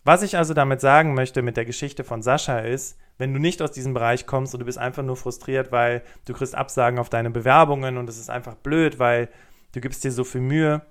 Was 0.04 0.22
ich 0.22 0.36
also 0.36 0.54
damit 0.54 0.80
sagen 0.80 1.14
möchte 1.14 1.42
mit 1.42 1.56
der 1.56 1.64
Geschichte 1.64 2.04
von 2.04 2.22
Sascha 2.22 2.60
ist, 2.60 2.96
wenn 3.18 3.34
du 3.34 3.40
nicht 3.40 3.60
aus 3.60 3.72
diesem 3.72 3.92
Bereich 3.92 4.26
kommst 4.26 4.54
und 4.54 4.60
du 4.60 4.66
bist 4.66 4.78
einfach 4.78 5.02
nur 5.02 5.16
frustriert, 5.16 5.72
weil 5.72 6.02
du 6.26 6.32
kriegst 6.32 6.54
Absagen 6.54 6.98
auf 6.98 7.08
deine 7.08 7.30
Bewerbungen 7.30 7.96
und 7.96 8.08
es 8.08 8.18
ist 8.18 8.30
einfach 8.30 8.54
blöd, 8.54 8.98
weil 8.98 9.28
du 9.72 9.80
gibst 9.80 10.04
dir 10.04 10.12
so 10.12 10.22
viel 10.22 10.42
Mühe, 10.42 10.82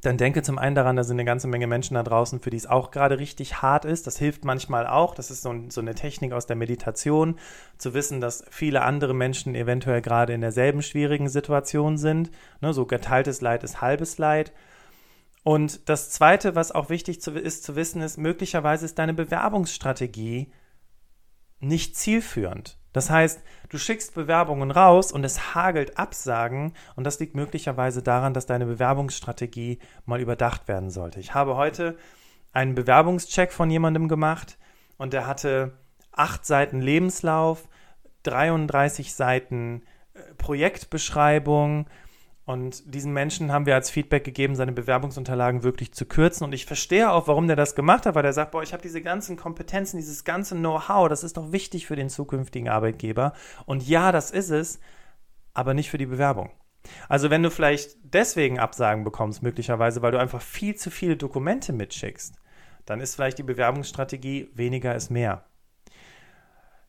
dann 0.00 0.16
denke 0.16 0.42
zum 0.42 0.58
einen 0.58 0.74
daran, 0.74 0.96
da 0.96 1.04
sind 1.04 1.16
eine 1.16 1.26
ganze 1.26 1.46
Menge 1.46 1.66
Menschen 1.66 1.94
da 1.94 2.02
draußen, 2.02 2.40
für 2.40 2.50
die 2.50 2.56
es 2.56 2.66
auch 2.66 2.90
gerade 2.90 3.18
richtig 3.18 3.60
hart 3.60 3.84
ist. 3.84 4.06
Das 4.06 4.18
hilft 4.18 4.44
manchmal 4.44 4.86
auch. 4.86 5.14
Das 5.14 5.30
ist 5.30 5.42
so, 5.42 5.54
so, 5.68 5.80
eine 5.80 5.94
Technik 5.94 6.32
aus 6.32 6.46
der 6.46 6.56
Meditation, 6.56 7.36
zu 7.76 7.92
wissen, 7.92 8.20
dass 8.20 8.44
viele 8.50 8.82
andere 8.82 9.14
Menschen 9.14 9.54
eventuell 9.54 10.00
gerade 10.00 10.32
in 10.32 10.40
derselben 10.40 10.82
schwierigen 10.82 11.28
Situation 11.28 11.98
sind. 11.98 12.30
Ne, 12.60 12.72
so 12.72 12.86
geteiltes 12.86 13.40
Leid 13.40 13.62
ist 13.62 13.80
halbes 13.82 14.16
Leid. 14.16 14.52
Und 15.42 15.88
das 15.88 16.10
Zweite, 16.10 16.54
was 16.54 16.72
auch 16.72 16.88
wichtig 16.90 17.20
zu, 17.20 17.32
ist 17.32 17.64
zu 17.64 17.76
wissen, 17.76 18.02
ist, 18.02 18.18
möglicherweise 18.18 18.84
ist 18.84 18.98
deine 18.98 19.14
Bewerbungsstrategie 19.14 20.52
nicht 21.60 21.96
zielführend. 21.96 22.79
Das 22.92 23.10
heißt, 23.10 23.42
du 23.68 23.78
schickst 23.78 24.14
Bewerbungen 24.14 24.70
raus 24.70 25.12
und 25.12 25.24
es 25.24 25.54
hagelt 25.54 25.96
Absagen 25.98 26.74
und 26.96 27.04
das 27.04 27.20
liegt 27.20 27.34
möglicherweise 27.34 28.02
daran, 28.02 28.34
dass 28.34 28.46
deine 28.46 28.66
Bewerbungsstrategie 28.66 29.78
mal 30.06 30.20
überdacht 30.20 30.66
werden 30.66 30.90
sollte. 30.90 31.20
Ich 31.20 31.34
habe 31.34 31.56
heute 31.56 31.96
einen 32.52 32.74
Bewerbungscheck 32.74 33.52
von 33.52 33.70
jemandem 33.70 34.08
gemacht 34.08 34.58
und 34.98 35.12
der 35.12 35.26
hatte 35.26 35.78
acht 36.12 36.44
Seiten 36.44 36.80
Lebenslauf, 36.80 37.68
33 38.24 39.14
Seiten 39.14 39.82
äh, 40.14 40.20
Projektbeschreibung, 40.36 41.86
und 42.50 42.92
diesen 42.92 43.12
Menschen 43.12 43.52
haben 43.52 43.64
wir 43.64 43.76
als 43.76 43.90
Feedback 43.90 44.24
gegeben, 44.24 44.56
seine 44.56 44.72
Bewerbungsunterlagen 44.72 45.62
wirklich 45.62 45.92
zu 45.92 46.04
kürzen. 46.04 46.42
Und 46.42 46.52
ich 46.52 46.66
verstehe 46.66 47.12
auch, 47.12 47.28
warum 47.28 47.46
der 47.46 47.54
das 47.54 47.76
gemacht 47.76 48.06
hat, 48.06 48.16
weil 48.16 48.24
er 48.24 48.32
sagt, 48.32 48.50
boah, 48.50 48.60
ich 48.60 48.72
habe 48.72 48.82
diese 48.82 49.02
ganzen 49.02 49.36
Kompetenzen, 49.36 49.98
dieses 49.98 50.24
ganze 50.24 50.56
Know-how, 50.56 51.08
das 51.08 51.22
ist 51.22 51.36
doch 51.36 51.52
wichtig 51.52 51.86
für 51.86 51.94
den 51.94 52.10
zukünftigen 52.10 52.68
Arbeitgeber. 52.68 53.34
Und 53.66 53.86
ja, 53.86 54.10
das 54.10 54.32
ist 54.32 54.50
es, 54.50 54.80
aber 55.54 55.74
nicht 55.74 55.90
für 55.90 55.98
die 55.98 56.06
Bewerbung. 56.06 56.50
Also 57.08 57.30
wenn 57.30 57.44
du 57.44 57.52
vielleicht 57.52 57.96
deswegen 58.02 58.58
Absagen 58.58 59.04
bekommst, 59.04 59.44
möglicherweise, 59.44 60.02
weil 60.02 60.10
du 60.10 60.18
einfach 60.18 60.42
viel 60.42 60.74
zu 60.74 60.90
viele 60.90 61.16
Dokumente 61.16 61.72
mitschickst, 61.72 62.34
dann 62.84 62.98
ist 62.98 63.14
vielleicht 63.14 63.38
die 63.38 63.44
Bewerbungsstrategie 63.44 64.50
weniger 64.54 64.96
ist 64.96 65.08
mehr. 65.10 65.44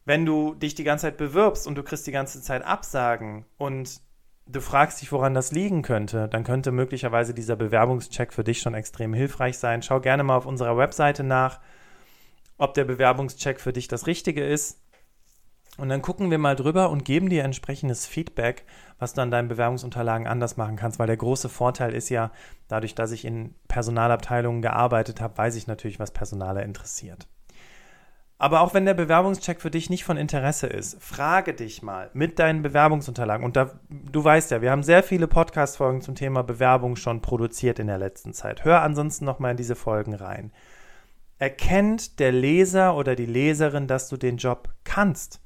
Wenn 0.06 0.26
du 0.26 0.56
dich 0.56 0.74
die 0.74 0.86
ganze 0.86 1.04
Zeit 1.04 1.18
bewirbst 1.18 1.68
und 1.68 1.76
du 1.76 1.84
kriegst 1.84 2.08
die 2.08 2.12
ganze 2.12 2.42
Zeit 2.42 2.66
Absagen 2.66 3.46
und 3.60 4.02
du 4.52 4.62
fragst 4.62 5.02
dich, 5.02 5.12
woran 5.12 5.34
das 5.34 5.52
liegen 5.52 5.82
könnte, 5.82 6.28
dann 6.28 6.44
könnte 6.44 6.72
möglicherweise 6.72 7.34
dieser 7.34 7.56
Bewerbungscheck 7.56 8.34
für 8.34 8.44
dich 8.44 8.60
schon 8.60 8.74
extrem 8.74 9.14
hilfreich 9.14 9.58
sein. 9.58 9.82
Schau 9.82 10.00
gerne 10.00 10.24
mal 10.24 10.36
auf 10.36 10.46
unserer 10.46 10.78
Webseite 10.78 11.24
nach, 11.24 11.60
ob 12.58 12.74
der 12.74 12.86
Bewerbungscheck 12.86 13.60
für 13.60 13.74
dich 13.74 13.88
das 13.88 14.08
Richtige 14.08 14.46
ist. 14.46 14.80
Und 15.78 15.90
dann 15.90 16.02
gucken 16.02 16.30
wir 16.30 16.38
mal 16.38 16.56
drüber 16.56 16.90
und 16.90 17.06
geben 17.06 17.30
dir 17.30 17.44
entsprechendes 17.44 18.06
Feedback, 18.06 18.66
was 19.00 19.14
du 19.14 19.22
an 19.22 19.32
deinen 19.32 19.48
Bewerbungsunterlagen 19.48 20.28
anders 20.28 20.58
machen 20.58 20.76
kannst, 20.76 21.00
weil 21.00 21.08
der 21.08 21.18
große 21.18 21.48
Vorteil 21.48 21.94
ist 21.96 22.10
ja, 22.10 22.32
dadurch, 22.68 22.94
dass 22.94 23.12
ich 23.12 23.24
in 23.24 23.56
Personalabteilungen 23.70 24.62
gearbeitet 24.62 25.22
habe, 25.22 25.38
weiß 25.38 25.56
ich 25.56 25.68
natürlich, 25.68 26.00
was 26.00 26.12
Personaler 26.12 26.64
interessiert. 26.64 27.28
Aber 28.42 28.62
auch 28.62 28.74
wenn 28.74 28.86
der 28.86 28.96
Bewerbungscheck 28.96 29.62
für 29.62 29.70
dich 29.70 29.92
nicht 29.92 30.04
von 30.04 30.18
Interesse 30.18 30.66
ist, 30.66 31.00
frage 31.00 31.54
dich 31.54 31.84
mal 31.84 32.10
mit 32.14 32.40
deinen 32.40 32.64
Bewerbungsunterlagen. 32.64 33.46
Und 33.46 33.56
da, 33.56 33.70
du 33.90 34.24
weißt 34.24 34.50
ja, 34.50 34.64
wir 34.64 34.72
haben 34.72 34.82
sehr 34.82 35.04
viele 35.04 35.28
Podcast-Folgen 35.28 36.02
zum 36.02 36.16
Thema 36.16 36.42
Bewerbung 36.42 36.96
schon 36.96 37.22
produziert 37.22 37.78
in 37.78 37.86
der 37.86 38.00
letzten 38.00 38.34
Zeit. 38.34 38.66
Hör 38.66 38.82
ansonsten 38.82 39.26
nochmal 39.26 39.52
in 39.52 39.58
diese 39.58 39.76
Folgen 39.76 40.16
rein. 40.16 40.52
Erkennt 41.38 42.20
der 42.20 42.32
Leser 42.32 42.96
oder 42.96 43.16
die 43.16 43.28
Leserin, 43.28 43.86
dass 43.86 44.10
du 44.10 44.18
den 44.18 44.38
Job 44.38 44.70
kannst? 44.86 45.40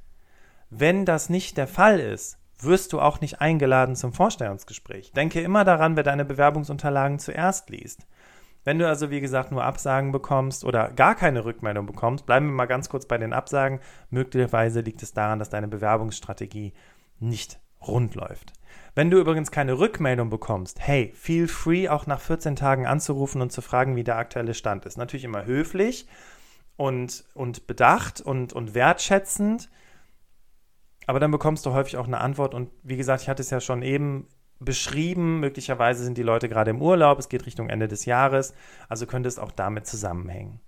Wenn 0.70 1.04
das 1.04 1.28
nicht 1.28 1.58
der 1.58 1.68
Fall 1.68 2.00
ist, 2.00 2.38
wirst 2.60 2.94
du 2.94 3.02
auch 3.02 3.20
nicht 3.20 3.42
eingeladen 3.42 3.98
zum 3.98 4.14
Vorstellungsgespräch. 4.14 5.12
Denke 5.12 5.42
immer 5.42 5.66
daran, 5.66 5.98
wer 5.98 6.04
deine 6.04 6.24
Bewerbungsunterlagen 6.24 7.20
zuerst 7.20 7.70
liest. 7.70 8.08
Wenn 8.66 8.80
du 8.80 8.88
also, 8.88 9.12
wie 9.12 9.22
gesagt, 9.22 9.52
nur 9.52 9.64
Absagen 9.64 10.12
bekommst 10.12 10.66
oder 10.66 10.92
gar 10.92 11.16
keine 11.16 11.46
Rückmeldung 11.46 11.86
bekommst, 11.86 12.26
bleiben 12.26 12.48
wir 12.48 12.54
mal 12.54 12.66
ganz 12.66 12.90
kurz 12.90 13.06
bei 13.06 13.18
den 13.18 13.32
Absagen. 13.32 13.80
Möglicherweise 14.10 14.82
liegt 14.82 15.04
es 15.04 15.14
daran, 15.14 15.40
dass 15.40 15.50
deine 15.50 15.68
Bewerbungsstrategie 15.68 16.74
nicht 17.20 17.60
rund 17.88 18.16
läuft. 18.16 18.54
Wenn 18.96 19.12
du 19.12 19.20
übrigens 19.20 19.52
keine 19.52 19.78
Rückmeldung 19.78 20.30
bekommst, 20.30 20.80
hey, 20.80 21.14
feel 21.16 21.48
free 21.48 21.88
auch 21.88 22.08
nach 22.08 22.20
14 22.20 22.56
Tagen 22.56 22.88
anzurufen 22.88 23.42
und 23.42 23.52
zu 23.52 23.62
fragen, 23.62 23.96
wie 23.96 24.04
der 24.04 24.18
aktuelle 24.18 24.56
Stand 24.56 24.86
ist. 24.86 24.98
Natürlich 24.98 25.26
immer 25.26 25.46
höflich 25.46 26.08
und, 26.76 27.24
und 27.36 27.68
bedacht 27.68 28.20
und, 28.20 28.52
und 28.52 28.74
wertschätzend, 28.74 29.70
aber 31.08 31.20
dann 31.20 31.30
bekommst 31.32 31.66
du 31.66 31.74
häufig 31.74 31.98
auch 31.98 32.08
eine 32.08 32.20
Antwort. 32.20 32.56
Und 32.56 32.72
wie 32.82 32.98
gesagt, 32.98 33.22
ich 33.22 33.30
hatte 33.30 33.44
es 33.44 33.52
ja 33.52 33.62
schon 33.62 33.84
eben 33.84 34.28
beschrieben. 34.60 35.40
Möglicherweise 35.40 36.04
sind 36.04 36.18
die 36.18 36.24
Leute 36.24 36.50
gerade 36.50 36.72
im 36.72 36.82
Urlaub, 36.82 37.20
es 37.20 37.30
geht 37.30 37.46
Richtung 37.46 37.70
Ende 37.70 37.88
des 37.88 38.06
Jahres, 38.06 38.54
also 38.90 39.06
könnte 39.06 39.30
es 39.30 39.40
auch 39.40 39.52
damit 39.52 39.88
zusammenhängen. 39.88 40.60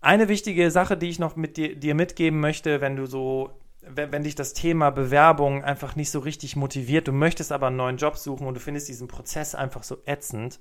Eine 0.00 0.28
wichtige 0.28 0.70
Sache, 0.70 0.96
die 0.96 1.10
ich 1.10 1.18
noch 1.18 1.36
mit 1.36 1.56
dir, 1.56 1.76
dir 1.76 1.94
mitgeben 1.94 2.40
möchte, 2.40 2.80
wenn 2.80 2.96
du 2.96 3.04
so, 3.04 3.50
wenn, 3.82 4.12
wenn 4.12 4.22
dich 4.22 4.34
das 4.34 4.54
Thema 4.54 4.90
Bewerbung 4.90 5.62
einfach 5.62 5.94
nicht 5.94 6.10
so 6.10 6.20
richtig 6.20 6.56
motiviert, 6.56 7.06
du 7.06 7.12
möchtest 7.12 7.52
aber 7.52 7.66
einen 7.66 7.76
neuen 7.76 7.98
Job 7.98 8.16
suchen 8.16 8.46
und 8.46 8.54
du 8.54 8.60
findest 8.60 8.88
diesen 8.88 9.08
Prozess 9.08 9.54
einfach 9.54 9.82
so 9.82 9.98
ätzend, 10.06 10.58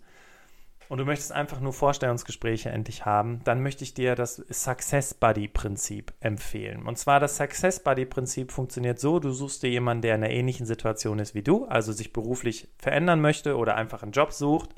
und 0.89 0.97
du 0.97 1.05
möchtest 1.05 1.31
einfach 1.31 1.61
nur 1.61 1.71
Vorstellungsgespräche 1.71 2.69
endlich 2.69 3.05
haben, 3.05 3.41
dann 3.43 3.61
möchte 3.61 3.83
ich 3.83 3.93
dir 3.93 4.15
das 4.15 4.43
Success 4.49 5.13
Buddy 5.13 5.47
Prinzip 5.47 6.11
empfehlen. 6.19 6.85
Und 6.85 6.97
zwar 6.97 7.19
das 7.19 7.37
Success 7.37 7.79
Buddy 7.79 8.05
Prinzip 8.05 8.51
funktioniert 8.51 8.99
so, 8.99 9.19
du 9.19 9.31
suchst 9.31 9.61
dir 9.61 9.69
jemanden, 9.69 10.01
der 10.01 10.15
in 10.15 10.23
einer 10.23 10.33
ähnlichen 10.33 10.65
Situation 10.65 11.19
ist 11.19 11.35
wie 11.35 11.43
du, 11.43 11.65
also 11.65 11.93
sich 11.93 12.11
beruflich 12.11 12.67
verändern 12.79 13.21
möchte 13.21 13.55
oder 13.55 13.75
einfach 13.75 14.01
einen 14.01 14.13
Job 14.13 14.33
sucht. 14.33 14.71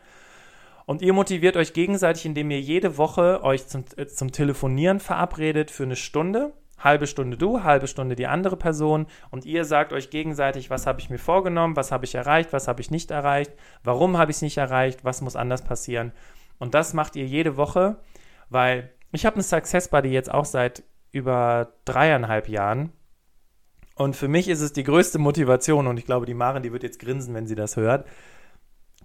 Und 0.85 1.01
ihr 1.01 1.13
motiviert 1.13 1.55
euch 1.55 1.71
gegenseitig, 1.71 2.25
indem 2.25 2.51
ihr 2.51 2.59
jede 2.59 2.97
Woche 2.97 3.41
euch 3.43 3.67
zum, 3.67 3.85
äh, 3.95 4.07
zum 4.07 4.33
Telefonieren 4.33 4.99
verabredet 4.99 5.71
für 5.71 5.83
eine 5.83 5.95
Stunde 5.95 6.51
halbe 6.83 7.07
Stunde 7.07 7.37
du, 7.37 7.63
halbe 7.63 7.87
Stunde 7.87 8.15
die 8.15 8.27
andere 8.27 8.57
Person 8.57 9.07
und 9.29 9.45
ihr 9.45 9.65
sagt 9.65 9.93
euch 9.93 10.09
gegenseitig, 10.09 10.69
was 10.69 10.87
habe 10.87 10.99
ich 10.99 11.09
mir 11.09 11.19
vorgenommen, 11.19 11.75
was 11.75 11.91
habe 11.91 12.05
ich 12.05 12.15
erreicht, 12.15 12.53
was 12.53 12.67
habe 12.67 12.81
ich 12.81 12.91
nicht 12.91 13.11
erreicht, 13.11 13.53
warum 13.83 14.17
habe 14.17 14.31
ich 14.31 14.37
es 14.37 14.41
nicht 14.41 14.57
erreicht, 14.57 15.05
was 15.05 15.21
muss 15.21 15.35
anders 15.35 15.63
passieren. 15.63 16.11
Und 16.59 16.73
das 16.73 16.93
macht 16.93 17.15
ihr 17.15 17.25
jede 17.25 17.57
Woche, 17.57 17.97
weil 18.49 18.91
ich 19.11 19.25
habe 19.25 19.35
einen 19.37 19.43
Success 19.43 19.87
Buddy 19.87 20.09
jetzt 20.09 20.31
auch 20.31 20.45
seit 20.45 20.83
über 21.11 21.73
dreieinhalb 21.85 22.47
Jahren. 22.47 22.91
Und 23.95 24.15
für 24.15 24.27
mich 24.27 24.47
ist 24.47 24.61
es 24.61 24.73
die 24.73 24.83
größte 24.83 25.19
Motivation, 25.19 25.87
und 25.87 25.97
ich 25.97 26.05
glaube, 26.05 26.25
die 26.25 26.33
Maren, 26.33 26.63
die 26.63 26.71
wird 26.71 26.83
jetzt 26.83 26.99
grinsen, 26.99 27.33
wenn 27.33 27.45
sie 27.45 27.55
das 27.55 27.75
hört, 27.75 28.07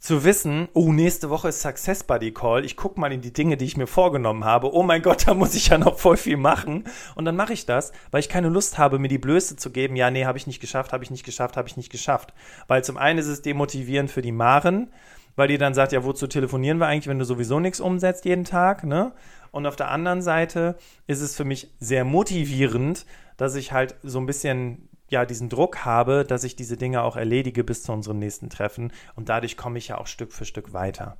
zu 0.06 0.22
wissen, 0.22 0.68
oh, 0.72 0.92
nächste 0.92 1.30
Woche 1.30 1.48
ist 1.48 1.62
Success 1.62 2.04
Buddy 2.04 2.30
Call, 2.30 2.64
ich 2.64 2.76
gucke 2.76 3.00
mal 3.00 3.12
in 3.12 3.22
die 3.22 3.32
Dinge, 3.32 3.56
die 3.56 3.64
ich 3.64 3.76
mir 3.76 3.88
vorgenommen 3.88 4.44
habe, 4.44 4.72
oh 4.72 4.84
mein 4.84 5.02
Gott, 5.02 5.24
da 5.26 5.34
muss 5.34 5.56
ich 5.56 5.66
ja 5.66 5.78
noch 5.78 5.98
voll 5.98 6.16
viel 6.16 6.36
machen. 6.36 6.84
Und 7.16 7.24
dann 7.24 7.34
mache 7.34 7.52
ich 7.52 7.66
das, 7.66 7.90
weil 8.12 8.20
ich 8.20 8.28
keine 8.28 8.48
Lust 8.48 8.78
habe, 8.78 9.00
mir 9.00 9.08
die 9.08 9.18
Blöße 9.18 9.56
zu 9.56 9.70
geben, 9.70 9.96
ja, 9.96 10.12
nee, 10.12 10.24
habe 10.24 10.38
ich 10.38 10.46
nicht 10.46 10.60
geschafft, 10.60 10.92
habe 10.92 11.02
ich 11.02 11.10
nicht 11.10 11.24
geschafft, 11.24 11.56
habe 11.56 11.66
ich 11.66 11.76
nicht 11.76 11.90
geschafft. 11.90 12.34
Weil 12.68 12.84
zum 12.84 12.96
einen 12.96 13.18
ist 13.18 13.26
es 13.26 13.42
demotivierend 13.42 14.08
für 14.08 14.22
die 14.22 14.30
Maren, 14.30 14.92
weil 15.34 15.48
die 15.48 15.58
dann 15.58 15.74
sagt, 15.74 15.90
ja, 15.90 16.04
wozu 16.04 16.28
telefonieren 16.28 16.78
wir 16.78 16.86
eigentlich, 16.86 17.08
wenn 17.08 17.18
du 17.18 17.24
sowieso 17.24 17.58
nichts 17.58 17.80
umsetzt 17.80 18.26
jeden 18.26 18.44
Tag, 18.44 18.84
ne? 18.84 19.12
Und 19.50 19.66
auf 19.66 19.74
der 19.74 19.90
anderen 19.90 20.22
Seite 20.22 20.76
ist 21.08 21.20
es 21.20 21.34
für 21.34 21.44
mich 21.44 21.72
sehr 21.80 22.04
motivierend, 22.04 23.06
dass 23.36 23.56
ich 23.56 23.72
halt 23.72 23.96
so 24.02 24.20
ein 24.20 24.26
bisschen 24.26 24.85
ja 25.08 25.24
diesen 25.24 25.48
Druck 25.48 25.84
habe, 25.84 26.24
dass 26.24 26.44
ich 26.44 26.56
diese 26.56 26.76
Dinge 26.76 27.02
auch 27.02 27.16
erledige 27.16 27.64
bis 27.64 27.82
zu 27.82 27.92
unserem 27.92 28.18
nächsten 28.18 28.50
Treffen 28.50 28.92
und 29.14 29.28
dadurch 29.28 29.56
komme 29.56 29.78
ich 29.78 29.88
ja 29.88 29.98
auch 29.98 30.06
Stück 30.06 30.32
für 30.32 30.44
Stück 30.44 30.72
weiter. 30.72 31.16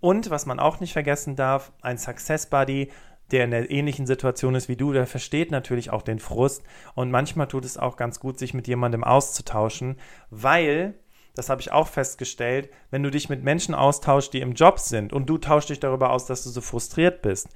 Und 0.00 0.30
was 0.30 0.46
man 0.46 0.60
auch 0.60 0.80
nicht 0.80 0.92
vergessen 0.92 1.36
darf, 1.36 1.72
ein 1.80 1.98
Success 1.98 2.46
Buddy, 2.46 2.90
der 3.30 3.44
in 3.44 3.54
einer 3.54 3.70
ähnlichen 3.70 4.06
Situation 4.06 4.54
ist 4.54 4.68
wie 4.68 4.76
du, 4.76 4.92
der 4.92 5.06
versteht 5.06 5.50
natürlich 5.50 5.90
auch 5.90 6.02
den 6.02 6.18
Frust 6.18 6.62
und 6.94 7.10
manchmal 7.10 7.48
tut 7.48 7.64
es 7.64 7.78
auch 7.78 7.96
ganz 7.96 8.20
gut, 8.20 8.38
sich 8.38 8.52
mit 8.52 8.68
jemandem 8.68 9.04
auszutauschen, 9.04 9.96
weil 10.30 10.94
das 11.34 11.48
habe 11.48 11.62
ich 11.62 11.72
auch 11.72 11.88
festgestellt, 11.88 12.68
wenn 12.90 13.02
du 13.02 13.10
dich 13.10 13.30
mit 13.30 13.42
Menschen 13.42 13.74
austauschst, 13.74 14.34
die 14.34 14.40
im 14.40 14.52
Job 14.52 14.78
sind 14.78 15.14
und 15.14 15.26
du 15.26 15.38
tauschst 15.38 15.70
dich 15.70 15.80
darüber 15.80 16.10
aus, 16.10 16.26
dass 16.26 16.44
du 16.44 16.50
so 16.50 16.60
frustriert 16.60 17.22
bist, 17.22 17.48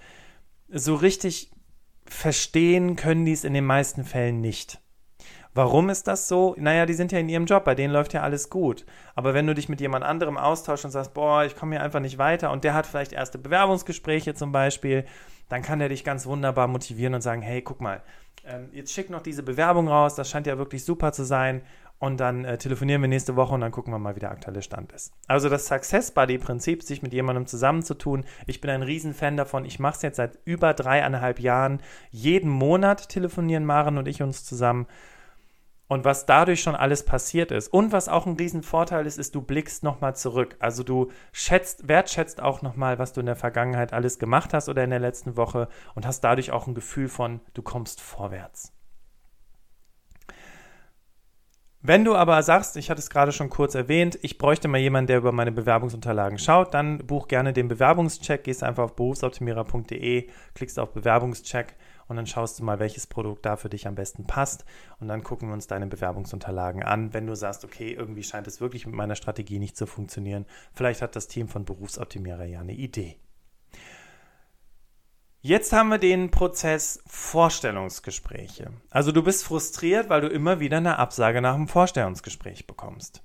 so 0.69 0.95
richtig 0.95 1.51
verstehen 2.07 2.97
können 2.97 3.25
die 3.25 3.33
es 3.33 3.45
in 3.45 3.53
den 3.53 3.67
meisten 3.67 4.05
Fällen 4.05 4.41
nicht. 4.41 4.81
Warum 5.57 5.89
ist 5.89 6.07
das 6.07 6.29
so? 6.29 6.55
Naja, 6.59 6.85
die 6.85 6.93
sind 6.93 7.13
ja 7.13 7.19
in 7.19 7.31
ihrem 7.31 7.47
Job, 7.47 7.65
bei 7.65 7.75
denen 7.75 7.91
läuft 7.91 8.13
ja 8.13 8.21
alles 8.21 8.51
gut. 8.51 8.85
Aber 9.15 9.33
wenn 9.33 9.47
du 9.47 9.55
dich 9.55 9.71
mit 9.71 9.81
jemand 9.81 10.05
anderem 10.05 10.37
austauschst 10.37 10.85
und 10.85 10.91
sagst, 10.91 11.15
boah, 11.15 11.47
ich 11.47 11.57
komme 11.57 11.77
hier 11.77 11.83
einfach 11.83 12.01
nicht 12.01 12.19
weiter 12.19 12.53
und 12.53 12.63
der 12.63 12.75
hat 12.75 12.87
vielleicht 12.87 13.15
erste 13.15 13.39
Bewerbungsgespräche 13.39 14.35
zum 14.35 14.53
Beispiel, 14.53 15.07
dann 15.49 15.63
kann 15.63 15.79
der 15.79 15.89
dich 15.89 16.05
ganz 16.05 16.27
wunderbar 16.27 16.69
motivieren 16.69 17.15
und 17.15 17.23
sagen, 17.23 17.41
hey, 17.41 17.63
guck 17.63 17.81
mal, 17.81 18.03
ähm, 18.45 18.69
jetzt 18.73 18.93
schick 18.93 19.09
noch 19.09 19.23
diese 19.23 19.43
Bewerbung 19.43 19.89
raus, 19.89 20.15
das 20.15 20.29
scheint 20.29 20.47
ja 20.47 20.59
wirklich 20.59 20.85
super 20.85 21.13
zu 21.13 21.25
sein 21.25 21.63
und 21.99 22.21
dann 22.21 22.45
äh, 22.45 22.59
telefonieren 22.59 23.01
wir 23.01 23.09
nächste 23.09 23.35
Woche 23.35 23.55
und 23.55 23.63
dann 23.63 23.73
gucken 23.73 23.95
wir 23.95 23.99
mal, 23.99 24.15
wie 24.15 24.21
der 24.21 24.33
aktuelle 24.33 24.61
Stand 24.61 24.93
ist. 24.93 25.15
Also 25.27 25.49
das 25.49 25.69
Success 25.69 26.11
Buddy 26.11 26.37
Prinzip, 26.37 26.83
sich 26.83 27.01
mit 27.01 27.15
jemandem 27.15 27.47
zusammenzutun. 27.47 28.27
Ich 28.47 28.61
bin 28.61 28.69
ein 28.69 28.83
Riesenfan 28.83 29.39
davon. 29.39 29.65
Ich 29.65 29.79
mache 29.79 29.97
es 29.97 30.03
jetzt 30.03 30.17
seit 30.17 30.39
über 30.45 30.75
dreieinhalb 30.75 31.41
Jahren. 31.41 31.81
Jeden 32.11 32.51
Monat 32.51 33.09
telefonieren 33.09 33.65
Maren 33.65 33.97
und 33.97 34.07
ich 34.07 34.21
uns 34.21 34.45
zusammen 34.45 34.87
und 35.89 36.05
was 36.05 36.27
dadurch 36.27 36.61
schon 36.63 36.75
alles 36.75 37.05
passiert 37.05 37.51
ist. 37.51 37.69
Und 37.69 37.93
was 37.93 38.09
auch 38.09 38.27
ein 38.27 38.37
Riesenvorteil 38.37 39.07
ist, 39.07 39.19
ist, 39.19 39.35
du 39.35 39.43
blickst 39.43 39.83
nochmal 39.83 40.17
zurück. 40.17 40.57
Also 40.59 40.83
du 40.83 41.11
schätzt, 41.33 41.89
wertschätzt 41.89 42.43
auch 42.43 42.63
nochmal, 42.63 42.99
was 42.99 43.13
du 43.13 43.21
in 43.21 43.27
der 43.27 43.37
Vergangenheit 43.37 43.93
alles 43.93 44.19
gemacht 44.19 44.53
hast 44.55 44.69
oder 44.69 44.85
in 44.85 44.91
der 44.91 44.99
letzten 44.99 45.37
Woche 45.37 45.69
und 45.95 46.07
hast 46.07 46.21
dadurch 46.21 46.51
auch 46.53 46.67
ein 46.67 46.75
Gefühl 46.75 47.09
von, 47.09 47.41
du 47.55 47.63
kommst 47.63 48.01
vorwärts. 48.01 48.76
Wenn 51.89 52.05
du 52.05 52.17
aber 52.17 52.43
sagst, 52.43 52.77
ich 52.77 52.91
hatte 52.91 52.99
es 52.99 53.11
gerade 53.11 53.31
schon 53.31 53.49
kurz 53.49 53.77
erwähnt, 53.77 54.19
ich 54.23 54.39
bräuchte 54.39 54.67
mal 54.67 54.79
jemanden, 54.79 55.07
der 55.07 55.19
über 55.19 55.31
meine 55.31 55.53
Bewerbungsunterlagen 55.53 56.37
schaut, 56.37 56.75
dann 56.75 56.99
buch 56.99 57.29
gerne 57.29 57.53
den 57.53 57.69
Bewerbungscheck, 57.69 58.43
gehst 58.43 58.65
einfach 58.65 58.83
auf 58.83 58.97
berufsoptimierer.de, 58.97 60.29
klickst 60.55 60.81
auf 60.81 60.93
Bewerbungscheck 60.93 61.77
und 62.09 62.17
dann 62.17 62.27
schaust 62.27 62.59
du 62.59 62.65
mal, 62.65 62.81
welches 62.81 63.07
Produkt 63.07 63.47
da 63.47 63.55
für 63.55 63.69
dich 63.69 63.87
am 63.87 63.95
besten 63.95 64.27
passt 64.27 64.65
und 64.99 65.07
dann 65.07 65.23
gucken 65.23 65.49
wir 65.49 65.55
uns 65.55 65.69
deine 65.69 65.87
Bewerbungsunterlagen 65.87 66.83
an. 66.83 67.15
Wenn 67.15 67.29
du 67.29 67.37
sagst, 67.37 67.65
okay, 67.65 67.93
irgendwie 67.93 68.25
scheint 68.25 68.49
es 68.49 68.61
wirklich 68.61 68.85
mit 68.85 68.97
meiner 68.97 69.15
Strategie 69.15 69.61
nicht 69.61 69.77
zu 69.77 69.87
funktionieren, 69.87 70.45
vielleicht 70.73 71.03
hat 71.03 71.15
das 71.15 71.29
Team 71.29 71.47
von 71.47 71.65
Berufsoptimierer 71.65 72.47
ja 72.47 72.59
eine 72.59 72.75
Idee. 72.75 73.17
Jetzt 75.47 75.73
haben 75.73 75.91
wir 75.91 75.99
den 75.99 76.33
Prozess 76.33 77.01
Vorstellungsgespräche. 77.07 78.73
Also 78.91 79.13
du 79.13 79.23
bist 79.23 79.45
frustriert, 79.45 80.09
weil 80.09 80.21
du 80.21 80.27
immer 80.27 80.59
wieder 80.59 80.79
eine 80.79 80.99
Absage 80.99 81.41
nach 81.41 81.55
dem 81.55 81.69
Vorstellungsgespräch 81.69 82.67
bekommst. 82.67 83.23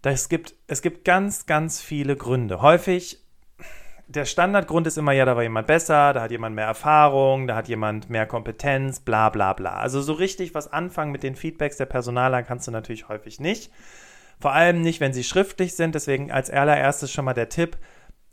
Das 0.00 0.28
gibt, 0.28 0.54
es 0.68 0.80
gibt 0.80 1.04
ganz, 1.04 1.46
ganz 1.46 1.80
viele 1.80 2.14
Gründe. 2.14 2.62
Häufig 2.62 3.18
der 4.06 4.26
Standardgrund 4.26 4.86
ist 4.86 4.96
immer, 4.96 5.10
ja, 5.10 5.24
da 5.24 5.34
war 5.34 5.42
jemand 5.42 5.66
besser, 5.66 6.12
da 6.12 6.22
hat 6.22 6.30
jemand 6.30 6.54
mehr 6.54 6.66
Erfahrung, 6.66 7.48
da 7.48 7.56
hat 7.56 7.66
jemand 7.66 8.08
mehr 8.08 8.26
Kompetenz, 8.26 9.00
bla 9.00 9.28
bla 9.28 9.54
bla. 9.54 9.74
Also 9.74 10.00
so 10.00 10.12
richtig 10.12 10.54
was 10.54 10.72
anfangen 10.72 11.10
mit 11.10 11.24
den 11.24 11.34
Feedbacks 11.34 11.78
der 11.78 11.86
Personaler 11.86 12.44
kannst 12.44 12.68
du 12.68 12.70
natürlich 12.70 13.08
häufig 13.08 13.40
nicht. 13.40 13.72
Vor 14.38 14.52
allem 14.52 14.82
nicht, 14.82 15.00
wenn 15.00 15.12
sie 15.12 15.24
schriftlich 15.24 15.74
sind. 15.74 15.96
Deswegen 15.96 16.30
als 16.30 16.48
allererstes 16.48 17.10
schon 17.10 17.24
mal 17.24 17.34
der 17.34 17.48
Tipp, 17.48 17.76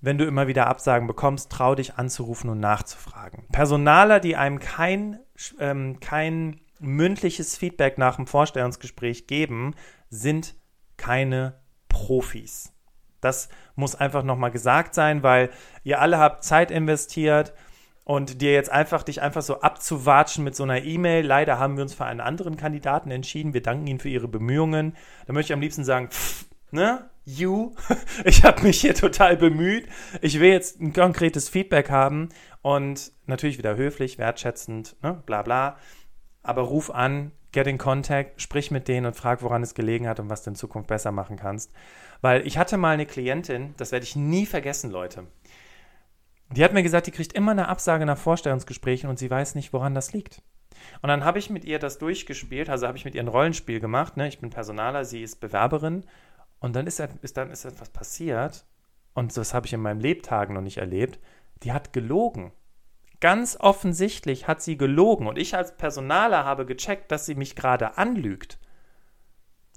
wenn 0.05 0.19
du 0.19 0.25
immer 0.25 0.47
wieder 0.47 0.67
Absagen 0.67 1.07
bekommst, 1.07 1.51
trau 1.51 1.73
dich 1.73 1.95
anzurufen 1.95 2.49
und 2.49 2.59
nachzufragen. 2.59 3.47
Personaler, 3.51 4.19
die 4.19 4.35
einem 4.35 4.59
kein, 4.59 5.19
ähm, 5.59 5.99
kein 5.99 6.61
mündliches 6.79 7.57
Feedback 7.57 7.97
nach 7.97 8.17
dem 8.17 8.27
Vorstellungsgespräch 8.27 9.25
geben, 9.25 9.73
sind 10.09 10.55
keine 10.97 11.59
Profis. 11.89 12.71
Das 13.19 13.49
muss 13.75 13.95
einfach 13.95 14.23
nochmal 14.23 14.51
gesagt 14.51 14.93
sein, 14.93 15.23
weil 15.23 15.49
ihr 15.83 15.99
alle 15.99 16.19
habt 16.19 16.43
Zeit 16.43 16.69
investiert 16.69 17.53
und 18.03 18.41
dir 18.41 18.53
jetzt 18.53 18.71
einfach 18.71 19.01
dich 19.01 19.23
einfach 19.23 19.41
so 19.41 19.61
abzuwatschen 19.61 20.43
mit 20.43 20.55
so 20.55 20.61
einer 20.61 20.83
E-Mail. 20.83 21.25
Leider 21.25 21.57
haben 21.57 21.77
wir 21.77 21.81
uns 21.81 21.95
für 21.95 22.05
einen 22.05 22.21
anderen 22.21 22.57
Kandidaten 22.57 23.09
entschieden. 23.09 23.55
Wir 23.55 23.63
danken 23.63 23.87
Ihnen 23.87 23.99
für 23.99 24.09
Ihre 24.09 24.27
Bemühungen. 24.27 24.95
Da 25.25 25.33
möchte 25.33 25.51
ich 25.51 25.55
am 25.55 25.61
liebsten 25.61 25.83
sagen, 25.83 26.09
pff, 26.11 26.45
ne? 26.69 27.09
You, 27.25 27.73
ich 28.23 28.43
habe 28.43 28.61
mich 28.61 28.81
hier 28.81 28.93
total 28.93 29.35
bemüht. 29.35 29.87
Ich 30.21 30.39
will 30.39 30.51
jetzt 30.51 30.79
ein 30.79 30.93
konkretes 30.93 31.49
Feedback 31.49 31.89
haben 31.89 32.29
und 32.61 33.11
natürlich 33.25 33.57
wieder 33.57 33.75
höflich, 33.75 34.17
wertschätzend, 34.17 34.95
ne? 35.01 35.21
bla 35.25 35.41
bla. 35.41 35.77
Aber 36.43 36.61
ruf 36.61 36.91
an, 36.91 37.31
get 37.51 37.65
in 37.65 37.79
contact, 37.79 38.39
sprich 38.41 38.69
mit 38.69 38.87
denen 38.87 39.07
und 39.07 39.15
frag, 39.15 39.41
woran 39.41 39.63
es 39.63 39.73
gelegen 39.73 40.07
hat 40.07 40.19
und 40.19 40.29
was 40.29 40.43
du 40.43 40.51
in 40.51 40.55
Zukunft 40.55 40.87
besser 40.87 41.11
machen 41.11 41.37
kannst. 41.37 41.71
Weil 42.21 42.45
ich 42.45 42.59
hatte 42.59 42.77
mal 42.77 42.93
eine 42.93 43.07
Klientin, 43.07 43.73
das 43.77 43.91
werde 43.91 44.03
ich 44.03 44.15
nie 44.15 44.45
vergessen, 44.45 44.91
Leute. 44.91 45.25
Die 46.51 46.63
hat 46.63 46.73
mir 46.73 46.83
gesagt, 46.83 47.07
die 47.07 47.11
kriegt 47.11 47.33
immer 47.33 47.51
eine 47.51 47.67
Absage 47.69 48.05
nach 48.05 48.19
Vorstellungsgesprächen 48.19 49.09
und 49.09 49.17
sie 49.17 49.31
weiß 49.31 49.55
nicht, 49.55 49.73
woran 49.73 49.95
das 49.95 50.13
liegt. 50.13 50.43
Und 51.01 51.07
dann 51.07 51.25
habe 51.25 51.39
ich 51.39 51.49
mit 51.49 51.65
ihr 51.65 51.79
das 51.79 51.97
durchgespielt, 51.97 52.69
also 52.69 52.85
habe 52.85 52.97
ich 52.97 53.05
mit 53.05 53.15
ihr 53.15 53.23
ein 53.23 53.27
Rollenspiel 53.27 53.79
gemacht. 53.79 54.17
Ne? 54.17 54.27
Ich 54.27 54.39
bin 54.39 54.51
Personaler, 54.51 55.05
sie 55.05 55.23
ist 55.23 55.39
Bewerberin. 55.39 56.05
Und 56.65 56.75
dann 56.75 56.87
ist, 56.87 56.99
ist, 57.21 57.37
dann 57.37 57.51
ist 57.51 57.63
etwas 57.63 57.89
passiert, 57.89 58.65
und 59.13 59.37
das 59.37 59.53
habe 59.53 59.67
ich 59.67 59.73
in 59.73 59.81
meinem 59.81 59.99
Lebtagen 59.99 60.55
noch 60.55 60.63
nicht 60.63 60.77
erlebt. 60.77 61.19
Die 61.61 61.71
hat 61.71 61.93
gelogen. 61.93 62.53
Ganz 63.19 63.55
offensichtlich 63.59 64.47
hat 64.47 64.63
sie 64.63 64.75
gelogen. 64.75 65.27
Und 65.27 65.37
ich 65.37 65.55
als 65.55 65.77
Personaler 65.77 66.43
habe 66.43 66.65
gecheckt, 66.65 67.11
dass 67.11 67.27
sie 67.27 67.35
mich 67.35 67.55
gerade 67.55 67.99
anlügt. 67.99 68.57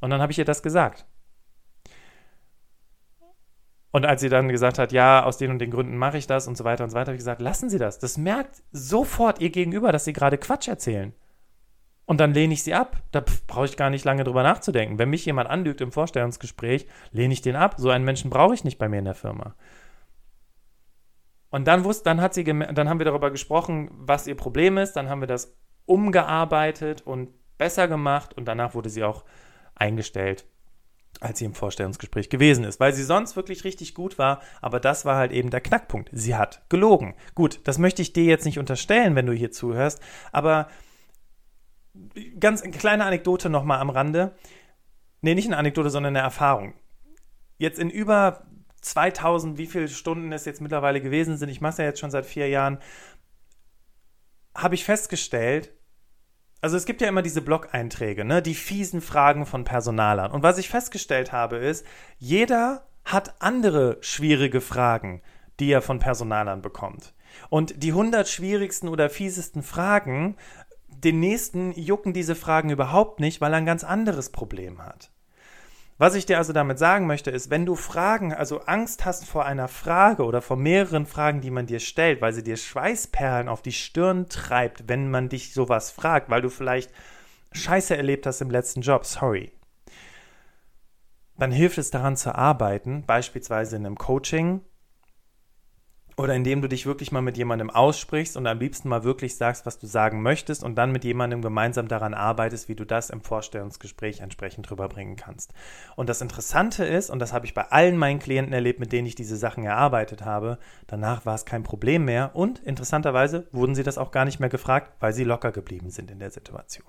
Und 0.00 0.08
dann 0.08 0.22
habe 0.22 0.32
ich 0.32 0.38
ihr 0.38 0.46
das 0.46 0.62
gesagt. 0.62 1.04
Und 3.90 4.06
als 4.06 4.22
sie 4.22 4.30
dann 4.30 4.48
gesagt 4.48 4.78
hat, 4.78 4.90
ja, 4.90 5.24
aus 5.24 5.36
den 5.36 5.50
und 5.50 5.58
den 5.58 5.70
Gründen 5.70 5.98
mache 5.98 6.16
ich 6.16 6.26
das 6.26 6.48
und 6.48 6.56
so 6.56 6.64
weiter 6.64 6.84
und 6.84 6.90
so 6.90 6.96
weiter, 6.96 7.08
habe 7.08 7.16
ich 7.16 7.20
gesagt, 7.20 7.42
lassen 7.42 7.68
Sie 7.68 7.78
das. 7.78 7.98
Das 7.98 8.16
merkt 8.16 8.62
sofort 8.72 9.42
ihr 9.42 9.50
Gegenüber, 9.50 9.92
dass 9.92 10.06
Sie 10.06 10.14
gerade 10.14 10.38
Quatsch 10.38 10.68
erzählen. 10.68 11.12
Und 12.08 12.20
dann 12.20 12.32
lehne 12.32 12.54
ich 12.54 12.62
sie 12.62 12.72
ab. 12.72 13.02
Da 13.10 13.22
brauche 13.46 13.66
ich 13.66 13.76
gar 13.76 13.90
nicht 13.90 14.06
lange 14.06 14.24
drüber 14.24 14.42
nachzudenken. 14.42 14.98
Wenn 14.98 15.10
mich 15.10 15.26
jemand 15.26 15.50
anlügt 15.50 15.82
im 15.82 15.92
Vorstellungsgespräch, 15.92 16.86
lehne 17.12 17.34
ich 17.34 17.42
den 17.42 17.54
ab. 17.54 17.74
So 17.76 17.90
einen 17.90 18.06
Menschen 18.06 18.30
brauche 18.30 18.54
ich 18.54 18.64
nicht 18.64 18.78
bei 18.78 18.88
mir 18.88 19.00
in 19.00 19.04
der 19.04 19.14
Firma. 19.14 19.54
Und 21.50 21.68
dann 21.68 21.84
wusste, 21.84 22.04
dann 22.04 22.22
hat 22.22 22.32
sie, 22.32 22.44
dann 22.44 22.88
haben 22.88 22.98
wir 22.98 23.04
darüber 23.04 23.30
gesprochen, 23.30 23.90
was 23.92 24.26
ihr 24.26 24.36
Problem 24.36 24.78
ist. 24.78 24.94
Dann 24.94 25.10
haben 25.10 25.20
wir 25.20 25.26
das 25.26 25.54
umgearbeitet 25.84 27.02
und 27.02 27.28
besser 27.58 27.88
gemacht. 27.88 28.32
Und 28.32 28.46
danach 28.46 28.72
wurde 28.72 28.88
sie 28.88 29.04
auch 29.04 29.26
eingestellt 29.74 30.46
als 31.20 31.40
sie 31.40 31.46
im 31.46 31.54
Vorstellungsgespräch 31.54 32.30
gewesen 32.30 32.62
ist, 32.62 32.78
weil 32.78 32.92
sie 32.92 33.02
sonst 33.02 33.34
wirklich 33.34 33.64
richtig 33.64 33.94
gut 33.94 34.18
war, 34.18 34.40
aber 34.60 34.78
das 34.78 35.04
war 35.04 35.16
halt 35.16 35.32
eben 35.32 35.50
der 35.50 35.60
Knackpunkt. 35.60 36.10
Sie 36.12 36.36
hat 36.36 36.62
gelogen. 36.68 37.16
Gut, 37.34 37.60
das 37.64 37.78
möchte 37.78 38.02
ich 38.02 38.12
dir 38.12 38.22
jetzt 38.22 38.44
nicht 38.44 38.58
unterstellen, 38.58 39.16
wenn 39.16 39.26
du 39.26 39.32
hier 39.32 39.50
zuhörst, 39.50 40.00
aber 40.30 40.68
ganz 42.38 42.62
eine 42.62 42.72
kleine 42.72 43.04
Anekdote 43.04 43.50
nochmal 43.50 43.80
am 43.80 43.90
Rande. 43.90 44.36
Nee, 45.20 45.34
nicht 45.34 45.46
eine 45.46 45.56
Anekdote, 45.56 45.90
sondern 45.90 46.16
eine 46.16 46.24
Erfahrung. 46.24 46.74
Jetzt 47.56 47.78
in 47.78 47.90
über 47.90 48.46
2000, 48.80 49.58
wie 49.58 49.66
viele 49.66 49.88
Stunden 49.88 50.32
es 50.32 50.44
jetzt 50.44 50.60
mittlerweile 50.60 51.00
gewesen 51.00 51.36
sind, 51.36 51.48
ich 51.48 51.60
mache 51.60 51.72
es 51.72 51.78
ja 51.78 51.84
jetzt 51.84 52.00
schon 52.00 52.10
seit 52.10 52.26
vier 52.26 52.48
Jahren, 52.48 52.78
habe 54.54 54.74
ich 54.74 54.84
festgestellt, 54.84 55.72
also 56.60 56.76
es 56.76 56.86
gibt 56.86 57.00
ja 57.00 57.08
immer 57.08 57.22
diese 57.22 57.42
Blog-Einträge, 57.42 58.24
ne, 58.24 58.42
die 58.42 58.54
fiesen 58.54 59.00
Fragen 59.00 59.46
von 59.46 59.64
Personalern. 59.64 60.32
Und 60.32 60.42
was 60.42 60.58
ich 60.58 60.68
festgestellt 60.68 61.32
habe, 61.32 61.56
ist, 61.56 61.86
jeder 62.18 62.86
hat 63.04 63.40
andere 63.40 63.98
schwierige 64.00 64.60
Fragen, 64.60 65.22
die 65.60 65.70
er 65.70 65.82
von 65.82 65.98
Personalern 65.98 66.62
bekommt. 66.62 67.14
Und 67.50 67.82
die 67.82 67.90
100 67.90 68.28
schwierigsten 68.28 68.88
oder 68.88 69.10
fiesesten 69.10 69.62
Fragen, 69.62 70.36
den 71.04 71.20
nächsten 71.20 71.72
jucken 71.72 72.12
diese 72.12 72.34
Fragen 72.34 72.70
überhaupt 72.70 73.20
nicht, 73.20 73.40
weil 73.40 73.52
er 73.52 73.58
ein 73.58 73.66
ganz 73.66 73.84
anderes 73.84 74.30
Problem 74.30 74.82
hat. 74.82 75.10
Was 75.96 76.14
ich 76.14 76.26
dir 76.26 76.38
also 76.38 76.52
damit 76.52 76.78
sagen 76.78 77.08
möchte, 77.08 77.32
ist, 77.32 77.50
wenn 77.50 77.66
du 77.66 77.74
Fragen, 77.74 78.32
also 78.32 78.60
Angst 78.60 79.04
hast 79.04 79.24
vor 79.24 79.46
einer 79.46 79.66
Frage 79.66 80.24
oder 80.24 80.40
vor 80.40 80.56
mehreren 80.56 81.06
Fragen, 81.06 81.40
die 81.40 81.50
man 81.50 81.66
dir 81.66 81.80
stellt, 81.80 82.20
weil 82.20 82.32
sie 82.32 82.44
dir 82.44 82.56
Schweißperlen 82.56 83.48
auf 83.48 83.62
die 83.62 83.72
Stirn 83.72 84.28
treibt, 84.28 84.88
wenn 84.88 85.10
man 85.10 85.28
dich 85.28 85.52
sowas 85.52 85.90
fragt, 85.90 86.30
weil 86.30 86.40
du 86.40 86.50
vielleicht 86.50 86.92
Scheiße 87.52 87.96
erlebt 87.96 88.26
hast 88.26 88.40
im 88.40 88.50
letzten 88.50 88.82
Job, 88.82 89.06
sorry. 89.06 89.50
Dann 91.36 91.50
hilft 91.50 91.78
es 91.78 91.90
daran 91.90 92.16
zu 92.16 92.34
arbeiten, 92.34 93.04
beispielsweise 93.04 93.76
in 93.76 93.86
einem 93.86 93.98
Coaching 93.98 94.60
oder 96.18 96.34
indem 96.34 96.60
du 96.60 96.68
dich 96.68 96.84
wirklich 96.84 97.12
mal 97.12 97.22
mit 97.22 97.36
jemandem 97.36 97.70
aussprichst 97.70 98.36
und 98.36 98.46
am 98.46 98.58
liebsten 98.58 98.88
mal 98.88 99.04
wirklich 99.04 99.36
sagst, 99.36 99.66
was 99.66 99.78
du 99.78 99.86
sagen 99.86 100.20
möchtest 100.20 100.64
und 100.64 100.74
dann 100.74 100.90
mit 100.90 101.04
jemandem 101.04 101.42
gemeinsam 101.42 101.86
daran 101.86 102.12
arbeitest, 102.12 102.68
wie 102.68 102.74
du 102.74 102.84
das 102.84 103.10
im 103.10 103.20
Vorstellungsgespräch 103.20 104.20
entsprechend 104.20 104.68
rüberbringen 104.70 105.14
kannst. 105.14 105.54
Und 105.94 106.08
das 106.08 106.20
Interessante 106.20 106.84
ist, 106.84 107.08
und 107.08 107.20
das 107.20 107.32
habe 107.32 107.46
ich 107.46 107.54
bei 107.54 107.70
allen 107.70 107.96
meinen 107.96 108.18
Klienten 108.18 108.52
erlebt, 108.52 108.80
mit 108.80 108.92
denen 108.92 109.06
ich 109.06 109.14
diese 109.14 109.36
Sachen 109.36 109.64
erarbeitet 109.64 110.24
habe, 110.24 110.58
danach 110.88 111.24
war 111.24 111.36
es 111.36 111.44
kein 111.44 111.62
Problem 111.62 112.04
mehr 112.04 112.34
und 112.34 112.58
interessanterweise 112.58 113.46
wurden 113.52 113.76
sie 113.76 113.84
das 113.84 113.96
auch 113.96 114.10
gar 114.10 114.24
nicht 114.24 114.40
mehr 114.40 114.48
gefragt, 114.48 114.92
weil 114.98 115.12
sie 115.12 115.24
locker 115.24 115.52
geblieben 115.52 115.90
sind 115.90 116.10
in 116.10 116.18
der 116.18 116.30
Situation. 116.30 116.86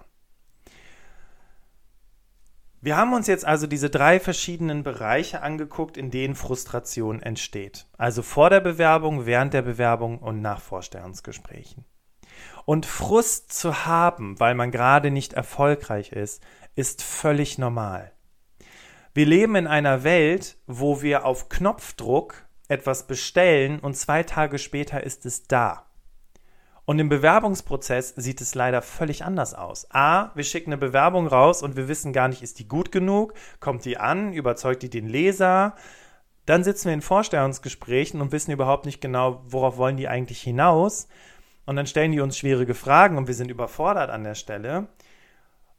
Wir 2.81 2.95
haben 2.95 3.11
uns 3.13 3.27
jetzt 3.27 3.43
also 3.43 3.67
diese 3.67 3.89
drei 3.89 4.21
verschiedenen 4.21 4.83
Bereiche 4.83 5.41
angeguckt, 5.41 5.97
in 5.97 6.11
denen 6.11 6.35
Frustration 6.35 7.21
entsteht. 7.21 7.87
Also 7.97 8.21
vor 8.21 8.49
der 8.49 8.61
Bewerbung, 8.61 9.25
während 9.25 9.53
der 9.53 9.63
Bewerbung 9.63 10.19
und 10.19 10.41
nach 10.41 10.61
Vorstellungsgesprächen. 10.61 11.83
Und 12.63 12.85
Frust 12.85 13.51
zu 13.51 13.85
haben, 13.85 14.39
weil 14.39 14.55
man 14.55 14.71
gerade 14.71 15.11
nicht 15.11 15.33
erfolgreich 15.33 16.13
ist, 16.13 16.41
ist 16.75 17.03
völlig 17.03 17.57
normal. 17.57 18.13
Wir 19.13 19.25
leben 19.25 19.55
in 19.57 19.67
einer 19.67 20.05
Welt, 20.05 20.57
wo 20.65 21.01
wir 21.01 21.25
auf 21.25 21.49
Knopfdruck 21.49 22.45
etwas 22.69 23.07
bestellen 23.07 23.79
und 23.79 23.97
zwei 23.97 24.23
Tage 24.23 24.57
später 24.57 25.03
ist 25.03 25.25
es 25.25 25.43
da. 25.43 25.88
Und 26.89 26.97
im 26.97 27.07
Bewerbungsprozess 27.07 28.15
sieht 28.17 28.41
es 28.41 28.55
leider 28.55 28.81
völlig 28.81 29.23
anders 29.23 29.53
aus. 29.53 29.85
A, 29.91 30.31
wir 30.33 30.43
schicken 30.43 30.71
eine 30.71 30.79
Bewerbung 30.79 31.27
raus 31.27 31.61
und 31.61 31.75
wir 31.75 31.87
wissen 31.87 32.13
gar 32.13 32.27
nicht, 32.29 32.41
ist 32.41 32.57
die 32.57 32.67
gut 32.67 32.91
genug? 32.91 33.35
Kommt 33.59 33.85
die 33.85 33.99
an? 33.99 34.33
Überzeugt 34.33 34.81
die 34.81 34.89
den 34.89 35.07
Leser? 35.07 35.75
Dann 36.47 36.63
sitzen 36.63 36.87
wir 36.87 36.95
in 36.95 37.03
Vorstellungsgesprächen 37.03 38.21
und 38.21 38.31
wissen 38.31 38.49
überhaupt 38.49 38.87
nicht 38.87 39.01
genau, 39.01 39.43
worauf 39.45 39.77
wollen 39.77 39.97
die 39.97 40.07
eigentlich 40.07 40.41
hinaus. 40.41 41.07
Und 41.67 41.75
dann 41.75 41.85
stellen 41.85 42.11
die 42.11 42.21
uns 42.21 42.39
schwierige 42.39 42.73
Fragen 42.73 43.19
und 43.19 43.27
wir 43.27 43.35
sind 43.35 43.51
überfordert 43.51 44.09
an 44.09 44.23
der 44.23 44.33
Stelle. 44.33 44.87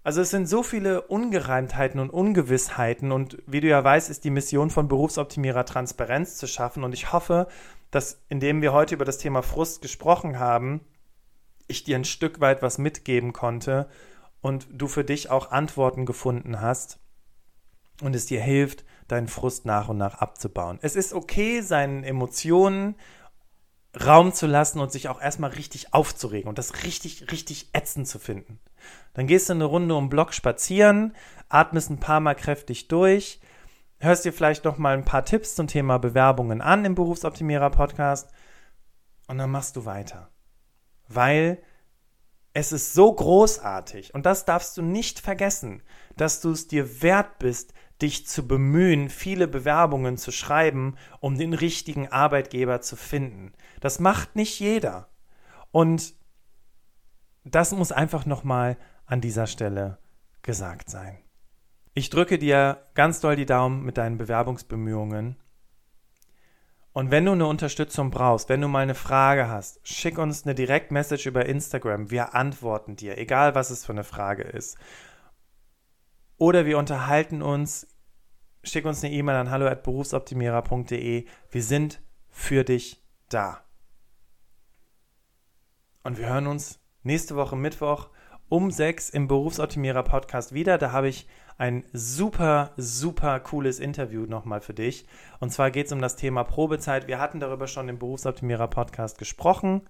Also 0.05 0.21
es 0.21 0.31
sind 0.31 0.49
so 0.49 0.63
viele 0.63 1.03
Ungereimtheiten 1.03 1.99
und 1.99 2.11
Ungewissheiten 2.11 3.11
und 3.11 3.37
wie 3.49 3.61
du 3.61 3.67
ja 3.67 3.83
weißt, 3.83 4.11
ist 4.11 4.23
die 4.23 4.31
Mission 4.31 4.71
von 4.71 4.87
Berufsoptimierer 4.87 5.67
Transparenz 5.67 6.37
zu 6.37 6.47
schaffen 6.47 6.85
und 6.85 6.95
ich 6.95 7.13
hoffe, 7.13 7.49
dass 7.91 8.23
indem 8.29 8.63
wir 8.63 8.73
heute 8.73 8.95
über 8.95 9.05
das 9.05 9.19
Thema 9.19 9.43
Frust 9.43 9.83
gesprochen 9.83 10.39
haben, 10.39 10.83
ich 11.71 11.85
dir 11.85 11.97
ein 11.97 12.05
Stück 12.05 12.41
weit 12.41 12.63
was 12.63 12.79
mitgeben 12.79 13.33
konnte 13.33 13.89
und 14.41 14.69
du 14.71 14.89
für 14.89 15.05
dich 15.05 15.31
auch 15.31 15.51
Antworten 15.51 16.07
gefunden 16.07 16.61
hast 16.61 16.99
und 18.03 18.15
es 18.15 18.27
dir 18.27 18.41
hilft, 18.41 18.85
deinen 19.09 19.29
Frust 19.29 19.67
nach 19.67 19.89
und 19.89 19.99
nach 19.99 20.17
abzubauen. 20.17 20.79
Es 20.83 20.97
ist 20.97 21.13
okay, 21.13 21.61
seinen 21.61 22.05
Emotionen 22.05 22.97
Raum 24.05 24.33
zu 24.33 24.47
lassen 24.47 24.79
und 24.79 24.93
sich 24.93 25.09
auch 25.09 25.21
erstmal 25.21 25.51
richtig 25.51 25.93
aufzuregen 25.93 26.49
und 26.49 26.59
das 26.59 26.85
richtig, 26.85 27.33
richtig 27.33 27.71
ätzend 27.73 28.07
zu 28.07 28.21
finden. 28.21 28.61
Dann 29.15 29.27
gehst 29.27 29.49
du 29.49 29.55
eine 29.55 29.65
Runde 29.65 29.97
um 29.97 30.09
Block 30.09 30.33
spazieren, 30.33 31.17
atmest 31.49 31.91
ein 31.91 31.99
paar 31.99 32.21
Mal 32.21 32.35
kräftig 32.35 32.87
durch, 32.87 33.41
hörst 33.99 34.25
dir 34.25 34.33
vielleicht 34.33 34.65
noch 34.65 34.79
mal 34.79 34.97
ein 34.97 35.05
paar 35.05 35.25
Tipps 35.25 35.57
zum 35.57 35.67
Thema 35.67 35.99
Bewerbungen 35.99 36.61
an 36.61 36.85
im 36.85 36.95
Berufsoptimierer 36.95 37.71
Podcast 37.71 38.31
und 39.27 39.39
dann 39.39 39.51
machst 39.51 39.75
du 39.75 39.85
weiter 39.85 40.31
weil 41.11 41.63
es 42.53 42.73
ist 42.73 42.95
so 42.95 43.13
großartig 43.13 44.15
und 44.15 44.27
das 44.27 44.45
darfst 44.45 44.77
du 44.77 44.83
nicht 44.83 45.21
vergessen, 45.21 45.83
dass 46.17 46.41
du 46.41 46.51
es 46.51 46.67
dir 46.67 47.03
wert 47.03 47.39
bist, 47.39 47.75
dich 48.03 48.27
zu 48.27 48.49
bemühen, 48.49 49.11
viele 49.11 49.47
Bewerbungen 49.47 50.17
zu 50.17 50.33
schreiben, 50.33 50.97
um 51.21 51.37
den 51.37 51.53
richtigen 51.53 52.09
Arbeitgeber 52.09 52.81
zu 52.81 52.97
finden. 52.97 53.53
Das 53.81 54.01
macht 54.01 54.37
nicht 54.37 54.59
jeder. 54.59 55.09
Und 55.71 56.15
das 57.45 57.73
muss 57.73 57.93
einfach 57.93 58.27
nochmal 58.27 58.77
an 59.05 59.21
dieser 59.21 59.47
Stelle 59.47 59.99
gesagt 60.43 60.89
sein. 60.89 61.19
Ich 61.95 62.11
drücke 62.11 62.39
dir 62.39 62.87
ganz 62.95 63.21
doll 63.21 63.37
die 63.37 63.47
Daumen 63.47 63.83
mit 63.83 63.99
deinen 63.99 64.17
Bewerbungsbemühungen 64.17 65.37
und 66.93 67.11
wenn 67.11 67.25
du 67.25 67.33
eine 67.33 67.47
Unterstützung 67.47 68.11
brauchst, 68.11 68.49
wenn 68.49 68.61
du 68.61 68.69
mal 68.69 68.83
eine 68.83 68.97
Frage 68.97 69.49
hast, 69.49 69.87
schick 69.87 70.19
uns 70.19 70.45
eine 70.45 70.57
Direktmessage 70.57 71.29
über 71.29 71.47
Instagram. 71.47 72.11
Wir 72.11 72.35
antworten 72.35 72.97
dir, 72.97 73.17
egal 73.17 73.55
was 73.55 73.71
es 73.71 73.85
für 73.85 73.93
eine 73.93 74.03
Frage 74.03 74.43
ist. 74.43 74.77
Oder 76.37 76.67
wir 76.67 76.79
unterhalten 76.79 77.43
uns, 77.43 77.87
schick 78.65 78.87
uns 78.87 79.05
eine 79.05 79.13
E-Mail 79.13 79.37
an 79.37 79.51
hallo@berufsoptimierer.de. 79.51 81.27
Wir 81.51 81.63
sind 81.63 82.03
für 82.29 82.65
dich 82.65 83.05
da. 83.29 83.63
Und 86.03 86.19
wir 86.19 86.29
hören 86.29 86.49
uns 86.49 86.81
nächste 87.03 87.37
Woche 87.37 87.57
Mittwoch 87.57 88.09
um 88.49 88.73
sechs 88.73 89.11
im 89.11 89.29
Berufsoptimierer 89.29 90.03
Podcast 90.03 90.55
wieder. 90.55 90.77
Da 90.77 90.91
habe 90.91 91.09
ich 91.09 91.29
ein 91.61 91.85
super, 91.93 92.73
super 92.79 93.39
cooles 93.39 93.81
Interview 93.81 94.25
nochmal 94.25 94.63
für 94.63 94.73
dich. 94.73 95.07
Und 95.41 95.53
zwar 95.53 95.71
geht 95.71 95.87
es 95.87 95.93
um 95.93 96.01
das 96.01 96.17
Thema 96.17 96.43
Probezeit. 96.43 97.07
Wir 97.07 97.21
hatten 97.21 97.39
darüber 97.39 97.67
schon 97.67 97.91
im 97.91 97.99
Berufsoptimierer 97.99 98.69
Podcast 98.69 99.19
gesprochen. 99.19 99.83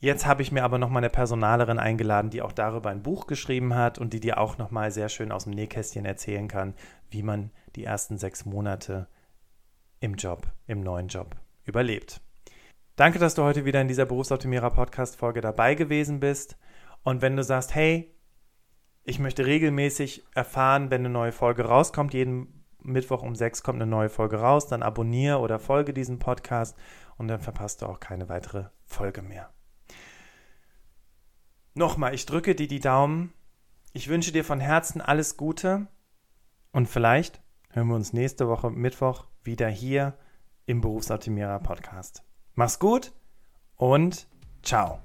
Jetzt 0.00 0.26
habe 0.26 0.42
ich 0.42 0.52
mir 0.52 0.64
aber 0.64 0.76
nochmal 0.76 1.00
eine 1.00 1.08
Personalerin 1.08 1.78
eingeladen, 1.78 2.28
die 2.28 2.42
auch 2.42 2.52
darüber 2.52 2.90
ein 2.90 3.02
Buch 3.02 3.26
geschrieben 3.26 3.74
hat 3.74 3.98
und 3.98 4.12
die 4.12 4.20
dir 4.20 4.36
auch 4.36 4.58
nochmal 4.58 4.90
sehr 4.90 5.08
schön 5.08 5.32
aus 5.32 5.44
dem 5.44 5.54
Nähkästchen 5.54 6.04
erzählen 6.04 6.46
kann, 6.46 6.74
wie 7.08 7.22
man 7.22 7.50
die 7.74 7.84
ersten 7.84 8.18
sechs 8.18 8.44
Monate 8.44 9.08
im 10.00 10.16
Job, 10.16 10.46
im 10.66 10.82
neuen 10.82 11.08
Job 11.08 11.36
überlebt. 11.64 12.20
Danke, 12.96 13.18
dass 13.18 13.34
du 13.34 13.44
heute 13.44 13.64
wieder 13.64 13.80
in 13.80 13.88
dieser 13.88 14.04
Berufsoptimierer 14.04 14.72
Podcast-Folge 14.72 15.40
dabei 15.40 15.74
gewesen 15.74 16.20
bist. 16.20 16.58
Und 17.02 17.22
wenn 17.22 17.34
du 17.34 17.42
sagst, 17.42 17.74
hey, 17.74 18.14
ich 19.04 19.18
möchte 19.18 19.46
regelmäßig 19.46 20.24
erfahren, 20.34 20.90
wenn 20.90 21.02
eine 21.02 21.10
neue 21.10 21.32
Folge 21.32 21.64
rauskommt, 21.64 22.14
jeden 22.14 22.64
Mittwoch 22.84 23.22
um 23.22 23.34
sechs 23.34 23.62
kommt 23.62 23.80
eine 23.80 23.90
neue 23.90 24.08
Folge 24.08 24.40
raus, 24.40 24.66
dann 24.66 24.82
abonniere 24.82 25.38
oder 25.38 25.58
folge 25.58 25.92
diesem 25.92 26.18
Podcast 26.18 26.76
und 27.16 27.28
dann 27.28 27.40
verpasst 27.40 27.82
du 27.82 27.86
auch 27.86 28.00
keine 28.00 28.28
weitere 28.28 28.66
Folge 28.84 29.22
mehr. 29.22 29.50
Nochmal, 31.74 32.14
ich 32.14 32.26
drücke 32.26 32.54
dir 32.54 32.68
die 32.68 32.80
Daumen. 32.80 33.32
Ich 33.92 34.08
wünsche 34.08 34.32
dir 34.32 34.44
von 34.44 34.60
Herzen 34.60 35.00
alles 35.00 35.36
Gute 35.36 35.86
und 36.72 36.88
vielleicht 36.88 37.40
hören 37.70 37.88
wir 37.88 37.96
uns 37.96 38.12
nächste 38.12 38.48
Woche 38.48 38.70
Mittwoch 38.70 39.26
wieder 39.42 39.68
hier 39.68 40.14
im 40.66 40.80
Berufsoptimierer 40.80 41.58
Podcast. 41.60 42.22
Mach's 42.54 42.78
gut 42.78 43.12
und 43.76 44.26
ciao. 44.62 45.00